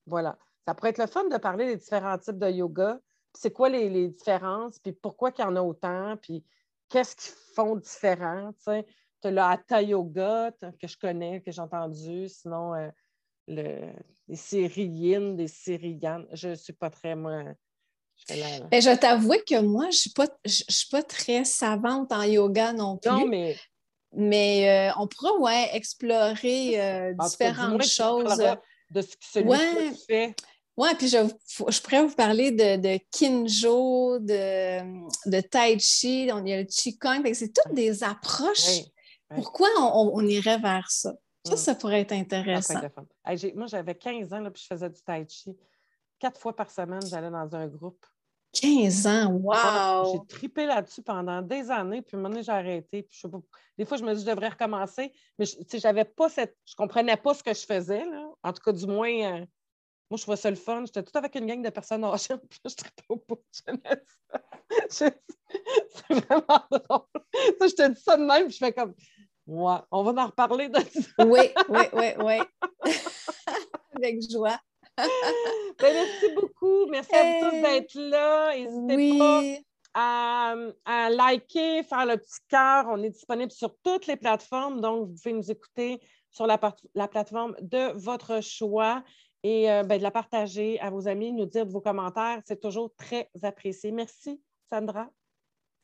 Voilà. 0.06 0.38
Ça 0.68 0.76
pourrait 0.76 0.92
être 0.92 1.00
le 1.00 1.08
fun 1.08 1.24
de 1.30 1.38
parler 1.38 1.66
des 1.66 1.78
différents 1.78 2.18
types 2.18 2.38
de 2.38 2.50
yoga 2.50 3.00
c'est 3.40 3.52
quoi 3.52 3.70
les, 3.70 4.08
différences, 4.08 4.80
puis 4.80 4.92
pourquoi 4.92 5.32
il 5.38 5.42
y 5.42 5.44
en 5.44 5.56
a 5.56 5.62
autant, 5.62 6.18
puis 6.22 6.44
qu'est-ce 6.90 7.16
qu'ils 7.16 7.54
font 7.56 7.76
différent, 7.76 8.52
tu 8.64 8.70
as 8.70 9.32
le 9.32 9.40
Hatha 9.40 9.82
Yoga 9.82 10.52
que 10.82 10.88
je 10.88 10.98
connais, 10.98 11.42
que 11.42 11.52
j'ai 11.52 11.62
entendu, 11.62 12.28
sinon 12.30 12.74
euh, 12.74 12.90
le, 13.48 13.92
les 14.28 14.36
Syriennes, 14.36 15.36
des 15.36 15.48
Syrianes, 15.48 16.26
je 16.34 16.50
ne 16.50 16.56
suis 16.56 16.74
pas 16.74 16.90
très, 16.90 17.16
moi... 17.16 17.44
Je, 18.30 18.34
ben, 18.72 18.82
je 18.82 18.98
t'avoue 18.98 19.36
que 19.48 19.62
moi, 19.62 19.84
je 19.84 19.88
ne 19.88 19.92
suis, 19.92 20.10
pas, 20.10 20.28
je, 20.44 20.64
suis 20.68 20.90
pas 20.90 21.04
très 21.04 21.44
savante 21.44 22.12
en 22.12 22.24
yoga 22.24 22.74
non 22.74 22.98
plus. 22.98 23.12
Non, 23.12 23.28
mais 23.28 23.56
mais 24.14 24.90
euh, 24.90 24.94
on 24.98 25.08
pourra 25.08 25.38
ouais, 25.38 25.70
explorer 25.74 26.82
euh, 26.82 27.14
différentes 27.14 27.84
choses. 27.84 28.44
De 28.90 29.02
ce 29.02 29.18
que 29.18 29.26
celui 29.32 29.50
ouais. 29.50 29.92
que 29.92 29.98
fait. 30.08 30.36
Oui, 30.78 30.90
puis 30.96 31.08
je, 31.08 31.18
je, 31.18 31.82
pourrais 31.82 32.04
vous 32.04 32.14
parler 32.14 32.52
de, 32.52 32.76
de 32.78 33.00
Kinjo, 33.12 34.20
de, 34.20 35.02
de, 35.28 35.42
Tai 35.42 35.80
Chi, 35.80 36.28
il 36.28 36.48
y 36.48 36.54
a 36.54 36.58
le 36.58 36.66
Qigong. 36.66 37.34
C'est 37.34 37.52
toutes 37.52 37.74
des 37.74 38.04
approches. 38.04 38.84
Pourquoi 39.34 39.70
on, 39.80 40.12
on, 40.14 40.22
irait 40.22 40.60
vers 40.60 40.90
ça? 40.92 41.14
Ça, 41.46 41.56
mm. 41.56 41.58
ça 41.58 41.76
pourrait 41.76 42.02
être 42.02 42.12
intéressant. 42.12 42.80
moi, 43.56 43.66
j'avais 43.66 43.96
15 43.96 44.34
ans, 44.34 44.40
là, 44.40 44.52
puis 44.52 44.62
je 44.62 44.68
faisais 44.68 44.90
du 44.90 45.02
Tai 45.02 45.26
Chi. 45.28 45.58
Quatre 46.20 46.40
fois 46.40 46.56
par 46.56 46.70
semaine, 46.70 47.06
j'allais 47.08 47.32
dans 47.32 47.56
un 47.56 47.68
groupe. 47.68 48.06
15 48.54 49.08
ans, 49.08 49.32
wow! 49.34 50.14
J'ai 50.14 50.28
tripé 50.28 50.66
là-dessus 50.66 51.02
pendant 51.02 51.42
des 51.42 51.70
années, 51.70 52.02
puis 52.02 52.18
maintenant 52.18 52.42
j'ai 52.42 52.52
arrêté. 52.52 53.04
Puis 53.04 53.20
je 53.22 53.28
des 53.78 53.86
fois, 53.86 53.98
je 53.98 54.04
me 54.04 54.14
dis 54.14 54.22
je 54.22 54.26
devrais 54.26 54.50
recommencer, 54.50 55.12
mais 55.38 55.46
je, 55.46 55.56
j'avais 55.78 56.06
pas 56.06 56.30
cette. 56.30 56.56
Je 56.66 56.76
comprenais 56.76 57.18
pas 57.18 57.34
ce 57.34 57.44
que 57.44 57.54
je 57.54 57.66
faisais. 57.66 58.06
Là. 58.06 58.30
En 58.44 58.54
tout 58.54 58.62
cas, 58.64 58.72
du 58.72 58.88
moins, 58.88 59.12
euh, 59.12 59.46
moi, 60.10 60.18
je 60.18 60.22
trouvais 60.22 60.38
ça 60.38 60.49
le 60.49 60.55
fun. 60.55 60.84
J'étais 60.86 61.03
tout 61.03 61.18
avec 61.18 61.36
une 61.36 61.45
gang 61.45 61.62
de 61.62 61.70
personnes 61.70 62.03
âgées, 62.03 62.36
puis 62.49 62.60
je 62.66 62.76
tripais 62.76 63.03
au 63.10 63.24
bout. 63.28 63.41
C'est 64.89 65.14
vraiment 66.10 66.62
drôle. 66.72 67.08
Ça, 67.60 67.68
je 67.68 67.76
te 67.76 67.88
dis 67.89 68.01
ça 68.01 68.18
de 68.18 68.24
même, 68.24 68.45
puis 68.45 68.53
je 68.53 68.58
fais 68.58 68.74
comme. 68.74 68.93
Ouais, 69.45 69.78
on 69.91 70.03
va 70.03 70.24
en 70.24 70.26
reparler 70.28 70.68
de 70.70 70.80
ça. 70.80 71.26
Oui, 71.26 71.39
oui, 71.70 71.84
oui, 71.93 72.05
oui. 72.20 72.36
avec 73.95 74.30
joie. 74.30 74.60
Ben, 74.97 75.93
merci 75.93 76.34
beaucoup. 76.36 76.86
Merci 76.88 77.16
à 77.16 77.24
vous 77.24 77.49
tous 77.49 77.62
d'être 77.62 77.93
là. 77.95 78.55
N'hésitez 78.58 79.20
pas 79.20 79.41
à, 80.86 81.10
liker, 81.10 81.84
faire 81.84 82.05
le 82.05 82.18
petit 82.18 82.39
cœur. 82.49 82.86
On 82.89 83.01
est 83.03 83.10
disponible 83.10 83.51
sur 83.51 83.76
toutes 83.84 84.08
les 84.08 84.16
plateformes, 84.16 84.82
donc 84.82 85.08
vous 85.08 85.16
pouvez 85.16 85.34
nous 85.34 85.51
écouter 85.51 85.99
sur 86.30 86.45
la, 86.45 86.60
la 86.93 87.08
plateforme 87.08 87.55
de 87.62 87.93
votre 87.97 88.41
choix 88.43 89.03
et 89.44 89.72
euh, 89.72 89.84
ben, 89.84 89.98
de 89.98 90.04
la 90.04 90.12
partager 90.12 90.80
à 90.80 90.90
vos 90.90 91.08
amis, 91.08 91.32
nous 91.32 91.46
dire 91.46 91.66
vos 91.66 91.82
commentaires. 91.82 92.42
C'est 92.46 92.60
toujours 92.60 92.94
très 92.96 93.30
apprécié. 93.44 93.92
Merci, 93.92 94.42
Sandra. 94.72 95.10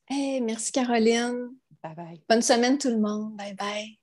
merci, 0.09 0.71
Caroline. 0.71 1.55
Bye 1.83 1.95
bye. 1.95 2.23
Bonne 2.29 2.41
semaine, 2.41 2.77
tout 2.77 2.89
le 2.89 2.99
monde. 2.99 3.35
Bye 3.35 3.55
bye. 3.55 4.02